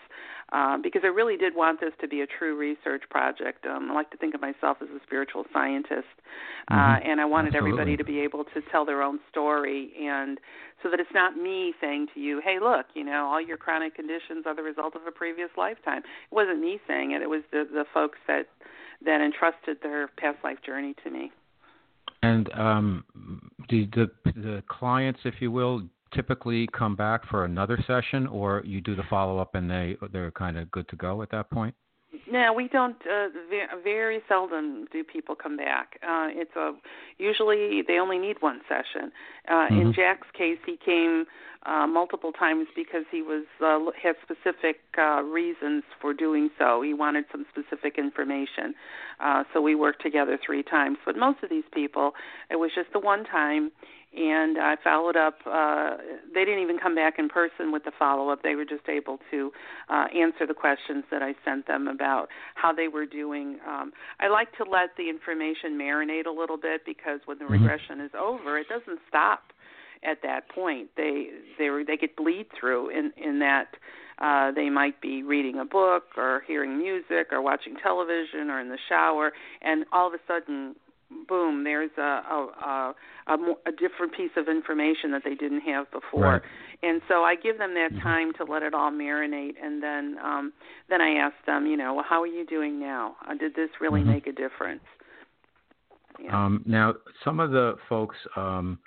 um, 0.51 0.81
because 0.81 1.01
I 1.03 1.07
really 1.07 1.37
did 1.37 1.55
want 1.55 1.79
this 1.79 1.93
to 2.01 2.07
be 2.07 2.21
a 2.21 2.27
true 2.27 2.57
research 2.57 3.03
project. 3.09 3.65
Um, 3.65 3.89
I 3.91 3.93
like 3.93 4.11
to 4.11 4.17
think 4.17 4.35
of 4.35 4.41
myself 4.41 4.77
as 4.81 4.89
a 4.89 4.99
spiritual 5.05 5.45
scientist, 5.53 6.07
uh, 6.69 6.75
mm-hmm. 6.75 7.09
and 7.09 7.21
I 7.21 7.25
wanted 7.25 7.55
Absolutely. 7.55 7.71
everybody 7.71 7.97
to 7.97 8.03
be 8.03 8.19
able 8.19 8.43
to 8.43 8.61
tell 8.71 8.85
their 8.85 9.01
own 9.01 9.19
story 9.29 9.91
and 10.01 10.39
so 10.83 10.89
that 10.89 10.99
it's 10.99 11.13
not 11.13 11.37
me 11.37 11.73
saying 11.79 12.07
to 12.13 12.19
you, 12.19 12.41
"Hey, 12.43 12.59
look, 12.59 12.87
you 12.95 13.03
know, 13.03 13.25
all 13.25 13.41
your 13.41 13.57
chronic 13.57 13.95
conditions 13.95 14.45
are 14.45 14.55
the 14.55 14.63
result 14.63 14.95
of 14.95 15.01
a 15.07 15.11
previous 15.11 15.49
lifetime." 15.57 15.99
It 15.99 16.35
wasn't 16.35 16.59
me 16.59 16.79
saying 16.87 17.11
it; 17.11 17.21
it 17.21 17.29
was 17.29 17.43
the 17.51 17.67
the 17.71 17.85
folks 17.93 18.17
that 18.27 18.47
that 19.05 19.21
entrusted 19.21 19.77
their 19.81 20.07
past 20.07 20.37
life 20.43 20.57
journey 20.65 20.95
to 21.03 21.09
me. 21.09 21.31
And 22.23 22.51
um, 22.53 23.03
do 23.67 23.85
the 23.87 24.11
the 24.25 24.63
clients, 24.67 25.21
if 25.23 25.35
you 25.39 25.51
will, 25.51 25.81
typically 26.13 26.67
come 26.78 26.95
back 26.95 27.28
for 27.30 27.45
another 27.45 27.78
session, 27.88 28.28
or 28.28 28.62
you 28.65 28.82
do 28.82 28.95
the 28.95 29.04
follow 29.10 29.39
up 29.39 29.56
and 29.56 29.69
they 29.69 29.97
they're 30.12 30.32
kind 30.32 30.58
of 30.58 30.69
good 30.71 30.88
to 30.89 30.95
go 30.95 31.21
at 31.21 31.30
that 31.32 31.50
point? 31.50 31.76
No, 32.30 32.54
we 32.54 32.67
don't. 32.67 32.95
Uh, 33.02 33.28
very 33.84 34.21
seldom 34.28 34.86
do 34.91 35.04
people 35.04 35.36
come 35.36 35.58
back. 35.58 36.00
Uh, 36.04 36.28
it's 36.32 36.56
a 36.56 36.74
usually 37.17 37.82
they 37.88 38.00
only 38.00 38.17
need 38.17 38.38
one 38.41 38.62
session. 38.67 39.12
Uh, 39.47 39.54
mm-hmm. 39.54 39.80
In 39.80 39.93
Jack's 39.93 40.28
case, 40.38 40.58
he 40.65 40.78
came 40.84 41.26
uh, 41.65 41.86
multiple 41.88 42.32
times 42.32 42.67
because 42.76 43.06
he 43.12 43.21
was 43.21 43.45
uh, 43.63 43.80
had 44.02 44.15
specific 44.24 44.82
uh, 44.97 45.21
reasons 45.21 45.84
for 46.02 46.13
doing 46.13 46.50
so. 46.58 46.82
He 46.82 46.93
wanted 46.93 47.26
some 47.32 47.45
specific 47.50 47.97
information, 47.97 48.74
uh, 49.19 49.43
so 49.54 49.62
we 49.62 49.76
worked 49.76 50.02
together 50.02 50.39
three 50.43 50.63
times. 50.63 50.97
But 51.06 51.17
most 51.17 51.43
of 51.43 51.50
these 51.50 51.67
people, 51.74 52.12
it 52.50 52.56
was 52.56 52.71
just 52.76 52.91
the 52.93 53.00
one 53.00 53.26
time, 53.26 53.71
and 54.13 54.58
I 54.58 54.76
followed 54.84 55.15
up. 55.15 55.39
Uh, 55.45 55.97
they 56.34 56.43
didn't 56.43 56.62
even 56.62 56.78
come 56.78 56.95
back 56.95 57.17
in 57.17 57.30
person 57.30 57.71
with 57.71 57.86
the 57.86 57.91
follow 57.97 58.30
up. 58.30 58.43
They 58.43 58.56
were 58.56 58.65
just 58.65 58.88
able 58.89 59.19
to 59.32 59.52
uh, 59.89 60.08
answer 60.13 60.45
the 60.45 60.54
questions 60.54 61.06
that 61.12 61.21
I 61.21 61.34
sent 61.45 61.67
them 61.67 61.88
about 61.88 62.28
how 62.56 62.74
they 62.74 62.89
were 62.89 63.06
doing. 63.06 63.60
Um, 63.67 63.93
I 64.19 64.28
like 64.28 64.56
to 64.58 64.63
let 64.63 64.97
the 64.97 65.10
information 65.10 65.78
marinate 65.80 66.26
a 66.26 66.32
little 66.32 66.58
bit 66.58 66.82
because 66.86 67.21
when 67.26 67.38
the 67.38 67.45
mm-hmm. 67.45 67.54
regression 67.54 68.02
is 68.02 68.12
over, 68.19 68.58
it 68.58 68.67
doesn't 68.67 69.00
stop 69.08 69.54
at 70.04 70.21
that 70.24 70.50
point. 70.50 70.89
They 70.97 71.28
they 71.58 71.69
they 71.88 71.95
get 71.95 72.15
bleed 72.15 72.47
through 72.60 72.89
in 72.89 73.13
in 73.17 73.39
that 73.39 73.76
uh, 74.19 74.52
they 74.52 74.69
might 74.69 75.00
be 75.02 75.24
reading 75.24 75.60
a 75.60 75.65
book 75.65 76.04
or 76.17 76.43
hearing 76.47 76.78
music 76.78 77.28
or 77.32 77.41
watching 77.41 77.76
television 77.82 78.50
or 78.50 78.60
in 78.60 78.69
the 78.69 78.78
shower, 78.89 79.32
and 79.62 79.86
all 79.91 80.08
of 80.08 80.13
a 80.13 80.19
sudden 80.28 80.76
boom, 81.28 81.63
there's 81.63 81.91
a 81.97 82.02
a, 82.02 82.47
a 82.65 82.95
a, 83.28 83.34
a 83.67 83.71
different 83.71 84.15
piece 84.15 84.32
of 84.38 84.47
information 84.47 85.12
that 85.12 85.21
they 85.24 85.36
didn't 85.36 85.62
have 85.62 85.89
before. 85.91 86.24
Right. 86.24 86.41
And 86.84 87.02
so 87.08 87.24
I 87.24 87.36
give 87.36 87.58
them 87.58 87.74
that 87.76 87.91
mm-hmm. 87.91 88.02
time 88.02 88.34
to 88.34 88.43
let 88.43 88.63
it 88.63 88.74
all 88.74 88.91
marinate, 88.91 89.56
and 89.62 89.82
then 89.82 90.17
um, 90.24 90.54
then 90.89 91.02
I 91.02 91.15
ask 91.15 91.36
them, 91.45 91.65
you 91.65 91.78
know, 91.78 91.93
well, 91.95 92.06
how 92.08 92.21
are 92.21 92.28
you 92.28 92.45
doing 92.45 92.80
now? 92.80 93.15
Uh, 93.28 93.36
did 93.36 93.56
this 93.56 93.69
really 93.80 94.02
mm-hmm. 94.02 94.12
make 94.12 94.28
a 94.28 94.32
difference? 94.32 94.84
Yeah. 96.24 96.45
Um, 96.45 96.63
now, 96.65 96.95
some 97.24 97.39
of 97.39 97.52
the 97.52 97.76
folks 97.88 98.17
um, 98.36 98.80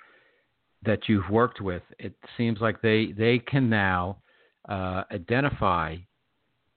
that 0.83 1.07
you've 1.07 1.29
worked 1.29 1.61
with, 1.61 1.83
it 1.99 2.13
seems 2.37 2.59
like 2.59 2.81
they 2.81 3.13
they 3.17 3.39
can 3.39 3.69
now 3.69 4.17
uh, 4.69 5.03
identify 5.11 5.95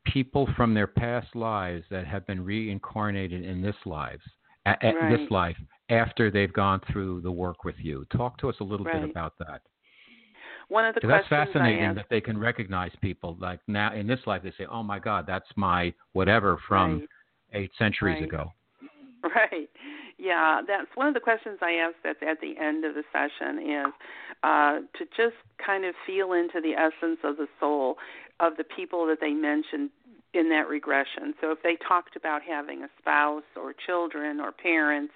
people 0.07 0.49
from 0.57 0.73
their 0.73 0.87
past 0.87 1.35
lives 1.35 1.85
that 1.91 2.07
have 2.07 2.27
been 2.27 2.43
reincarnated 2.43 3.45
in 3.45 3.61
this 3.61 3.77
lives 3.85 4.23
at, 4.67 4.79
right. 4.83 5.17
this 5.17 5.31
life 5.31 5.57
after 5.91 6.31
they've 6.31 6.53
gone 6.53 6.81
through 6.93 7.21
the 7.23 7.33
work 7.33 7.65
with 7.65 7.77
you. 7.79 8.05
Talk 8.13 8.39
to 8.39 8.49
us 8.49 8.57
a 8.61 8.65
little 8.65 8.85
right. 8.85 9.01
bit 9.01 9.11
about 9.11 9.35
that. 9.39 9.63
One 10.69 10.85
of 10.85 10.95
the 10.95 11.01
that's 11.07 11.27
fascinating 11.29 11.83
asked, 11.83 11.97
that 11.97 12.07
they 12.11 12.21
can 12.21 12.39
recognize 12.39 12.93
people 13.01 13.39
like 13.41 13.61
now 13.69 13.95
in 13.95 14.07
this 14.07 14.21
life. 14.27 14.43
They 14.43 14.53
say, 14.59 14.67
"Oh 14.71 14.83
my 14.83 14.99
God, 14.99 15.25
that's 15.27 15.49
my 15.57 15.95
whatever 16.13 16.61
from 16.69 16.99
right. 16.99 17.09
eight 17.63 17.71
centuries 17.79 18.23
ago." 18.23 18.53
Right. 19.25 19.69
Yeah, 20.17 20.63
that's 20.67 20.89
one 20.95 21.09
of 21.09 21.15
the 21.15 21.21
questions 21.21 21.59
I 21.61 21.73
ask 21.73 21.97
at, 22.05 22.23
at 22.27 22.41
the 22.41 22.55
end 22.61 22.85
of 22.85 22.95
the 22.95 23.03
session 23.13 23.59
is 23.59 23.93
uh, 24.45 24.79
to 24.97 25.05
just 25.17 25.37
kind 25.65 25.85
of 25.85 25.95
feel 26.07 26.33
into 26.33 26.61
the 26.61 26.73
essence 26.73 27.19
of 27.25 27.37
the 27.37 27.47
soul 27.59 27.97
of 28.41 28.57
the 28.57 28.65
people 28.65 29.07
that 29.07 29.19
they 29.21 29.33
mentioned 29.33 29.91
in 30.35 30.49
that 30.51 30.69
regression. 30.69 31.35
So 31.41 31.51
if 31.51 31.63
they 31.63 31.77
talked 31.87 32.17
about 32.17 32.43
having 32.43 32.83
a 32.83 32.89
spouse 32.99 33.49
or 33.57 33.73
children 33.87 34.41
or 34.41 34.53
parents 34.53 35.15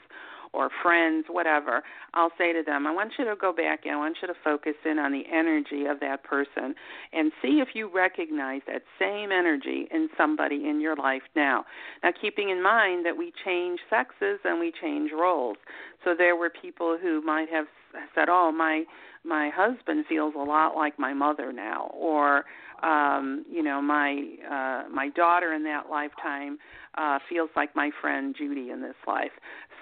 or 0.52 0.68
friends, 0.82 1.26
whatever, 1.30 1.82
I'll 2.14 2.32
say 2.36 2.52
to 2.52 2.62
them, 2.64 2.86
I 2.86 2.92
want 2.92 3.12
you 3.18 3.24
to 3.24 3.34
go 3.40 3.52
back 3.52 3.80
and 3.84 3.94
I 3.94 3.96
want 3.96 4.18
you 4.20 4.28
to 4.28 4.34
focus 4.44 4.74
in 4.84 4.98
on 4.98 5.12
the 5.12 5.24
energy 5.32 5.86
of 5.86 6.00
that 6.00 6.24
person 6.24 6.74
and 7.12 7.32
see 7.40 7.60
if 7.60 7.68
you 7.74 7.90
recognize 7.92 8.60
that 8.66 8.82
same 8.98 9.32
energy 9.32 9.88
in 9.90 10.08
somebody 10.16 10.68
in 10.68 10.80
your 10.80 10.96
life 10.96 11.22
now. 11.34 11.64
Now, 12.02 12.10
keeping 12.20 12.50
in 12.50 12.62
mind 12.62 13.06
that 13.06 13.16
we 13.16 13.32
change 13.44 13.80
sexes 13.88 14.40
and 14.44 14.60
we 14.60 14.72
change 14.80 15.10
roles. 15.12 15.56
So 16.04 16.14
there 16.16 16.36
were 16.36 16.50
people 16.50 16.98
who 17.00 17.22
might 17.22 17.48
have 17.50 17.66
said, 18.14 18.28
"Oh, 18.28 18.52
my 18.52 18.84
my 19.24 19.50
husband 19.54 20.06
feels 20.08 20.34
a 20.34 20.42
lot 20.42 20.74
like 20.74 20.98
my 20.98 21.14
mother 21.14 21.52
now," 21.52 21.90
or 21.94 22.44
um, 22.82 23.44
you 23.48 23.62
know, 23.62 23.80
my 23.80 24.22
uh, 24.44 24.88
my 24.90 25.08
daughter 25.10 25.52
in 25.52 25.62
that 25.64 25.88
lifetime 25.88 26.58
uh, 26.98 27.18
feels 27.28 27.50
like 27.54 27.74
my 27.76 27.90
friend 28.00 28.34
Judy 28.36 28.70
in 28.70 28.82
this 28.82 28.96
life. 29.06 29.30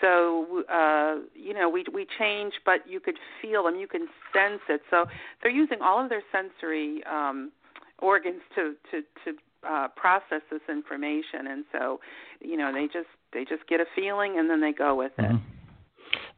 So 0.00 0.64
uh, 0.70 1.16
you 1.34 1.54
know, 1.54 1.68
we 1.68 1.84
we 1.92 2.06
change, 2.18 2.54
but 2.64 2.80
you 2.88 3.00
could 3.00 3.16
feel 3.40 3.64
them, 3.64 3.76
you 3.76 3.86
can 3.86 4.06
sense 4.32 4.62
it. 4.68 4.82
So 4.90 5.06
they're 5.42 5.52
using 5.52 5.78
all 5.82 6.02
of 6.02 6.08
their 6.08 6.22
sensory 6.32 7.02
um, 7.10 7.52
organs 7.98 8.40
to 8.54 8.74
to 8.90 9.02
to 9.24 9.68
uh, 9.68 9.88
process 9.96 10.42
this 10.50 10.62
information, 10.68 11.48
and 11.48 11.64
so 11.72 12.00
you 12.40 12.56
know, 12.56 12.72
they 12.72 12.86
just 12.86 13.08
they 13.32 13.44
just 13.44 13.68
get 13.68 13.80
a 13.80 13.86
feeling 13.94 14.38
and 14.38 14.48
then 14.48 14.60
they 14.60 14.72
go 14.72 14.94
with 14.94 15.12
it. 15.18 15.22
Mm-hmm. 15.22 15.36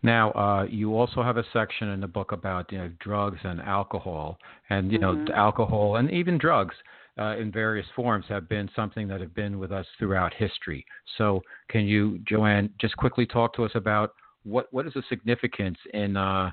Now, 0.05 0.33
uh, 0.33 0.65
you 0.65 0.97
also 0.97 1.23
have 1.23 1.37
a 1.37 1.45
section 1.53 1.89
in 1.91 2.01
the 2.01 2.09
book 2.09 2.33
about 2.33 2.73
you 2.73 2.79
know, 2.79 2.91
drugs 2.99 3.39
and 3.45 3.61
alcohol, 3.61 4.39
and 4.69 4.91
you 4.91 4.99
mm-hmm. 4.99 5.25
know, 5.25 5.35
alcohol 5.35 5.97
and 5.97 6.11
even 6.11 6.39
drugs 6.39 6.75
uh, 7.19 7.37
in 7.37 7.53
various 7.53 7.87
forms 7.95 8.25
have 8.29 8.49
been 8.49 8.71
something 8.75 9.07
that 9.09 9.21
have 9.21 9.35
been 9.35 9.59
with 9.59 9.73
us 9.73 9.87
throughout 9.99 10.33
history. 10.35 10.85
So, 11.19 11.43
can 11.69 11.87
you, 11.87 12.19
Joanne, 12.27 12.71
just 12.81 12.97
quickly 12.97 13.27
talk 13.27 13.55
to 13.57 13.65
us 13.65 13.73
about 13.75 14.15
what 14.45 14.73
what 14.73 14.87
is 14.87 14.95
the 14.95 15.03
significance 15.09 15.79
in 15.93 16.17
uh, 16.17 16.51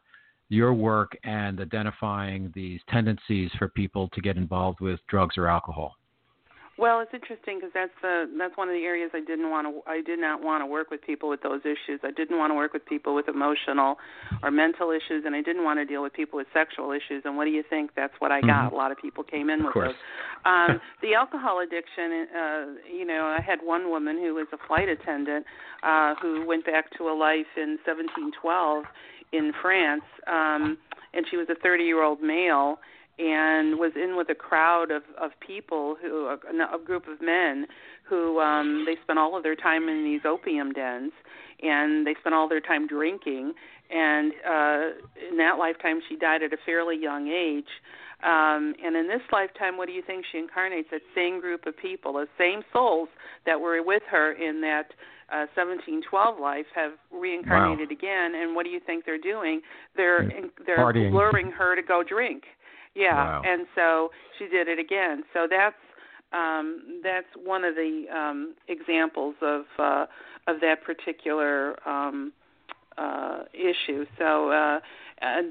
your 0.50 0.74
work 0.74 1.18
and 1.24 1.62
identifying 1.62 2.52
these 2.54 2.82
tendencies 2.90 3.52
for 3.58 3.70
people 3.70 4.10
to 4.10 4.22
get 4.22 4.38
involved 4.38 4.82
with 4.82 5.00
drugs 5.08 5.38
or 5.38 5.48
alcohol? 5.48 5.96
Well, 6.80 7.02
it's 7.02 7.12
interesting 7.14 7.60
because 7.60 7.72
that's 7.74 7.92
the 8.02 8.32
that's 8.38 8.56
one 8.56 8.70
of 8.70 8.74
the 8.74 8.86
areas 8.86 9.12
I 9.14 9.20
didn't 9.20 9.50
want 9.50 9.68
to 9.68 9.92
I 9.92 10.02
did 10.02 10.18
not 10.18 10.42
want 10.42 10.62
to 10.62 10.66
work 10.66 10.90
with 10.90 11.02
people 11.02 11.28
with 11.28 11.42
those 11.42 11.60
issues. 11.66 12.00
I 12.04 12.12
didn't 12.12 12.38
want 12.38 12.52
to 12.52 12.56
work 12.56 12.72
with 12.72 12.86
people 12.86 13.14
with 13.14 13.28
emotional 13.28 13.98
or 14.42 14.50
mental 14.50 14.92
issues, 14.92 15.24
and 15.26 15.36
I 15.36 15.42
didn't 15.42 15.66
want 15.66 15.80
to 15.80 15.86
deal 15.86 16.02
with 16.02 16.14
people 16.14 16.38
with 16.38 16.48
sexual 16.54 16.94
issues. 16.94 17.24
And 17.26 17.36
what 17.36 17.44
do 17.44 17.52
you 17.52 17.64
think? 17.70 17.92
That's 17.98 18.14
what 18.20 18.32
I 18.32 18.40
got. 18.40 18.68
Mm-hmm. 18.68 18.76
A 18.76 18.78
lot 18.78 18.94
of 18.94 18.98
people 18.98 19.26
came 19.26 19.50
in 19.50 19.60
of 19.60 19.66
with 19.66 19.74
course. 19.74 19.88
those. 19.90 20.46
Um, 20.46 20.82
the 21.02 21.16
alcohol 21.16 21.60
addiction. 21.60 22.28
Uh, 22.32 22.66
you 22.90 23.06
know, 23.06 23.26
I 23.26 23.42
had 23.42 23.60
one 23.62 23.90
woman 23.90 24.18
who 24.18 24.36
was 24.36 24.48
a 24.54 24.58
flight 24.66 24.88
attendant 24.88 25.46
uh, 25.84 26.16
who 26.22 26.48
went 26.48 26.66
back 26.66 26.96
to 26.98 27.10
a 27.10 27.16
life 27.16 27.52
in 27.58 27.78
1712 27.84 28.86
in 29.34 29.52
France, 29.62 30.08
um, 30.28 30.78
and 31.14 31.26
she 31.30 31.36
was 31.36 31.48
a 31.50 31.56
30 31.56 31.84
year 31.84 32.02
old 32.02 32.22
male 32.22 32.80
and 33.20 33.78
was 33.78 33.92
in 33.96 34.16
with 34.16 34.30
a 34.30 34.36
crowd 34.36 34.92
of 34.92 35.04
of 35.22 35.32
people 35.46 35.98
who 36.02 36.28
a, 36.28 36.76
a 36.76 36.80
group 36.84 37.08
of 37.08 37.22
men 37.22 37.68
who 38.08 38.40
um 38.40 38.86
they 38.86 38.96
spent 39.04 39.20
all 39.20 39.36
of 39.36 39.44
their 39.44 39.56
time 39.56 39.90
in 39.90 40.04
these 40.04 40.22
opium 40.26 40.72
dens 40.72 41.12
and 41.62 42.08
they 42.08 42.16
spent 42.20 42.34
all 42.34 42.48
their 42.48 42.62
time 42.62 42.88
drinking 42.88 43.54
and 43.92 44.32
uh 44.50 44.82
in 45.30 45.38
that 45.38 45.58
lifetime 45.60 46.00
she 46.08 46.16
died 46.16 46.42
at 46.42 46.54
a 46.54 46.58
fairly 46.66 46.98
young 46.98 47.28
age 47.28 47.70
um 48.24 48.74
and 48.84 48.96
in 48.96 49.08
this 49.08 49.22
lifetime 49.34 49.76
what 49.76 49.88
do 49.88 49.94
you 49.94 50.02
think 50.06 50.26
she 50.32 50.38
incarnates 50.38 50.88
that 50.90 51.02
same 51.14 51.42
group 51.42 51.66
of 51.66 51.76
people 51.78 52.14
the 52.14 52.28
same 52.38 52.62
souls 52.72 53.10
that 53.46 53.60
were 53.60 53.84
with 53.84 54.04
her 54.10 54.32
in 54.32 54.62
that 54.62 54.88
uh, 55.32 55.46
1712 55.54 56.40
life 56.40 56.66
have 56.74 56.94
reincarnated 57.12 57.90
wow. 57.90 57.96
again, 57.96 58.34
and 58.34 58.56
what 58.56 58.64
do 58.64 58.72
you 58.72 58.80
think 58.84 59.06
they're 59.06 59.20
doing? 59.22 59.62
They're 59.96 60.28
they're 60.66 60.80
Partying. 60.80 61.14
luring 61.14 61.52
her 61.52 61.76
to 61.76 61.84
go 61.84 62.02
drink. 62.02 62.46
Yeah, 62.96 63.14
wow. 63.14 63.42
and 63.46 63.68
so 63.76 64.10
she 64.38 64.48
did 64.48 64.68
it 64.68 64.80
again. 64.80 65.24
So 65.34 65.48
that's 65.50 65.76
um, 66.32 67.02
that's 67.04 67.28
one 67.44 67.64
of 67.64 67.76
the 67.76 68.06
um, 68.14 68.56
examples 68.68 69.36
of 69.42 69.64
uh, 69.78 70.06
of 70.48 70.60
that 70.62 70.84
particular 70.84 71.76
um, 71.88 72.34
uh, 72.98 73.44
issue. 73.54 74.06
So 74.18 74.52
uh, 74.52 74.80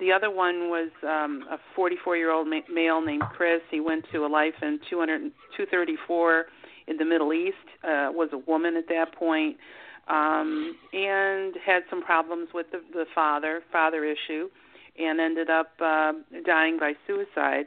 the 0.00 0.12
other 0.12 0.30
one 0.30 0.68
was 0.70 0.90
um, 1.02 1.44
a 1.50 1.58
44 1.74 2.16
year 2.16 2.32
old 2.32 2.48
ma- 2.48 2.60
male 2.72 3.00
named 3.00 3.24
Chris. 3.34 3.60
He 3.70 3.80
went 3.80 4.04
to 4.12 4.24
a 4.24 4.28
life 4.28 4.54
in 4.62 4.78
200, 4.90 5.20
234 5.56 6.44
in 6.86 6.96
the 6.96 7.04
Middle 7.04 7.32
East. 7.32 7.56
Uh, 7.82 8.10
was 8.12 8.30
a 8.32 8.38
woman 8.38 8.76
at 8.76 8.88
that 8.88 9.14
point, 9.14 9.56
um, 10.08 10.76
and 10.92 11.54
had 11.64 11.82
some 11.90 12.02
problems 12.02 12.48
with 12.54 12.66
the, 12.72 12.80
the 12.92 13.04
father 13.14 13.62
father 13.72 14.04
issue 14.04 14.48
and 14.98 15.20
ended 15.20 15.50
up 15.50 15.70
uh, 15.80 16.12
dying 16.44 16.78
by 16.78 16.94
suicide. 17.06 17.66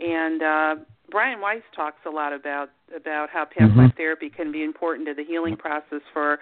And 0.00 0.42
uh, 0.42 0.76
Brian 1.10 1.40
Weiss 1.40 1.62
talks 1.74 1.98
a 2.06 2.10
lot 2.10 2.32
about 2.32 2.70
about 2.94 3.28
how 3.30 3.44
past 3.44 3.70
mm-hmm. 3.72 3.80
life 3.80 3.92
therapy 3.96 4.30
can 4.30 4.52
be 4.52 4.62
important 4.62 5.08
to 5.08 5.14
the 5.14 5.24
healing 5.24 5.56
process 5.56 6.00
for 6.12 6.38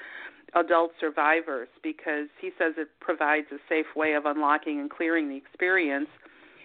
adult 0.55 0.93
survivors 1.01 1.69
because 1.83 2.29
he 2.41 2.51
says 2.59 2.75
it 2.77 2.89
provides 3.01 3.47
a 3.51 3.59
safe 3.69 3.87
way 3.97 4.15
of 4.15 4.27
unlocking 4.27 4.81
and 4.81 4.91
clearing 4.91 5.29
the 5.29 5.37
experience, 5.37 6.09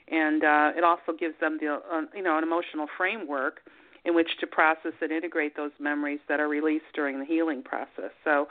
and 0.09 0.43
uh, 0.43 0.71
it 0.75 0.83
also 0.83 1.13
gives 1.17 1.35
them 1.39 1.57
the 1.59 1.79
uh, 1.91 2.01
you 2.15 2.23
know 2.23 2.37
an 2.37 2.43
emotional 2.43 2.87
framework 2.97 3.61
in 4.03 4.15
which 4.15 4.29
to 4.39 4.47
process 4.47 4.93
and 5.01 5.11
integrate 5.11 5.55
those 5.55 5.71
memories 5.79 6.19
that 6.27 6.39
are 6.39 6.47
released 6.47 6.85
during 6.93 7.19
the 7.19 7.25
healing 7.25 7.61
process. 7.63 8.11
So. 8.23 8.47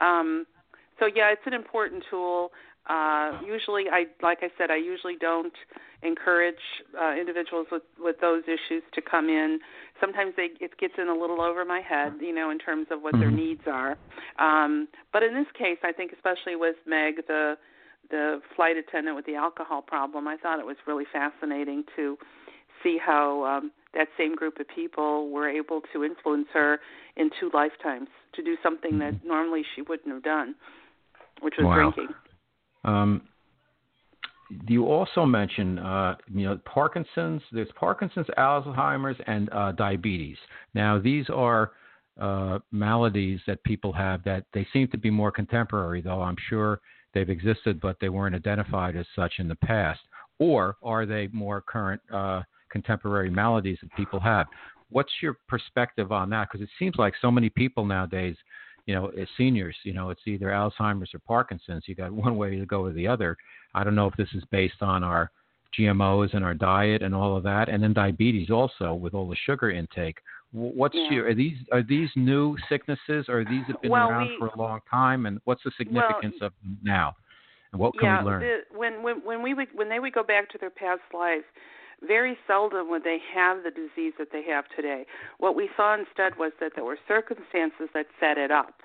Um, 0.00 0.46
so 1.00 1.06
yeah, 1.12 1.32
it's 1.32 1.42
an 1.46 1.54
important 1.54 2.04
tool. 2.08 2.52
Uh, 2.88 3.40
usually, 3.46 3.84
I 3.90 4.04
like 4.22 4.38
I 4.42 4.48
said, 4.58 4.70
I 4.70 4.76
usually 4.76 5.16
don't 5.18 5.54
encourage 6.02 6.60
uh, 7.00 7.14
individuals 7.18 7.66
with 7.72 7.82
with 7.98 8.16
those 8.20 8.42
issues 8.44 8.82
to 8.92 9.00
come 9.00 9.28
in. 9.28 9.58
Sometimes 10.00 10.34
they 10.36 10.48
it 10.60 10.76
gets 10.78 10.94
in 10.98 11.08
a 11.08 11.14
little 11.14 11.40
over 11.40 11.64
my 11.64 11.80
head, 11.80 12.14
you 12.20 12.34
know, 12.34 12.50
in 12.50 12.58
terms 12.58 12.88
of 12.90 13.00
what 13.00 13.14
mm-hmm. 13.14 13.20
their 13.20 13.30
needs 13.30 13.62
are. 13.66 13.96
Um, 14.38 14.88
but 15.12 15.22
in 15.22 15.34
this 15.34 15.46
case, 15.58 15.78
I 15.82 15.92
think 15.92 16.12
especially 16.12 16.56
with 16.56 16.76
Meg, 16.86 17.26
the 17.26 17.56
the 18.10 18.40
flight 18.54 18.76
attendant 18.76 19.16
with 19.16 19.24
the 19.24 19.34
alcohol 19.34 19.80
problem, 19.80 20.28
I 20.28 20.36
thought 20.36 20.58
it 20.58 20.66
was 20.66 20.76
really 20.86 21.06
fascinating 21.10 21.84
to 21.96 22.18
see 22.82 22.98
how 23.02 23.44
um, 23.44 23.72
that 23.94 24.08
same 24.18 24.34
group 24.34 24.60
of 24.60 24.66
people 24.68 25.30
were 25.30 25.48
able 25.48 25.80
to 25.94 26.04
influence 26.04 26.48
her 26.52 26.80
in 27.16 27.30
two 27.40 27.50
lifetimes 27.54 28.08
to 28.34 28.42
do 28.42 28.56
something 28.62 28.98
that 28.98 29.14
mm-hmm. 29.14 29.28
normally 29.28 29.62
she 29.74 29.80
wouldn't 29.80 30.12
have 30.12 30.22
done, 30.22 30.54
which 31.40 31.54
was 31.56 31.64
wow. 31.64 31.76
drinking. 31.76 32.14
Um, 32.84 33.22
you 34.68 34.86
also 34.86 35.24
mentioned, 35.24 35.80
uh, 35.80 36.16
you 36.32 36.46
know, 36.46 36.58
Parkinson's. 36.64 37.42
There's 37.50 37.68
Parkinson's, 37.76 38.26
Alzheimer's, 38.38 39.20
and 39.26 39.50
uh, 39.52 39.72
diabetes. 39.72 40.36
Now, 40.74 40.98
these 40.98 41.26
are 41.30 41.72
uh, 42.20 42.58
maladies 42.70 43.40
that 43.46 43.62
people 43.64 43.92
have 43.92 44.22
that 44.24 44.44
they 44.52 44.66
seem 44.72 44.88
to 44.88 44.98
be 44.98 45.10
more 45.10 45.32
contemporary, 45.32 46.00
though 46.00 46.22
I'm 46.22 46.36
sure 46.48 46.80
they've 47.12 47.28
existed, 47.28 47.80
but 47.80 47.96
they 48.00 48.08
weren't 48.08 48.34
identified 48.34 48.96
as 48.96 49.06
such 49.16 49.34
in 49.38 49.48
the 49.48 49.56
past. 49.56 50.00
Or 50.38 50.76
are 50.82 51.06
they 51.06 51.28
more 51.32 51.60
current 51.60 52.02
uh, 52.12 52.42
contemporary 52.70 53.30
maladies 53.30 53.78
that 53.82 53.94
people 53.96 54.20
have? 54.20 54.46
What's 54.90 55.12
your 55.22 55.38
perspective 55.48 56.12
on 56.12 56.30
that? 56.30 56.48
Because 56.50 56.62
it 56.62 56.70
seems 56.78 56.96
like 56.98 57.14
so 57.20 57.30
many 57.30 57.48
people 57.48 57.84
nowadays 57.84 58.36
you 58.86 58.94
know, 58.94 59.08
as 59.20 59.28
seniors, 59.36 59.76
you 59.84 59.94
know, 59.94 60.10
it's 60.10 60.20
either 60.26 60.46
Alzheimer's 60.46 61.14
or 61.14 61.20
Parkinson's. 61.20 61.84
You 61.86 61.94
got 61.94 62.12
one 62.26 62.36
way 62.36 62.56
to 62.56 62.66
go 62.66 62.82
or 62.82 62.92
the 62.92 63.08
other. 63.08 63.36
I 63.74 63.84
don't 63.84 63.94
know 63.94 64.06
if 64.06 64.16
this 64.16 64.28
is 64.34 64.44
based 64.50 64.82
on 64.82 65.02
our 65.02 65.30
GMOs 65.78 66.34
and 66.34 66.44
our 66.44 66.54
diet 66.54 67.02
and 67.02 67.14
all 67.14 67.36
of 67.36 67.42
that, 67.44 67.68
and 67.68 67.82
then 67.82 67.92
diabetes 67.92 68.50
also 68.50 68.94
with 68.94 69.14
all 69.14 69.28
the 69.28 69.36
sugar 69.46 69.70
intake. 69.70 70.18
What's 70.52 70.94
yeah. 70.94 71.10
your 71.10 71.28
are 71.28 71.34
these 71.34 71.56
are 71.72 71.82
these 71.82 72.08
new 72.14 72.56
sicknesses 72.68 73.26
or 73.28 73.44
these 73.44 73.64
have 73.66 73.82
been 73.82 73.90
well, 73.90 74.08
around 74.08 74.28
we, 74.28 74.36
for 74.38 74.46
a 74.46 74.56
long 74.56 74.80
time? 74.88 75.26
And 75.26 75.40
what's 75.44 75.64
the 75.64 75.72
significance 75.76 76.36
well, 76.40 76.46
of 76.46 76.52
them 76.62 76.78
now? 76.82 77.16
And 77.72 77.80
what 77.80 77.92
can 77.94 78.04
yeah, 78.04 78.22
we 78.22 78.24
learn? 78.24 78.40
The, 78.40 78.78
when 78.78 79.02
when 79.02 79.16
when 79.24 79.42
we 79.42 79.52
would 79.54 79.66
when 79.74 79.88
they 79.88 79.98
would 79.98 80.12
go 80.12 80.22
back 80.22 80.48
to 80.50 80.58
their 80.58 80.70
past 80.70 81.02
life, 81.12 81.42
very 82.04 82.36
seldom 82.46 82.90
would 82.90 83.04
they 83.04 83.18
have 83.34 83.62
the 83.62 83.70
disease 83.70 84.14
that 84.18 84.28
they 84.32 84.42
have 84.44 84.64
today. 84.74 85.06
What 85.38 85.56
we 85.56 85.68
saw 85.76 85.94
instead 85.94 86.38
was 86.38 86.52
that 86.60 86.72
there 86.74 86.84
were 86.84 86.98
circumstances 87.08 87.88
that 87.94 88.06
set 88.20 88.38
it 88.38 88.50
up 88.50 88.82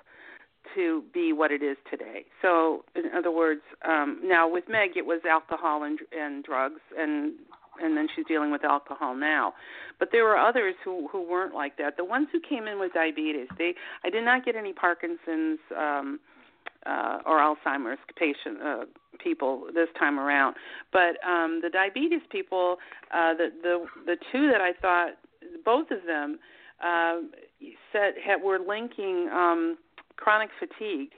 to 0.74 1.02
be 1.12 1.32
what 1.32 1.50
it 1.50 1.62
is 1.62 1.76
today. 1.90 2.26
So, 2.42 2.84
in 2.94 3.04
other 3.16 3.30
words, 3.30 3.62
um, 3.84 4.20
now 4.22 4.48
with 4.48 4.64
Meg, 4.68 4.90
it 4.96 5.06
was 5.06 5.20
alcohol 5.28 5.82
and, 5.82 5.98
and 6.12 6.44
drugs, 6.44 6.80
and 6.96 7.32
and 7.82 7.96
then 7.96 8.08
she's 8.14 8.26
dealing 8.26 8.50
with 8.50 8.62
alcohol 8.62 9.14
now. 9.14 9.54
But 9.98 10.10
there 10.12 10.24
were 10.24 10.36
others 10.36 10.74
who 10.84 11.08
who 11.08 11.28
weren't 11.28 11.54
like 11.54 11.78
that. 11.78 11.96
The 11.96 12.04
ones 12.04 12.28
who 12.32 12.40
came 12.40 12.66
in 12.66 12.78
with 12.78 12.92
diabetes, 12.92 13.48
they 13.58 13.74
I 14.04 14.10
did 14.10 14.24
not 14.24 14.44
get 14.44 14.54
any 14.54 14.72
Parkinson's 14.72 15.60
um, 15.76 16.20
uh, 16.86 17.18
or 17.26 17.38
Alzheimer's 17.38 17.98
patient 18.16 18.62
uh, 18.62 18.84
people 19.22 19.66
this 19.74 19.88
time 19.98 20.18
around. 20.18 20.56
But 20.92 21.22
um, 21.26 21.60
the 21.62 21.70
diabetes 21.70 22.22
people, 22.30 22.76
uh, 23.12 23.34
the 23.34 23.50
the 23.62 23.86
the 24.06 24.16
two 24.32 24.50
that 24.50 24.60
I 24.60 24.72
thought 24.72 25.12
both 25.64 25.90
of 25.90 26.06
them 26.06 26.38
uh, 26.84 27.16
said 27.92 28.14
had, 28.24 28.42
were 28.42 28.58
linking. 28.58 29.28
Um, 29.32 29.76
chronic 30.20 30.50
fatigue 30.58 31.10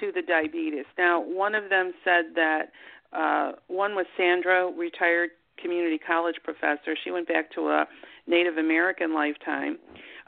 to 0.00 0.12
the 0.12 0.22
diabetes. 0.22 0.86
Now, 0.96 1.20
one 1.20 1.54
of 1.54 1.68
them 1.68 1.92
said 2.04 2.34
that 2.36 2.70
uh, 3.12 3.52
one 3.66 3.94
was 3.94 4.06
Sandra, 4.16 4.70
retired 4.70 5.30
community 5.60 5.98
college 5.98 6.36
professor. 6.42 6.96
She 7.04 7.10
went 7.10 7.28
back 7.28 7.52
to 7.52 7.68
a 7.68 7.86
Native 8.26 8.56
American 8.56 9.12
lifetime, 9.12 9.78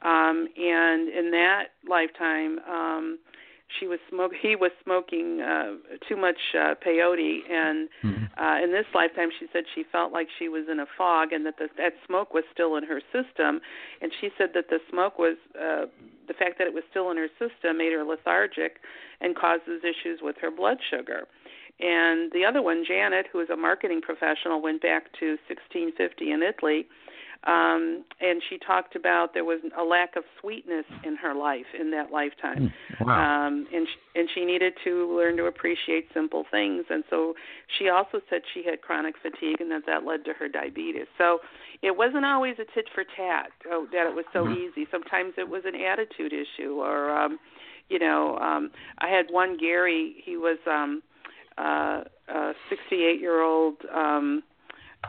um, 0.02 0.48
and 0.56 1.08
in 1.08 1.30
that 1.30 1.68
lifetime, 1.88 2.58
um, 2.68 3.18
she 3.78 3.86
was 3.86 3.98
smoke 4.08 4.32
he 4.40 4.56
was 4.56 4.70
smoking 4.82 5.40
uh 5.40 5.74
too 6.08 6.16
much 6.16 6.38
uh 6.54 6.74
peyote 6.84 7.40
and 7.50 7.88
mm-hmm. 8.02 8.24
uh 8.42 8.62
in 8.62 8.72
this 8.72 8.86
lifetime 8.94 9.30
she 9.38 9.46
said 9.52 9.64
she 9.74 9.84
felt 9.90 10.12
like 10.12 10.28
she 10.38 10.48
was 10.48 10.64
in 10.70 10.80
a 10.80 10.86
fog 10.96 11.32
and 11.32 11.46
that 11.46 11.56
the, 11.58 11.68
that 11.76 11.94
smoke 12.06 12.34
was 12.34 12.44
still 12.52 12.76
in 12.76 12.84
her 12.84 13.00
system 13.12 13.60
and 14.00 14.12
she 14.20 14.30
said 14.36 14.50
that 14.54 14.68
the 14.68 14.78
smoke 14.90 15.18
was 15.18 15.36
uh 15.60 15.86
the 16.26 16.34
fact 16.34 16.58
that 16.58 16.66
it 16.66 16.72
was 16.72 16.84
still 16.90 17.10
in 17.10 17.16
her 17.16 17.28
system 17.38 17.78
made 17.78 17.92
her 17.92 18.04
lethargic 18.04 18.80
and 19.20 19.36
causes 19.36 19.82
issues 19.82 20.20
with 20.22 20.36
her 20.40 20.50
blood 20.50 20.78
sugar 20.90 21.26
and 21.80 22.30
the 22.32 22.44
other 22.44 22.62
one 22.62 22.84
Janet 22.86 23.26
who 23.32 23.40
is 23.40 23.50
a 23.50 23.56
marketing 23.56 24.00
professional 24.00 24.62
went 24.62 24.82
back 24.82 25.12
to 25.20 25.36
1650 25.48 26.30
in 26.30 26.42
Italy 26.42 26.86
um, 27.46 28.04
and 28.20 28.42
she 28.48 28.58
talked 28.58 28.96
about 28.96 29.34
there 29.34 29.44
was 29.44 29.60
a 29.78 29.84
lack 29.84 30.16
of 30.16 30.24
sweetness 30.40 30.86
in 31.04 31.16
her 31.16 31.34
life 31.34 31.66
in 31.78 31.90
that 31.90 32.10
lifetime, 32.10 32.72
hmm. 32.96 33.04
wow. 33.04 33.46
um, 33.46 33.66
and 33.72 33.86
she, 33.86 34.18
and 34.18 34.28
she 34.34 34.44
needed 34.46 34.72
to 34.84 35.14
learn 35.14 35.36
to 35.36 35.44
appreciate 35.44 36.08
simple 36.14 36.44
things. 36.50 36.84
And 36.88 37.04
so 37.10 37.34
she 37.78 37.90
also 37.90 38.20
said 38.30 38.40
she 38.54 38.64
had 38.64 38.80
chronic 38.80 39.16
fatigue, 39.20 39.60
and 39.60 39.70
that 39.72 39.82
that 39.86 40.04
led 40.04 40.24
to 40.24 40.32
her 40.32 40.48
diabetes. 40.48 41.06
So 41.18 41.40
it 41.82 41.96
wasn't 41.96 42.24
always 42.24 42.54
a 42.54 42.64
tit 42.74 42.86
for 42.94 43.04
tat. 43.04 43.50
Oh, 43.70 43.86
that 43.92 44.06
it 44.06 44.14
was 44.14 44.24
so 44.32 44.44
mm-hmm. 44.44 44.54
easy. 44.54 44.88
Sometimes 44.90 45.34
it 45.36 45.48
was 45.48 45.64
an 45.66 45.74
attitude 45.74 46.32
issue, 46.32 46.80
or 46.80 47.10
um, 47.10 47.38
you 47.90 47.98
know, 47.98 48.38
um, 48.38 48.70
I 48.98 49.08
had 49.08 49.26
one 49.28 49.58
Gary. 49.58 50.16
He 50.24 50.38
was 50.38 50.58
um, 50.66 51.02
uh, 51.58 52.04
a 52.28 52.52
68 52.70 53.20
year 53.20 53.42
old. 53.42 53.76
Um, 53.94 54.42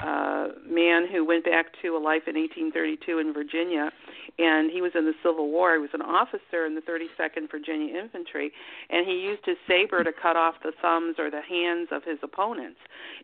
uh, 0.02 0.48
man 0.68 1.08
who 1.12 1.26
went 1.26 1.46
back 1.46 1.68
to 1.82 1.96
a 1.96 2.00
life 2.00 2.24
in 2.28 2.36
1832 2.36 3.20
in 3.20 3.34
Virginia, 3.34 3.92
and 4.38 4.72
he 4.72 4.82
was 4.82 4.92
in 4.96 5.06
the 5.06 5.14
Civil 5.24 5.50
War. 5.50 5.74
He 5.76 5.80
was 5.80 5.94
an 5.94 6.02
officer 6.02 6.66
in 6.66 6.76
the 6.76 6.82
32nd 6.82 7.50
Virginia 7.50 7.98
Infantry, 7.98 8.52
and 8.90 9.06
he 9.06 9.14
used 9.14 9.46
his 9.46 9.58
saber 9.68 10.04
to 10.04 10.12
cut 10.12 10.36
off 10.36 10.56
the 10.64 10.74
thumbs 10.82 11.16
or 11.18 11.30
the 11.30 11.42
hands 11.42 11.90
of 11.92 12.04
his 12.04 12.20
opponents. 12.24 12.80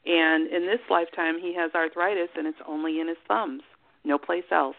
And 0.05 0.47
in 0.47 0.65
this 0.65 0.81
lifetime, 0.89 1.39
he 1.39 1.55
has 1.55 1.71
arthritis, 1.75 2.29
and 2.35 2.47
it's 2.47 2.61
only 2.67 2.99
in 2.99 3.07
his 3.07 3.21
thumbs, 3.27 3.63
no 4.03 4.17
place 4.17 4.47
else. 4.51 4.77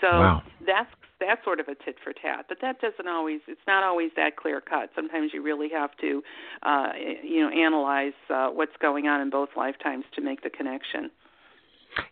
So 0.00 0.08
wow. 0.08 0.42
that's 0.66 0.90
that's 1.20 1.44
sort 1.44 1.60
of 1.60 1.68
a 1.68 1.74
tit 1.74 1.96
for 2.02 2.12
tat, 2.12 2.46
but 2.48 2.58
that 2.62 2.80
doesn't 2.80 3.08
always. 3.08 3.40
It's 3.46 3.60
not 3.66 3.84
always 3.84 4.10
that 4.16 4.36
clear 4.36 4.60
cut. 4.60 4.90
Sometimes 4.94 5.30
you 5.32 5.42
really 5.42 5.68
have 5.72 5.90
to, 6.00 6.22
uh, 6.62 6.88
you 7.22 7.40
know, 7.42 7.50
analyze 7.50 8.12
uh, 8.28 8.48
what's 8.48 8.76
going 8.80 9.06
on 9.06 9.20
in 9.20 9.30
both 9.30 9.50
lifetimes 9.56 10.04
to 10.14 10.20
make 10.20 10.42
the 10.42 10.50
connection. 10.50 11.10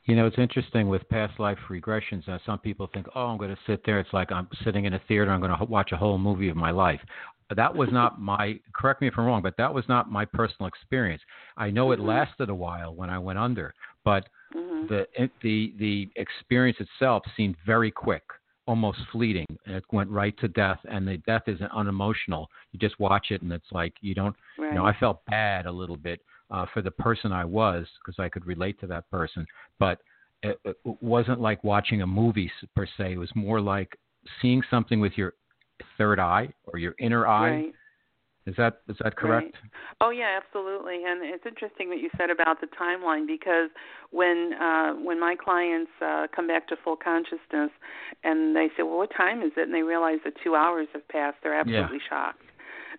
You 0.05 0.17
know, 0.17 0.27
it's 0.27 0.39
interesting 0.39 0.89
with 0.89 1.09
past 1.09 1.39
life 1.39 1.59
regressions. 1.71 2.29
Uh, 2.29 2.39
some 2.45 2.59
people 2.59 2.89
think, 2.93 3.07
"Oh, 3.15 3.27
I'm 3.27 3.39
going 3.39 3.51
to 3.51 3.59
sit 3.67 3.83
there. 3.85 4.01
It's 4.01 4.13
like 4.13 4.33
I'm 4.33 4.49
sitting 4.65 4.85
in 4.85 4.95
a 4.95 5.01
theater. 5.09 5.31
I'm 5.31 5.41
going 5.41 5.57
to 5.57 5.65
watch 5.65 5.93
a 5.93 5.97
whole 5.97 6.19
movie 6.19 6.49
of 6.49 6.57
my 6.57 6.71
life." 6.71 7.01
That 7.55 7.75
was 7.75 7.89
not 7.93 8.21
my. 8.21 8.59
Correct 8.75 9.01
me 9.01 9.09
if 9.09 9.15
I'm 9.17 9.25
wrong, 9.25 9.43
but 9.43 9.57
that 9.59 9.73
was 9.73 9.85
not 9.89 10.11
my 10.11 10.25
personal 10.25 10.69
experience. 10.69 11.23
I 11.57 11.71
know 11.71 11.93
it 11.93 11.99
mm-hmm. 11.99 12.09
lasted 12.09 12.51
a 12.51 12.55
while 12.55 12.95
when 12.95 13.11
I 13.11 13.19
went 13.19 13.39
under, 13.39 13.75
but 14.05 14.29
mm-hmm. 14.55 14.87
the 14.89 15.07
the 15.43 15.75
the 15.79 16.09
experience 16.17 16.79
itself 16.81 17.23
seemed 17.37 17.57
very 17.65 17.91
quick, 17.91 18.25
almost 18.69 18.99
fleeting. 19.11 19.47
It 19.65 19.83
went 19.91 20.11
right 20.11 20.39
to 20.41 20.49
death, 20.49 20.79
and 20.89 21.09
the 21.09 21.17
death 21.27 21.45
is 21.47 21.59
unemotional. 21.75 22.49
You 22.73 22.79
just 22.79 23.01
watch 23.01 23.29
it, 23.31 23.41
and 23.41 23.51
it's 23.51 23.73
like 23.73 23.95
you 24.03 24.15
don't. 24.15 24.37
Right. 24.59 24.69
You 24.69 24.75
know, 24.75 24.85
I 24.85 24.95
felt 25.01 25.25
bad 25.25 25.65
a 25.67 25.73
little 25.73 25.97
bit 25.97 26.21
uh, 26.51 26.67
for 26.75 26.83
the 26.83 26.91
person 26.91 27.33
I 27.33 27.47
was 27.47 27.87
because 27.99 28.23
I 28.23 28.29
could 28.29 28.47
relate 28.47 28.79
to 28.81 28.87
that 28.89 29.11
person. 29.11 29.47
But 29.79 29.99
it, 30.43 30.61
it 30.65 30.77
wasn't 30.85 31.41
like 31.41 31.65
watching 31.65 32.03
a 32.03 32.07
movie 32.07 32.53
per 32.77 32.87
se. 32.99 33.15
It 33.15 33.19
was 33.19 33.31
more 33.35 33.61
like 33.61 33.99
seeing 34.41 34.63
something 34.71 35.01
with 35.01 35.15
your 35.17 35.33
third 35.97 36.21
eye 36.21 36.53
or 36.67 36.79
your 36.79 36.95
inner 37.01 37.27
eye. 37.27 37.51
Right. 37.51 37.73
Is 38.49 38.57
that 38.57 38.81
is 38.89 38.97
that 39.05 39.15
correct? 39.15 39.57
Right. 39.61 39.73
Oh 40.01 40.09
yeah, 40.09 40.41
absolutely. 40.43 41.05
And 41.05 41.23
it's 41.23 41.45
interesting 41.45 41.89
what 41.89 41.99
you 41.99 42.09
said 42.17 42.31
about 42.31 42.63
the 42.63 42.67
timeline 42.67 43.27
because 43.27 43.69
when 44.11 44.55
uh 44.55 44.95
when 44.95 45.21
my 45.21 45.37
clients 45.37 45.91
uh 46.01 46.27
come 46.35 46.47
back 46.49 46.67
to 46.69 46.77
full 46.83 46.97
consciousness 46.97 47.71
and 48.25 48.57
they 48.57 48.69
say, 48.75 48.85
"Well, 48.85 48.97
what 48.97 49.11
time 49.15 49.43
is 49.43 49.53
it?" 49.59 49.65
and 49.69 49.75
they 49.75 49.83
realize 49.83 50.21
that 50.25 50.33
2 50.43 50.55
hours 50.55 50.89
have 50.95 51.07
passed, 51.09 51.37
they're 51.43 51.61
absolutely 51.61 52.01
yeah. 52.01 52.09
shocked. 52.09 52.49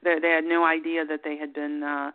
They 0.04 0.20
they 0.22 0.30
had 0.30 0.44
no 0.44 0.66
idea 0.66 1.04
that 1.06 1.22
they 1.24 1.36
had 1.36 1.52
been 1.54 1.82
uh 1.82 2.12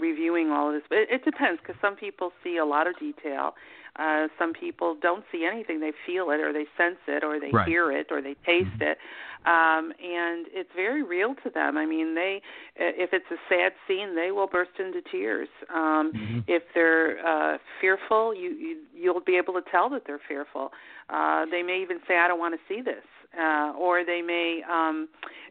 reviewing 0.00 0.50
all 0.50 0.68
of 0.68 0.74
this. 0.74 0.84
But 0.88 0.98
it, 0.98 1.08
it 1.10 1.24
depends 1.24 1.60
because 1.60 1.80
some 1.80 1.96
people 1.96 2.30
see 2.44 2.56
a 2.56 2.64
lot 2.64 2.86
of 2.86 2.96
detail. 3.00 3.54
Uh, 3.96 4.28
some 4.38 4.52
people 4.52 4.96
don't 5.00 5.24
see 5.30 5.44
anything; 5.44 5.80
they 5.80 5.92
feel 6.06 6.30
it, 6.30 6.40
or 6.40 6.52
they 6.52 6.66
sense 6.76 6.98
it, 7.06 7.22
or 7.22 7.38
they 7.38 7.50
right. 7.52 7.68
hear 7.68 7.92
it, 7.92 8.08
or 8.10 8.20
they 8.20 8.34
taste 8.44 8.66
mm-hmm. 8.78 8.82
it, 8.82 8.98
um, 9.46 9.92
and 10.02 10.46
it's 10.52 10.70
very 10.74 11.02
real 11.02 11.34
to 11.44 11.50
them. 11.50 11.76
I 11.76 11.86
mean, 11.86 12.14
they 12.14 12.40
if 12.76 13.10
it's 13.12 13.26
a 13.30 13.36
sad 13.48 13.72
scene, 13.86 14.16
they 14.16 14.30
will 14.30 14.46
burst 14.46 14.72
into 14.78 15.00
tears. 15.02 15.48
Um, 15.72 16.12
mm-hmm. 16.12 16.38
If 16.48 16.62
they're 16.74 17.24
uh, 17.24 17.58
fearful, 17.80 18.34
you, 18.34 18.50
you 18.50 18.78
you'll 18.94 19.20
be 19.20 19.36
able 19.36 19.54
to 19.54 19.62
tell 19.70 19.88
that 19.90 20.02
they're 20.06 20.20
fearful. 20.26 20.72
Uh, 21.10 21.44
they 21.50 21.62
may 21.62 21.80
even 21.82 21.98
say, 22.08 22.16
"I 22.16 22.26
don't 22.26 22.38
want 22.38 22.54
to 22.54 22.74
see 22.74 22.80
this," 22.80 23.04
uh, 23.38 23.72
or 23.78 24.04
they 24.04 24.22
may, 24.22 24.62
um, 24.70 25.08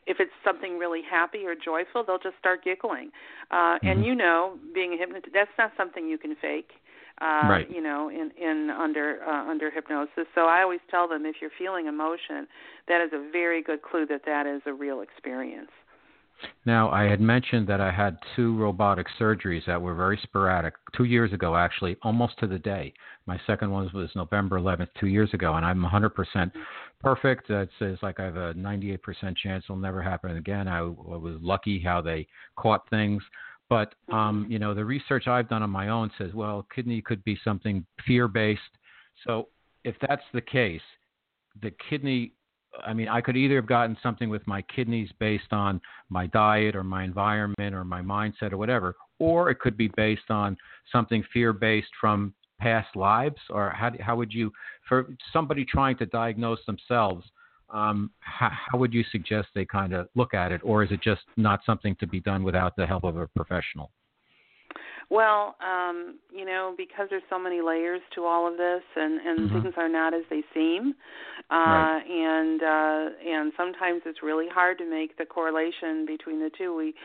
if 0.08 0.20
it's 0.20 0.32
something 0.44 0.78
really 0.78 1.02
happy 1.10 1.46
or 1.46 1.56
joyful, 1.56 2.04
they'll 2.04 2.18
just 2.18 2.38
start 2.40 2.64
giggling. 2.64 3.12
Uh, 3.52 3.56
mm-hmm. 3.56 3.88
And 3.88 4.06
you 4.06 4.16
know, 4.16 4.58
being 4.74 4.94
a 4.94 4.98
hypnotist, 4.98 5.34
that's 5.34 5.52
not 5.58 5.72
something 5.78 6.08
you 6.08 6.18
can 6.18 6.36
fake. 6.42 6.72
Uh, 7.22 7.48
right. 7.48 7.70
You 7.70 7.82
know, 7.82 8.10
in 8.10 8.32
in 8.42 8.70
under 8.70 9.22
uh, 9.24 9.50
under 9.50 9.70
hypnosis. 9.70 10.26
So 10.34 10.42
I 10.48 10.62
always 10.62 10.80
tell 10.90 11.08
them 11.08 11.26
if 11.26 11.36
you're 11.42 11.52
feeling 11.58 11.88
emotion, 11.88 12.48
that 12.88 13.02
is 13.02 13.12
a 13.14 13.30
very 13.32 13.62
good 13.62 13.82
clue 13.82 14.06
that 14.08 14.22
that 14.26 14.48
is 14.48 14.62
a 14.66 14.74
real 14.74 15.02
experience. 15.02 15.70
Now, 16.66 16.90
I 16.90 17.04
had 17.04 17.22
mentioned 17.22 17.68
that 17.68 17.82
I 17.82 17.92
had 17.92 18.18
two 18.36 18.58
robotic 18.58 19.08
surgeries 19.20 19.66
that 19.66 19.82
were 19.82 19.94
very 19.94 20.20
sporadic, 20.24 20.74
two 20.96 21.04
years 21.04 21.34
ago, 21.34 21.56
actually, 21.56 21.98
almost 22.02 22.38
to 22.40 22.48
the 22.48 22.60
day. 22.60 22.94
My 23.26 23.40
second 23.46 23.72
one 23.72 23.90
was 23.94 24.10
November 24.16 24.60
11th, 24.60 24.90
two 25.00 25.08
years 25.08 25.34
ago, 25.34 25.56
and 25.56 25.66
I'm 25.66 25.82
100% 25.82 26.52
perfect. 27.02 27.50
It 27.50 27.70
says 27.80 27.98
like 28.02 28.20
I 28.20 28.26
have 28.26 28.38
a 28.38 28.54
98% 28.56 29.38
chance 29.38 29.64
it'll 29.66 29.76
never 29.78 30.02
happen 30.02 30.38
again. 30.38 30.68
I, 30.68 30.80
I 30.80 30.82
was 30.82 31.38
lucky 31.42 31.80
how 31.80 32.02
they 32.02 32.28
caught 32.56 32.90
things. 32.90 33.22
But, 33.74 33.96
um, 34.14 34.46
you 34.48 34.60
know, 34.60 34.76
the 34.76 34.86
research 34.86 35.28
I've 35.28 35.50
done 35.50 35.64
on 35.64 35.70
my 35.72 35.90
own 35.90 36.12
says, 36.20 36.32
well, 36.36 36.68
kidney 36.76 37.02
could 37.02 37.24
be 37.24 37.40
something 37.44 37.84
fear 38.06 38.28
based. 38.28 38.62
So 39.26 39.48
if 39.84 39.96
that's 40.08 40.22
the 40.32 40.42
case, 40.42 40.82
the 41.60 41.72
kidney 41.90 42.34
I 42.86 42.94
mean, 42.94 43.08
I 43.08 43.22
could 43.22 43.38
either 43.38 43.56
have 43.56 43.68
gotten 43.68 43.96
something 44.02 44.30
with 44.30 44.46
my 44.48 44.62
kidneys 44.64 45.10
based 45.20 45.52
on 45.52 45.80
my 46.10 46.26
diet 46.28 46.76
or 46.76 46.84
my 46.84 47.04
environment 47.04 47.76
or 47.76 47.84
my 47.84 48.02
mindset 48.02 48.52
or 48.52 48.58
whatever, 48.58 48.96
or 49.20 49.52
it 49.52 49.60
could 49.60 49.78
be 49.78 49.90
based 49.96 50.30
on 50.30 50.58
something 50.92 51.24
fear 51.32 51.54
based 51.54 51.92
from 52.02 52.34
past 52.60 52.96
lives. 52.96 53.38
Or 53.50 53.70
how, 53.70 53.92
how 54.00 54.16
would 54.16 54.34
you, 54.34 54.52
for 54.90 55.16
somebody 55.32 55.66
trying 55.66 55.98
to 55.98 56.08
diagnose 56.08 56.66
themselves, 56.66 57.26
um, 57.74 58.12
how, 58.20 58.50
how 58.50 58.78
would 58.78 58.94
you 58.94 59.04
suggest 59.12 59.50
they 59.54 59.66
kind 59.66 59.94
of 59.94 60.08
look 60.16 60.34
at 60.34 60.52
it? 60.52 60.62
Or 60.64 60.84
is 60.84 60.92
it 60.92 61.02
just 61.02 61.22
not 61.36 61.62
something 61.66 61.96
to 62.00 62.08
be 62.08 62.20
done 62.20 62.44
without 62.44 62.76
the 62.76 62.86
help 62.86 63.04
of 63.04 63.18
a 63.18 63.28
professional? 63.28 63.92
Well, 65.10 65.56
um, 65.62 66.18
you 66.32 66.46
know, 66.46 66.74
because 66.78 67.08
there's 67.10 67.24
so 67.30 67.38
many 67.38 67.62
layers 67.62 68.02
to 68.16 68.24
all 68.24 68.50
of 68.50 68.58
this, 68.58 68.82
and 68.96 69.20
and 69.20 69.40
mm-hmm. 69.40 69.62
things 69.62 69.74
are 69.78 69.90
not 69.90 70.14
as 70.14 70.24
they 70.30 70.42
seem, 70.54 70.96
uh, 71.52 71.56
right. 71.56 72.04
and 72.08 72.64
uh, 72.64 73.30
and 73.30 73.52
sometimes 73.58 74.02
it's 74.06 74.24
really 74.24 74.48
hard 74.52 74.78
to 74.80 74.90
make 74.90 75.18
the 75.18 75.26
correlation 75.26 76.06
between 76.08 76.40
the 76.40 76.50
two. 76.58 76.76
We, 76.76 76.96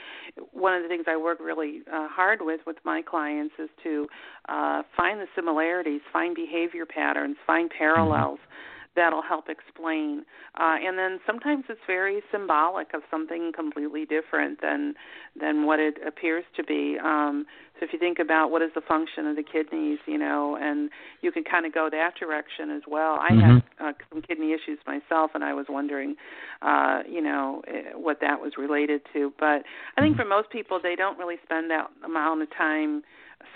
one 0.52 0.74
of 0.74 0.82
the 0.82 0.88
things 0.88 1.04
I 1.06 1.16
work 1.16 1.38
really 1.40 1.82
uh, 1.92 2.08
hard 2.08 2.38
with 2.40 2.60
with 2.66 2.76
my 2.84 3.02
clients 3.02 3.54
is 3.58 3.68
to 3.82 4.06
uh, 4.48 4.82
find 4.96 5.20
the 5.20 5.26
similarities, 5.34 6.00
find 6.12 6.34
behavior 6.34 6.86
patterns, 6.86 7.36
find 7.46 7.68
mm-hmm. 7.68 7.78
parallels. 7.78 8.38
Mm-hmm 8.38 8.77
that'll 8.98 9.22
help 9.22 9.48
explain. 9.48 10.24
Uh, 10.58 10.76
and 10.82 10.98
then 10.98 11.20
sometimes 11.24 11.64
it's 11.68 11.80
very 11.86 12.20
symbolic 12.32 12.88
of 12.94 13.02
something 13.10 13.52
completely 13.54 14.04
different 14.04 14.60
than 14.60 14.94
than 15.40 15.64
what 15.66 15.78
it 15.78 15.94
appears 16.06 16.44
to 16.56 16.64
be. 16.64 16.98
Um, 17.02 17.46
so 17.78 17.86
if 17.86 17.92
you 17.92 17.98
think 17.98 18.18
about 18.18 18.50
what 18.50 18.60
is 18.60 18.70
the 18.74 18.80
function 18.80 19.28
of 19.28 19.36
the 19.36 19.44
kidneys, 19.44 20.00
you 20.06 20.18
know, 20.18 20.58
and 20.60 20.90
you 21.20 21.30
can 21.30 21.44
kind 21.44 21.64
of 21.64 21.72
go 21.72 21.88
that 21.90 22.14
direction 22.18 22.70
as 22.70 22.82
well. 22.88 23.18
I 23.20 23.30
mm-hmm. 23.30 23.40
have 23.40 23.62
uh, 23.80 23.92
some 24.10 24.22
kidney 24.22 24.52
issues 24.52 24.78
myself, 24.84 25.30
and 25.34 25.44
I 25.44 25.54
was 25.54 25.66
wondering, 25.68 26.16
uh, 26.60 27.02
you 27.08 27.22
know, 27.22 27.62
eh, 27.68 27.94
what 27.94 28.18
that 28.20 28.40
was 28.40 28.54
related 28.58 29.02
to. 29.12 29.32
But 29.38 29.62
I 29.96 30.00
think 30.00 30.14
mm-hmm. 30.16 30.22
for 30.22 30.28
most 30.28 30.50
people, 30.50 30.80
they 30.82 30.96
don't 30.96 31.18
really 31.18 31.36
spend 31.44 31.70
that 31.70 31.86
amount 32.04 32.42
of 32.42 32.48
time 32.56 33.02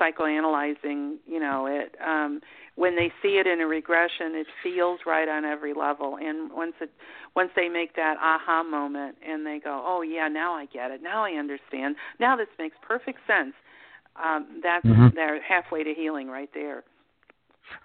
psychoanalyzing, 0.00 1.16
you 1.26 1.40
know, 1.40 1.66
it. 1.66 1.94
Um, 2.04 2.40
when 2.74 2.96
they 2.96 3.12
see 3.22 3.36
it 3.36 3.46
in 3.46 3.60
a 3.60 3.66
regression, 3.66 4.34
it 4.34 4.46
feels 4.62 5.00
right 5.06 5.28
on 5.28 5.44
every 5.44 5.74
level. 5.74 6.16
And 6.20 6.50
once 6.52 6.74
it, 6.80 6.90
once 7.36 7.50
they 7.54 7.68
make 7.68 7.94
that 7.96 8.16
aha 8.18 8.62
moment, 8.62 9.16
and 9.26 9.46
they 9.46 9.60
go, 9.62 9.82
"Oh 9.86 10.02
yeah, 10.02 10.28
now 10.28 10.54
I 10.54 10.66
get 10.66 10.90
it. 10.90 11.02
Now 11.02 11.24
I 11.24 11.32
understand. 11.32 11.96
Now 12.18 12.36
this 12.36 12.48
makes 12.58 12.76
perfect 12.86 13.18
sense." 13.26 13.54
Um, 14.16 14.60
that's 14.62 14.84
mm-hmm. 14.84 15.08
they're 15.14 15.42
halfway 15.42 15.84
to 15.84 15.94
healing 15.94 16.28
right 16.28 16.50
there. 16.54 16.84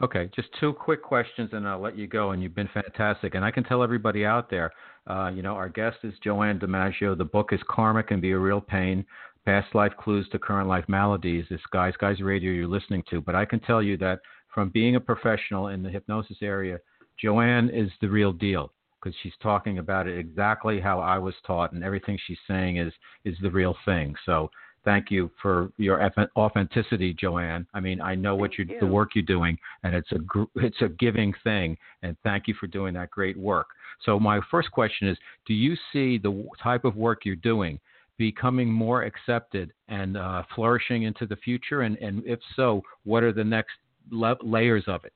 Okay, 0.02 0.30
just 0.36 0.50
two 0.60 0.74
quick 0.74 1.02
questions, 1.02 1.50
and 1.54 1.68
I'll 1.68 1.80
let 1.80 1.98
you 1.98 2.08
go. 2.08 2.32
And 2.32 2.42
you've 2.42 2.56
been 2.56 2.70
fantastic. 2.74 3.36
And 3.36 3.46
I 3.46 3.52
can 3.52 3.64
tell 3.64 3.84
everybody 3.84 4.26
out 4.26 4.50
there, 4.50 4.72
uh, 5.08 5.30
you 5.34 5.42
know, 5.42 5.54
our 5.54 5.70
guest 5.70 5.98
is 6.04 6.14
Joanne 6.24 6.60
DiMaggio. 6.60 7.18
The 7.18 7.26
book 7.26 7.50
is 7.54 7.60
Karma 7.70 8.04
Can 8.04 8.20
Be 8.20 8.32
a 8.32 8.38
Real 8.38 8.60
Pain 8.62 9.06
Past 9.48 9.74
Life 9.74 9.94
Clues 9.98 10.28
to 10.34 10.40
Current 10.40 10.68
Life 10.68 10.84
Maladies. 10.90 11.46
This 11.50 11.62
Guys 11.72 11.94
Guys 12.02 12.20
Radio 12.20 12.52
you're 12.52 12.68
listening 12.68 13.02
to. 13.10 13.22
But 13.22 13.34
I 13.34 13.46
can 13.46 13.62
tell 13.62 13.82
you 13.82 13.96
that 13.96 14.20
from 14.54 14.68
being 14.72 14.98
a 14.98 15.00
professional 15.00 15.70
in 15.70 15.82
the 15.82 15.90
hypnosis 15.90 16.36
area, 16.42 16.80
Joanne 17.18 17.70
is 17.70 17.90
the 18.02 18.10
real 18.10 18.34
deal 18.34 18.74
because 19.02 19.18
she's 19.24 19.32
talking 19.42 19.78
about 19.78 20.06
it 20.06 20.20
exactly 20.20 20.82
how 20.82 21.00
I 21.00 21.18
was 21.18 21.34
taught, 21.46 21.72
and 21.72 21.82
everything 21.82 22.20
she's 22.28 22.38
saying 22.46 22.76
is 22.76 22.92
is 23.24 23.38
the 23.42 23.50
real 23.50 23.74
thing. 23.86 24.16
So 24.26 24.52
thank 24.84 25.10
you 25.10 25.32
for 25.42 25.72
your 25.78 26.06
authenticity, 26.36 27.14
Joanne. 27.14 27.66
I 27.74 27.80
mean, 27.80 28.02
I 28.02 28.16
know 28.16 28.36
what 28.36 28.58
you're, 28.58 28.68
you. 28.68 28.82
the 28.82 28.86
work 28.86 29.12
you're 29.16 29.24
doing, 29.24 29.58
and 29.84 29.96
it's 29.96 30.12
a 30.12 30.18
it's 30.56 30.82
a 30.82 30.90
giving 30.90 31.34
thing. 31.46 31.78
And 32.04 32.18
thank 32.22 32.50
you 32.50 32.54
for 32.60 32.68
doing 32.68 32.94
that 32.96 33.12
great 33.12 33.38
work. 33.38 33.68
So 34.04 34.20
my 34.20 34.42
first 34.52 34.72
question 34.72 35.08
is: 35.08 35.18
Do 35.46 35.54
you 35.54 35.78
see 35.94 36.18
the 36.18 36.50
type 36.62 36.84
of 36.84 36.98
work 36.98 37.20
you're 37.24 37.38
doing 37.38 37.80
becoming 38.18 38.72
more 38.72 39.04
accepted 39.04 39.74
and 39.88 40.18
uh, 40.18 40.44
flourishing 40.56 41.04
into 41.04 41.26
the 41.26 41.36
future? 41.38 41.82
And, 41.82 41.98
and 41.98 42.24
if 42.26 42.40
so, 42.56 42.82
what 43.04 43.24
are 43.24 43.34
the 43.34 43.44
next 43.44 43.74
le- 44.12 44.38
layers 44.44 44.84
of 44.88 45.06
it? 45.06 45.14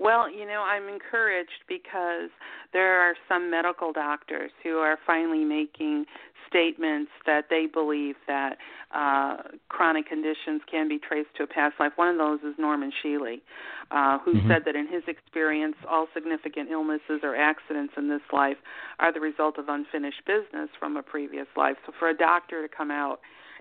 Well, 0.00 0.30
you 0.30 0.46
know, 0.46 0.64
I'm 0.66 0.88
encouraged 0.88 1.68
because 1.68 2.30
there 2.72 3.00
are 3.00 3.14
some 3.28 3.50
medical 3.50 3.92
doctors 3.92 4.50
who 4.62 4.78
are 4.78 4.98
finally 5.06 5.44
making 5.44 6.06
statements 6.48 7.10
that 7.26 7.44
they 7.50 7.66
believe 7.66 8.14
that 8.26 8.56
uh, 8.94 9.36
chronic 9.68 10.08
conditions 10.08 10.62
can 10.70 10.88
be 10.88 10.98
traced 10.98 11.28
to 11.36 11.42
a 11.42 11.46
past 11.46 11.74
life. 11.78 11.92
One 11.96 12.08
of 12.08 12.16
those 12.16 12.40
is 12.40 12.54
Norman 12.58 12.90
Shealy, 13.04 13.42
uh, 13.90 14.18
who 14.24 14.34
mm-hmm. 14.34 14.48
said 14.48 14.62
that 14.64 14.74
in 14.74 14.88
his 14.88 15.02
experience, 15.06 15.76
all 15.88 16.06
significant 16.14 16.70
illnesses 16.70 17.20
or 17.22 17.36
accidents 17.36 17.92
in 17.98 18.08
this 18.08 18.22
life 18.32 18.56
are 18.98 19.12
the 19.12 19.20
result 19.20 19.58
of 19.58 19.68
unfinished 19.68 20.22
business 20.26 20.70
from 20.78 20.96
a 20.96 21.02
previous 21.02 21.46
life. 21.58 21.76
So 21.84 21.92
for 21.98 22.08
a 22.08 22.16
doctor 22.16 22.66
to 22.66 22.74
come 22.74 22.90
out 22.90 23.20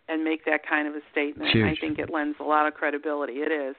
and 0.10 0.24
make 0.24 0.46
that 0.46 0.62
kind 0.68 0.88
of 0.88 0.96
a 0.96 1.02
statement. 1.12 1.52
Huge. 1.52 1.78
I 1.78 1.80
think 1.80 2.00
it 2.00 2.10
lends 2.12 2.38
a 2.40 2.44
lot 2.44 2.68
of 2.68 2.74
credibility. 2.74 3.34
It 3.34 3.52
is. 3.52 3.76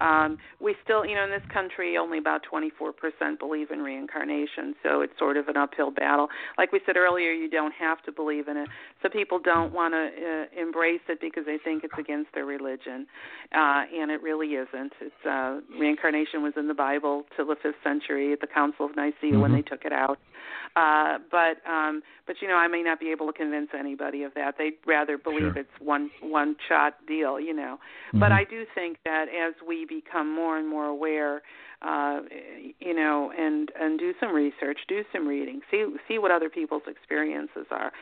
Um, 0.00 0.38
we 0.60 0.74
still, 0.82 1.04
you 1.04 1.14
know, 1.14 1.24
in 1.24 1.30
this 1.30 1.42
country, 1.52 1.96
only 1.96 2.18
about 2.18 2.42
24% 2.50 3.38
believe 3.38 3.70
in 3.70 3.80
reincarnation, 3.80 4.74
so 4.82 5.00
it's 5.00 5.12
sort 5.18 5.36
of 5.36 5.48
an 5.48 5.56
uphill 5.56 5.90
battle. 5.90 6.28
Like 6.56 6.72
we 6.72 6.80
said 6.86 6.96
earlier, 6.96 7.32
you 7.32 7.50
don't 7.50 7.74
have 7.74 8.02
to 8.04 8.12
believe 8.12 8.48
in 8.48 8.56
it. 8.56 8.68
So 9.02 9.08
people 9.08 9.38
don't 9.38 9.72
want 9.72 9.94
to 9.94 10.06
uh, 10.06 10.60
embrace 10.60 11.02
it 11.08 11.20
because 11.20 11.44
they 11.44 11.58
think 11.62 11.84
it's 11.84 11.94
against 11.98 12.32
their 12.34 12.46
religion, 12.46 13.06
uh, 13.54 13.84
and 13.94 14.10
it 14.10 14.22
really 14.22 14.54
isn't. 14.54 14.92
It's 15.00 15.26
uh, 15.28 15.60
reincarnation 15.78 16.42
was 16.42 16.54
in 16.56 16.68
the 16.68 16.74
Bible 16.74 17.24
till 17.36 17.46
the 17.46 17.56
fifth 17.62 17.82
century 17.84 18.32
at 18.32 18.40
the 18.40 18.46
Council 18.46 18.86
of 18.86 18.96
Nicaea 18.96 19.32
mm-hmm. 19.32 19.40
when 19.40 19.52
they 19.52 19.62
took 19.62 19.84
it 19.84 19.92
out. 19.92 20.18
Uh, 20.74 21.18
but 21.30 21.58
um, 21.68 22.02
but 22.26 22.36
you 22.40 22.48
know, 22.48 22.56
I 22.56 22.66
may 22.66 22.82
not 22.82 22.98
be 22.98 23.10
able 23.10 23.26
to 23.26 23.32
convince 23.32 23.68
anybody 23.78 24.22
of 24.22 24.32
that. 24.34 24.54
They'd 24.56 24.78
rather 24.86 25.18
believe 25.18 25.52
sure. 25.52 25.58
it's 25.58 25.71
one 25.80 26.10
one 26.20 26.56
shot 26.68 26.94
deal, 27.06 27.40
you 27.40 27.54
know. 27.54 27.78
Mm-hmm. 28.08 28.20
But 28.20 28.32
I 28.32 28.44
do 28.44 28.64
think 28.74 28.98
that 29.04 29.26
as 29.28 29.54
we 29.66 29.86
become 29.86 30.34
more 30.34 30.58
and 30.58 30.68
more 30.68 30.86
aware 30.86 31.42
uh, 31.82 32.20
you 32.78 32.94
know, 32.94 33.32
and 33.36 33.70
and 33.78 33.98
do 33.98 34.14
some 34.20 34.32
research, 34.32 34.78
do 34.86 35.02
some 35.12 35.26
reading, 35.26 35.60
see 35.70 35.84
see 36.06 36.18
what 36.18 36.30
other 36.30 36.48
people's 36.48 36.82
experiences 36.86 37.66
are. 37.70 37.92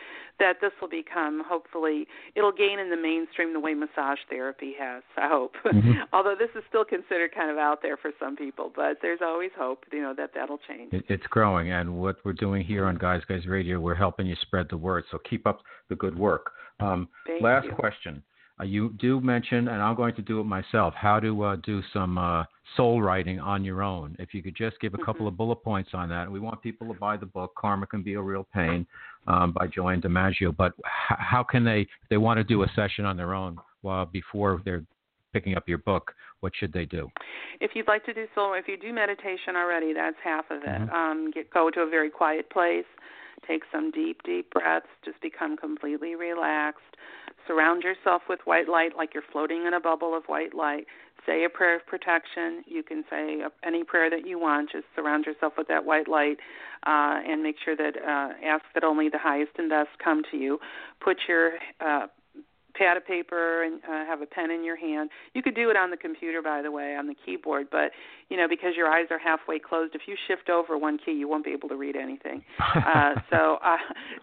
That 0.40 0.56
this 0.60 0.72
will 0.80 0.88
become 0.88 1.42
hopefully 1.46 2.06
it'll 2.34 2.52
gain 2.52 2.78
in 2.80 2.90
the 2.90 2.96
mainstream 2.96 3.52
the 3.52 3.60
way 3.60 3.74
massage 3.74 4.18
therapy 4.28 4.74
has. 4.78 5.02
I 5.16 5.28
hope. 5.28 5.54
Mm-hmm. 5.70 6.00
Although 6.12 6.34
this 6.36 6.48
is 6.56 6.64
still 6.68 6.84
considered 6.84 7.32
kind 7.32 7.48
of 7.48 7.56
out 7.56 7.78
there 7.80 7.96
for 7.96 8.10
some 8.18 8.34
people, 8.34 8.72
but 8.74 8.98
there's 9.00 9.20
always 9.22 9.50
hope. 9.56 9.84
You 9.92 10.02
know 10.02 10.14
that 10.16 10.30
that'll 10.34 10.58
change. 10.68 10.92
It's 11.08 11.26
growing, 11.28 11.70
and 11.70 11.96
what 12.00 12.16
we're 12.24 12.32
doing 12.32 12.64
here 12.64 12.86
on 12.86 12.96
Guys 12.96 13.22
Guys 13.28 13.46
Radio, 13.46 13.78
we're 13.78 13.94
helping 13.94 14.26
you 14.26 14.34
spread 14.42 14.66
the 14.68 14.76
word. 14.76 15.04
So 15.12 15.18
keep 15.18 15.46
up 15.46 15.60
the 15.88 15.94
good 15.94 16.18
work. 16.18 16.50
Um, 16.80 17.08
last 17.40 17.66
you. 17.66 17.72
question. 17.72 18.22
Uh, 18.60 18.64
you 18.64 18.90
do 18.98 19.20
mention, 19.20 19.68
and 19.68 19.82
I'm 19.82 19.94
going 19.94 20.14
to 20.16 20.22
do 20.22 20.40
it 20.40 20.44
myself, 20.44 20.94
how 20.94 21.18
to 21.20 21.44
uh, 21.44 21.56
do 21.56 21.82
some 21.92 22.18
uh, 22.18 22.44
soul 22.76 23.00
writing 23.00 23.40
on 23.40 23.64
your 23.64 23.82
own. 23.82 24.16
If 24.18 24.34
you 24.34 24.42
could 24.42 24.56
just 24.56 24.78
give 24.80 24.94
a 24.94 24.98
couple 24.98 25.14
mm-hmm. 25.20 25.26
of 25.28 25.36
bullet 25.36 25.56
points 25.56 25.90
on 25.94 26.08
that. 26.10 26.30
We 26.30 26.40
want 26.40 26.62
people 26.62 26.86
to 26.92 26.98
buy 26.98 27.16
the 27.16 27.26
book, 27.26 27.54
Karma 27.56 27.86
Can 27.86 28.02
Be 28.02 28.14
a 28.14 28.20
Real 28.20 28.46
Pain, 28.52 28.86
um, 29.26 29.52
by 29.52 29.66
Joanne 29.66 30.02
DiMaggio. 30.02 30.56
But 30.56 30.72
h- 30.78 31.18
how 31.18 31.42
can 31.42 31.64
they, 31.64 31.80
if 31.80 32.08
they 32.08 32.16
want 32.16 32.38
to 32.38 32.44
do 32.44 32.62
a 32.62 32.66
session 32.74 33.04
on 33.04 33.16
their 33.16 33.34
own 33.34 33.58
while 33.82 34.06
before 34.06 34.60
they're 34.64 34.84
picking 35.32 35.56
up 35.56 35.68
your 35.68 35.78
book, 35.78 36.12
what 36.40 36.52
should 36.58 36.72
they 36.72 36.84
do? 36.84 37.08
If 37.60 37.72
you'd 37.74 37.88
like 37.88 38.04
to 38.06 38.14
do 38.14 38.26
soul, 38.34 38.54
if 38.54 38.66
you 38.66 38.76
do 38.76 38.92
meditation 38.92 39.56
already, 39.56 39.92
that's 39.92 40.16
half 40.22 40.46
of 40.50 40.62
it. 40.62 40.68
Mm-hmm. 40.68 40.94
Um, 40.94 41.30
get 41.32 41.50
go 41.50 41.70
to 41.70 41.80
a 41.80 41.88
very 41.88 42.10
quiet 42.10 42.50
place, 42.50 42.84
take 43.46 43.62
some 43.72 43.90
deep, 43.90 44.22
deep 44.24 44.50
breaths, 44.50 44.86
just 45.04 45.20
become 45.20 45.56
completely 45.56 46.14
relaxed. 46.14 46.82
Surround 47.50 47.82
yourself 47.82 48.22
with 48.28 48.38
white 48.44 48.68
light 48.68 48.92
like 48.96 49.12
you're 49.12 49.24
floating 49.32 49.66
in 49.66 49.74
a 49.74 49.80
bubble 49.80 50.16
of 50.16 50.22
white 50.26 50.54
light. 50.54 50.86
Say 51.26 51.42
a 51.42 51.48
prayer 51.48 51.74
of 51.74 51.84
protection. 51.84 52.62
You 52.64 52.84
can 52.84 53.02
say 53.10 53.40
any 53.64 53.82
prayer 53.82 54.08
that 54.08 54.24
you 54.24 54.38
want. 54.38 54.70
Just 54.70 54.84
surround 54.94 55.24
yourself 55.26 55.54
with 55.58 55.66
that 55.66 55.84
white 55.84 56.06
light 56.06 56.36
uh, 56.86 57.18
and 57.26 57.42
make 57.42 57.56
sure 57.64 57.74
that 57.74 57.96
uh, 57.96 58.46
ask 58.46 58.62
that 58.74 58.84
only 58.84 59.08
the 59.08 59.18
highest 59.18 59.50
and 59.58 59.68
best 59.68 59.88
come 60.02 60.22
to 60.30 60.36
you. 60.36 60.60
Put 61.00 61.16
your 61.28 61.54
uh, 61.80 62.06
pad 62.80 62.96
of 62.96 63.06
paper 63.06 63.62
and 63.64 63.80
uh, 63.84 64.06
have 64.06 64.22
a 64.22 64.26
pen 64.26 64.50
in 64.50 64.64
your 64.64 64.76
hand. 64.76 65.10
You 65.34 65.42
could 65.42 65.54
do 65.54 65.68
it 65.68 65.76
on 65.76 65.90
the 65.90 65.96
computer, 65.96 66.40
by 66.40 66.62
the 66.62 66.70
way, 66.70 66.96
on 66.96 67.06
the 67.06 67.14
keyboard. 67.26 67.66
But 67.70 67.92
you 68.30 68.36
know, 68.36 68.48
because 68.48 68.72
your 68.76 68.88
eyes 68.88 69.06
are 69.10 69.18
halfway 69.18 69.58
closed, 69.58 69.94
if 69.94 70.02
you 70.06 70.16
shift 70.26 70.48
over 70.48 70.78
one 70.78 70.98
key, 71.04 71.12
you 71.12 71.28
won't 71.28 71.44
be 71.44 71.50
able 71.50 71.68
to 71.68 71.76
read 71.76 71.96
anything. 71.96 72.42
uh, 72.74 73.14
so, 73.28 73.58
uh, 73.62 73.76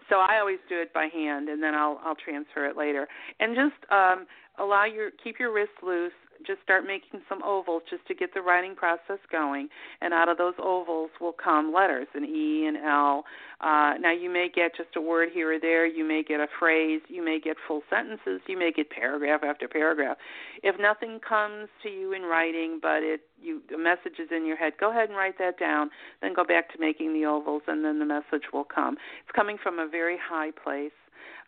so 0.08 0.16
I 0.16 0.40
always 0.40 0.58
do 0.68 0.80
it 0.80 0.92
by 0.92 1.06
hand, 1.12 1.48
and 1.48 1.62
then 1.62 1.74
I'll 1.74 2.00
I'll 2.04 2.16
transfer 2.16 2.66
it 2.66 2.76
later. 2.76 3.06
And 3.38 3.54
just 3.54 3.92
um, 3.92 4.26
allow 4.58 4.84
your 4.84 5.10
keep 5.22 5.38
your 5.38 5.52
wrists 5.52 5.76
loose 5.82 6.12
just 6.46 6.62
start 6.62 6.84
making 6.86 7.20
some 7.28 7.42
ovals 7.42 7.82
just 7.90 8.06
to 8.06 8.14
get 8.14 8.34
the 8.34 8.42
writing 8.42 8.74
process 8.74 9.18
going. 9.30 9.68
And 10.00 10.12
out 10.14 10.28
of 10.28 10.38
those 10.38 10.54
ovals 10.62 11.10
will 11.20 11.32
come 11.32 11.72
letters, 11.72 12.06
an 12.14 12.24
E 12.24 12.66
and 12.66 12.76
L. 12.76 13.24
Uh, 13.60 13.94
now, 14.00 14.12
you 14.12 14.30
may 14.30 14.48
get 14.54 14.76
just 14.76 14.90
a 14.96 15.00
word 15.00 15.30
here 15.32 15.54
or 15.54 15.60
there. 15.60 15.86
You 15.86 16.06
may 16.06 16.22
get 16.22 16.40
a 16.40 16.46
phrase. 16.58 17.00
You 17.08 17.24
may 17.24 17.40
get 17.40 17.56
full 17.66 17.82
sentences. 17.90 18.40
You 18.46 18.58
may 18.58 18.72
get 18.72 18.90
paragraph 18.90 19.40
after 19.44 19.66
paragraph. 19.66 20.16
If 20.62 20.76
nothing 20.80 21.20
comes 21.26 21.68
to 21.82 21.88
you 21.88 22.12
in 22.12 22.22
writing, 22.22 22.78
but 22.80 23.02
it 23.02 23.20
you 23.40 23.62
the 23.70 23.78
message 23.78 24.18
is 24.18 24.28
in 24.34 24.46
your 24.46 24.56
head, 24.56 24.72
go 24.80 24.90
ahead 24.90 25.08
and 25.08 25.16
write 25.16 25.38
that 25.38 25.58
down. 25.58 25.90
Then 26.22 26.34
go 26.34 26.44
back 26.44 26.72
to 26.72 26.80
making 26.80 27.14
the 27.14 27.24
ovals, 27.26 27.62
and 27.66 27.84
then 27.84 27.98
the 27.98 28.04
message 28.04 28.50
will 28.52 28.64
come. 28.64 28.96
It's 29.22 29.34
coming 29.34 29.58
from 29.62 29.78
a 29.78 29.88
very 29.88 30.18
high 30.18 30.50
place 30.50 30.92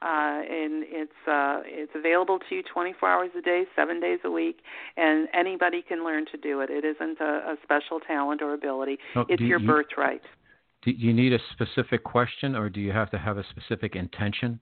uh, 0.03 0.41
and 0.49 0.85
it's 0.87 1.13
uh, 1.29 1.61
it's 1.65 1.93
available 1.95 2.39
to 2.49 2.55
you 2.55 2.63
24 2.73 3.09
hours 3.09 3.31
a 3.37 3.43
day, 3.43 3.65
seven 3.77 4.01
days 4.01 4.19
a 4.25 4.31
week, 4.31 4.61
and 4.97 5.29
anybody 5.35 5.83
can 5.83 6.05
learn 6.05 6.25
to 6.33 6.39
do 6.39 6.61
it. 6.61 6.71
It 6.71 6.85
isn't 6.85 7.21
a, 7.21 7.25
a 7.25 7.57
special 7.63 8.01
talent 8.01 8.41
or 8.41 8.55
ability; 8.55 8.99
oh, 9.17 9.25
it's 9.29 9.43
your 9.43 9.61
you, 9.61 9.67
birthright. 9.67 10.23
Do 10.83 10.93
you 10.93 11.13
need 11.13 11.35
a 11.35 11.39
specific 11.53 12.03
question, 12.03 12.57
or 12.57 12.71
do 12.71 12.81
you 12.81 12.93
have 12.93 13.11
to 13.11 13.19
have 13.19 13.37
a 13.37 13.45
specific 13.51 13.95
intention? 13.95 14.61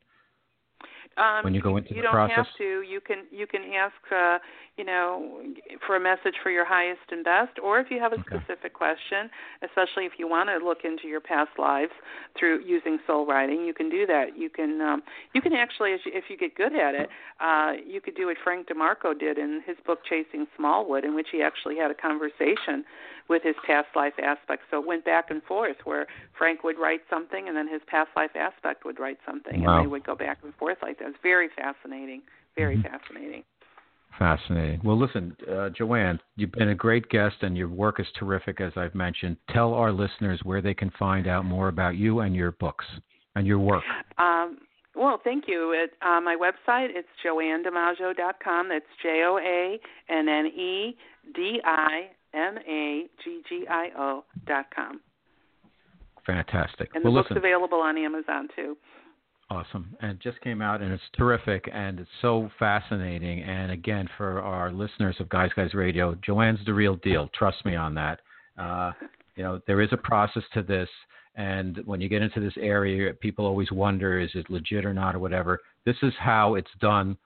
Um, 1.18 1.44
when 1.44 1.54
you 1.54 1.60
go 1.60 1.76
into 1.76 1.94
you 1.94 2.02
the 2.02 2.08
process, 2.08 2.46
you 2.58 2.68
don't 2.68 2.80
have 2.80 2.84
to. 2.86 2.90
You 2.92 3.00
can 3.00 3.24
you 3.30 3.46
can 3.46 3.62
ask, 3.74 3.94
uh, 4.14 4.38
you 4.76 4.84
know, 4.84 5.42
for 5.86 5.96
a 5.96 6.00
message 6.00 6.34
for 6.42 6.50
your 6.50 6.64
highest 6.64 7.00
and 7.10 7.24
best, 7.24 7.58
or 7.62 7.80
if 7.80 7.90
you 7.90 7.98
have 7.98 8.12
a 8.12 8.20
okay. 8.20 8.36
specific 8.36 8.72
question, 8.74 9.28
especially 9.62 10.06
if 10.06 10.12
you 10.18 10.28
want 10.28 10.48
to 10.48 10.64
look 10.64 10.78
into 10.84 11.08
your 11.08 11.20
past 11.20 11.50
lives 11.58 11.92
through 12.38 12.62
using 12.64 12.98
soul 13.06 13.26
writing, 13.26 13.64
you 13.64 13.74
can 13.74 13.90
do 13.90 14.06
that. 14.06 14.38
You 14.38 14.48
can 14.48 14.80
um, 14.80 15.02
you 15.34 15.42
can 15.42 15.52
actually, 15.52 15.90
if 16.06 16.24
you 16.28 16.36
get 16.36 16.54
good 16.54 16.74
at 16.74 16.94
it, 16.94 17.08
uh, 17.40 17.72
you 17.84 18.00
could 18.00 18.14
do 18.14 18.26
what 18.26 18.36
Frank 18.44 18.68
DeMarco 18.68 19.18
did 19.18 19.38
in 19.38 19.62
his 19.66 19.76
book 19.84 20.00
Chasing 20.08 20.46
Smallwood, 20.56 21.04
in 21.04 21.14
which 21.14 21.28
he 21.32 21.42
actually 21.42 21.76
had 21.76 21.90
a 21.90 21.94
conversation 21.94 22.84
with 23.28 23.42
his 23.42 23.54
past 23.66 23.88
life 23.94 24.14
aspect. 24.22 24.62
So 24.70 24.80
it 24.80 24.86
went 24.86 25.04
back 25.04 25.30
and 25.30 25.42
forth 25.42 25.76
where 25.84 26.06
Frank 26.36 26.64
would 26.64 26.78
write 26.78 27.02
something 27.10 27.48
and 27.48 27.56
then 27.56 27.68
his 27.68 27.82
past 27.86 28.10
life 28.16 28.30
aspect 28.34 28.84
would 28.84 28.98
write 28.98 29.18
something 29.26 29.62
wow. 29.62 29.76
and 29.76 29.86
they 29.86 29.90
would 29.90 30.04
go 30.04 30.14
back 30.14 30.38
and 30.42 30.54
forth 30.54 30.78
like 30.82 30.98
that. 30.98 31.08
It's 31.08 31.18
very 31.22 31.48
fascinating. 31.56 32.22
Very 32.56 32.76
mm-hmm. 32.76 32.88
fascinating. 32.88 33.44
Fascinating. 34.18 34.80
Well, 34.82 34.98
listen, 34.98 35.36
uh, 35.48 35.68
Joanne, 35.70 36.18
you've 36.36 36.50
been 36.52 36.70
a 36.70 36.74
great 36.74 37.08
guest 37.08 37.36
and 37.42 37.56
your 37.56 37.68
work 37.68 38.00
is 38.00 38.06
terrific, 38.18 38.60
as 38.60 38.72
I've 38.76 38.94
mentioned. 38.94 39.36
Tell 39.50 39.74
our 39.74 39.92
listeners 39.92 40.40
where 40.42 40.60
they 40.60 40.74
can 40.74 40.90
find 40.98 41.28
out 41.28 41.44
more 41.44 41.68
about 41.68 41.96
you 41.96 42.20
and 42.20 42.34
your 42.34 42.52
books 42.52 42.84
and 43.36 43.46
your 43.46 43.60
work. 43.60 43.84
Um, 44.18 44.58
well, 44.96 45.20
thank 45.22 45.44
you. 45.46 45.72
At 45.74 45.90
uh, 46.04 46.20
my 46.20 46.34
website, 46.34 46.88
it's 46.90 47.06
joannedimaggio.com. 47.24 48.68
That's 48.68 48.84
J 49.00 49.22
O 49.24 49.38
A 49.38 49.78
N 50.12 50.28
N 50.28 50.46
E 50.46 50.96
D 51.34 51.60
I 51.64 52.08
M 52.34 52.58
A 52.58 53.06
G 53.24 53.42
G 53.48 53.64
I 53.68 53.88
O 53.96 54.24
dot 54.46 54.66
com. 54.74 55.00
Fantastic. 56.26 56.90
And 56.94 57.02
well, 57.02 57.12
the 57.14 57.20
listen, 57.20 57.34
book's 57.34 57.44
available 57.44 57.80
on 57.80 57.96
Amazon 57.96 58.48
too. 58.54 58.76
Awesome. 59.50 59.96
And 60.02 60.12
it 60.12 60.20
just 60.20 60.38
came 60.42 60.60
out 60.60 60.82
and 60.82 60.92
it's 60.92 61.02
terrific 61.16 61.70
and 61.72 62.00
it's 62.00 62.10
so 62.20 62.50
fascinating. 62.58 63.42
And 63.42 63.72
again, 63.72 64.06
for 64.18 64.42
our 64.42 64.70
listeners 64.70 65.16
of 65.20 65.28
Guys 65.30 65.50
Guys 65.56 65.72
Radio, 65.72 66.14
Joanne's 66.16 66.60
the 66.66 66.74
real 66.74 66.96
deal. 66.96 67.30
Trust 67.34 67.64
me 67.64 67.74
on 67.74 67.94
that. 67.94 68.20
Uh, 68.58 68.92
you 69.36 69.42
know, 69.42 69.60
there 69.66 69.80
is 69.80 69.88
a 69.92 69.96
process 69.96 70.42
to 70.52 70.62
this. 70.62 70.88
And 71.36 71.78
when 71.86 72.00
you 72.00 72.08
get 72.10 72.20
into 72.20 72.40
this 72.40 72.52
area, 72.60 73.14
people 73.14 73.46
always 73.46 73.72
wonder 73.72 74.20
is 74.20 74.30
it 74.34 74.50
legit 74.50 74.84
or 74.84 74.92
not 74.92 75.14
or 75.14 75.20
whatever. 75.20 75.60
This 75.86 75.96
is 76.02 76.12
how 76.18 76.56
it's 76.56 76.68
done 76.80 77.16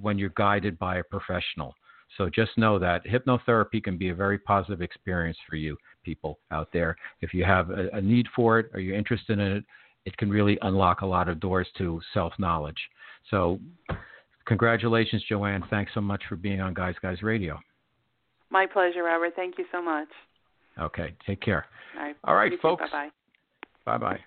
when 0.00 0.18
you're 0.18 0.30
guided 0.30 0.76
by 0.78 0.96
a 0.96 1.04
professional. 1.04 1.74
So 2.16 2.28
just 2.28 2.56
know 2.56 2.78
that 2.78 3.04
hypnotherapy 3.06 3.82
can 3.82 3.96
be 3.96 4.10
a 4.10 4.14
very 4.14 4.38
positive 4.38 4.82
experience 4.82 5.38
for 5.48 5.56
you 5.56 5.76
people 6.04 6.38
out 6.50 6.68
there. 6.72 6.96
If 7.20 7.34
you 7.34 7.44
have 7.44 7.70
a, 7.70 7.88
a 7.92 8.00
need 8.00 8.26
for 8.34 8.58
it 8.58 8.70
or 8.72 8.80
you're 8.80 8.96
interested 8.96 9.38
in 9.38 9.56
it, 9.56 9.64
it 10.04 10.16
can 10.16 10.30
really 10.30 10.58
unlock 10.62 11.00
a 11.00 11.06
lot 11.06 11.28
of 11.28 11.40
doors 11.40 11.66
to 11.78 12.00
self 12.12 12.32
knowledge. 12.38 12.78
So, 13.30 13.58
congratulations, 14.46 15.24
Joanne. 15.28 15.64
Thanks 15.70 15.92
so 15.94 16.00
much 16.00 16.22
for 16.28 16.36
being 16.36 16.60
on 16.60 16.74
Guys 16.74 16.94
Guys 17.00 17.22
Radio. 17.22 17.58
My 18.50 18.66
pleasure, 18.66 19.02
Robert. 19.02 19.32
Thank 19.34 19.58
you 19.58 19.64
so 19.72 19.82
much. 19.82 20.08
Okay, 20.78 21.14
take 21.26 21.40
care. 21.40 21.66
All 21.96 22.04
right, 22.04 22.16
All 22.24 22.34
right 22.34 22.52
folks. 22.60 22.82
Bye 22.92 23.10
bye. 23.86 23.98
Bye 23.98 23.98
bye. 23.98 24.20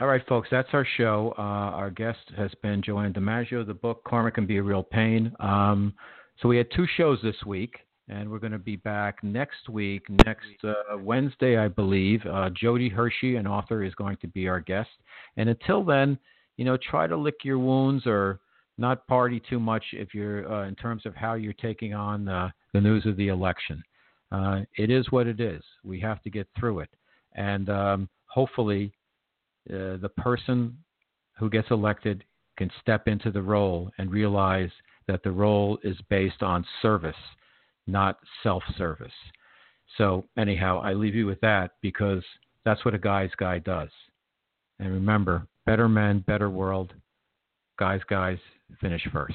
All 0.00 0.06
right, 0.06 0.24
folks, 0.28 0.46
that's 0.48 0.68
our 0.72 0.86
show. 0.96 1.34
Uh, 1.36 1.42
our 1.42 1.90
guest 1.90 2.20
has 2.36 2.52
been 2.62 2.82
Joanne 2.82 3.12
DiMaggio. 3.12 3.66
The 3.66 3.74
book 3.74 4.04
Karma 4.04 4.30
Can 4.30 4.46
Be 4.46 4.58
a 4.58 4.62
Real 4.62 4.84
Pain. 4.84 5.32
Um, 5.40 5.92
so 6.40 6.48
we 6.48 6.56
had 6.56 6.68
two 6.74 6.86
shows 6.96 7.18
this 7.22 7.36
week, 7.46 7.76
and 8.08 8.30
we're 8.30 8.38
going 8.38 8.52
to 8.52 8.58
be 8.58 8.76
back 8.76 9.22
next 9.22 9.68
week, 9.68 10.02
next 10.24 10.46
uh, 10.64 10.96
Wednesday, 10.98 11.58
I 11.58 11.68
believe. 11.68 12.24
Uh, 12.24 12.50
Jody 12.50 12.88
Hershey, 12.88 13.36
an 13.36 13.46
author, 13.46 13.84
is 13.84 13.94
going 13.94 14.16
to 14.18 14.28
be 14.28 14.48
our 14.48 14.60
guest. 14.60 14.90
And 15.36 15.48
until 15.48 15.84
then, 15.84 16.18
you 16.56 16.64
know, 16.64 16.76
try 16.76 17.06
to 17.06 17.16
lick 17.16 17.44
your 17.44 17.58
wounds 17.58 18.06
or 18.06 18.40
not 18.78 19.06
party 19.08 19.42
too 19.48 19.58
much 19.58 19.84
if 19.92 20.14
you're 20.14 20.50
uh, 20.50 20.68
in 20.68 20.74
terms 20.76 21.04
of 21.04 21.14
how 21.14 21.34
you're 21.34 21.52
taking 21.54 21.92
on 21.94 22.24
the 22.24 22.80
news 22.80 23.04
of 23.06 23.16
the 23.16 23.28
election. 23.28 23.82
Uh, 24.30 24.60
it 24.76 24.90
is 24.90 25.10
what 25.10 25.26
it 25.26 25.40
is. 25.40 25.62
We 25.82 25.98
have 26.00 26.22
to 26.22 26.30
get 26.30 26.46
through 26.58 26.80
it, 26.80 26.90
and 27.34 27.68
um, 27.70 28.08
hopefully, 28.26 28.92
uh, 29.70 29.96
the 29.96 30.10
person 30.16 30.76
who 31.38 31.48
gets 31.48 31.70
elected 31.70 32.24
can 32.56 32.70
step 32.80 33.08
into 33.08 33.30
the 33.30 33.40
role 33.40 33.90
and 33.98 34.10
realize 34.10 34.70
that 35.08 35.22
the 35.24 35.32
role 35.32 35.78
is 35.82 35.96
based 36.08 36.42
on 36.42 36.64
service, 36.80 37.16
not 37.86 38.18
self 38.42 38.62
service. 38.76 39.12
So, 39.96 40.26
anyhow, 40.36 40.80
I 40.80 40.92
leave 40.92 41.14
you 41.14 41.26
with 41.26 41.40
that 41.40 41.72
because 41.80 42.22
that's 42.64 42.84
what 42.84 42.94
a 42.94 42.98
guy's 42.98 43.30
guy 43.38 43.58
does. 43.58 43.88
And 44.78 44.92
remember, 44.92 45.48
better 45.66 45.88
men, 45.88 46.20
better 46.20 46.50
world. 46.50 46.92
Guys, 47.78 48.00
guys, 48.08 48.38
finish 48.80 49.06
first. 49.12 49.34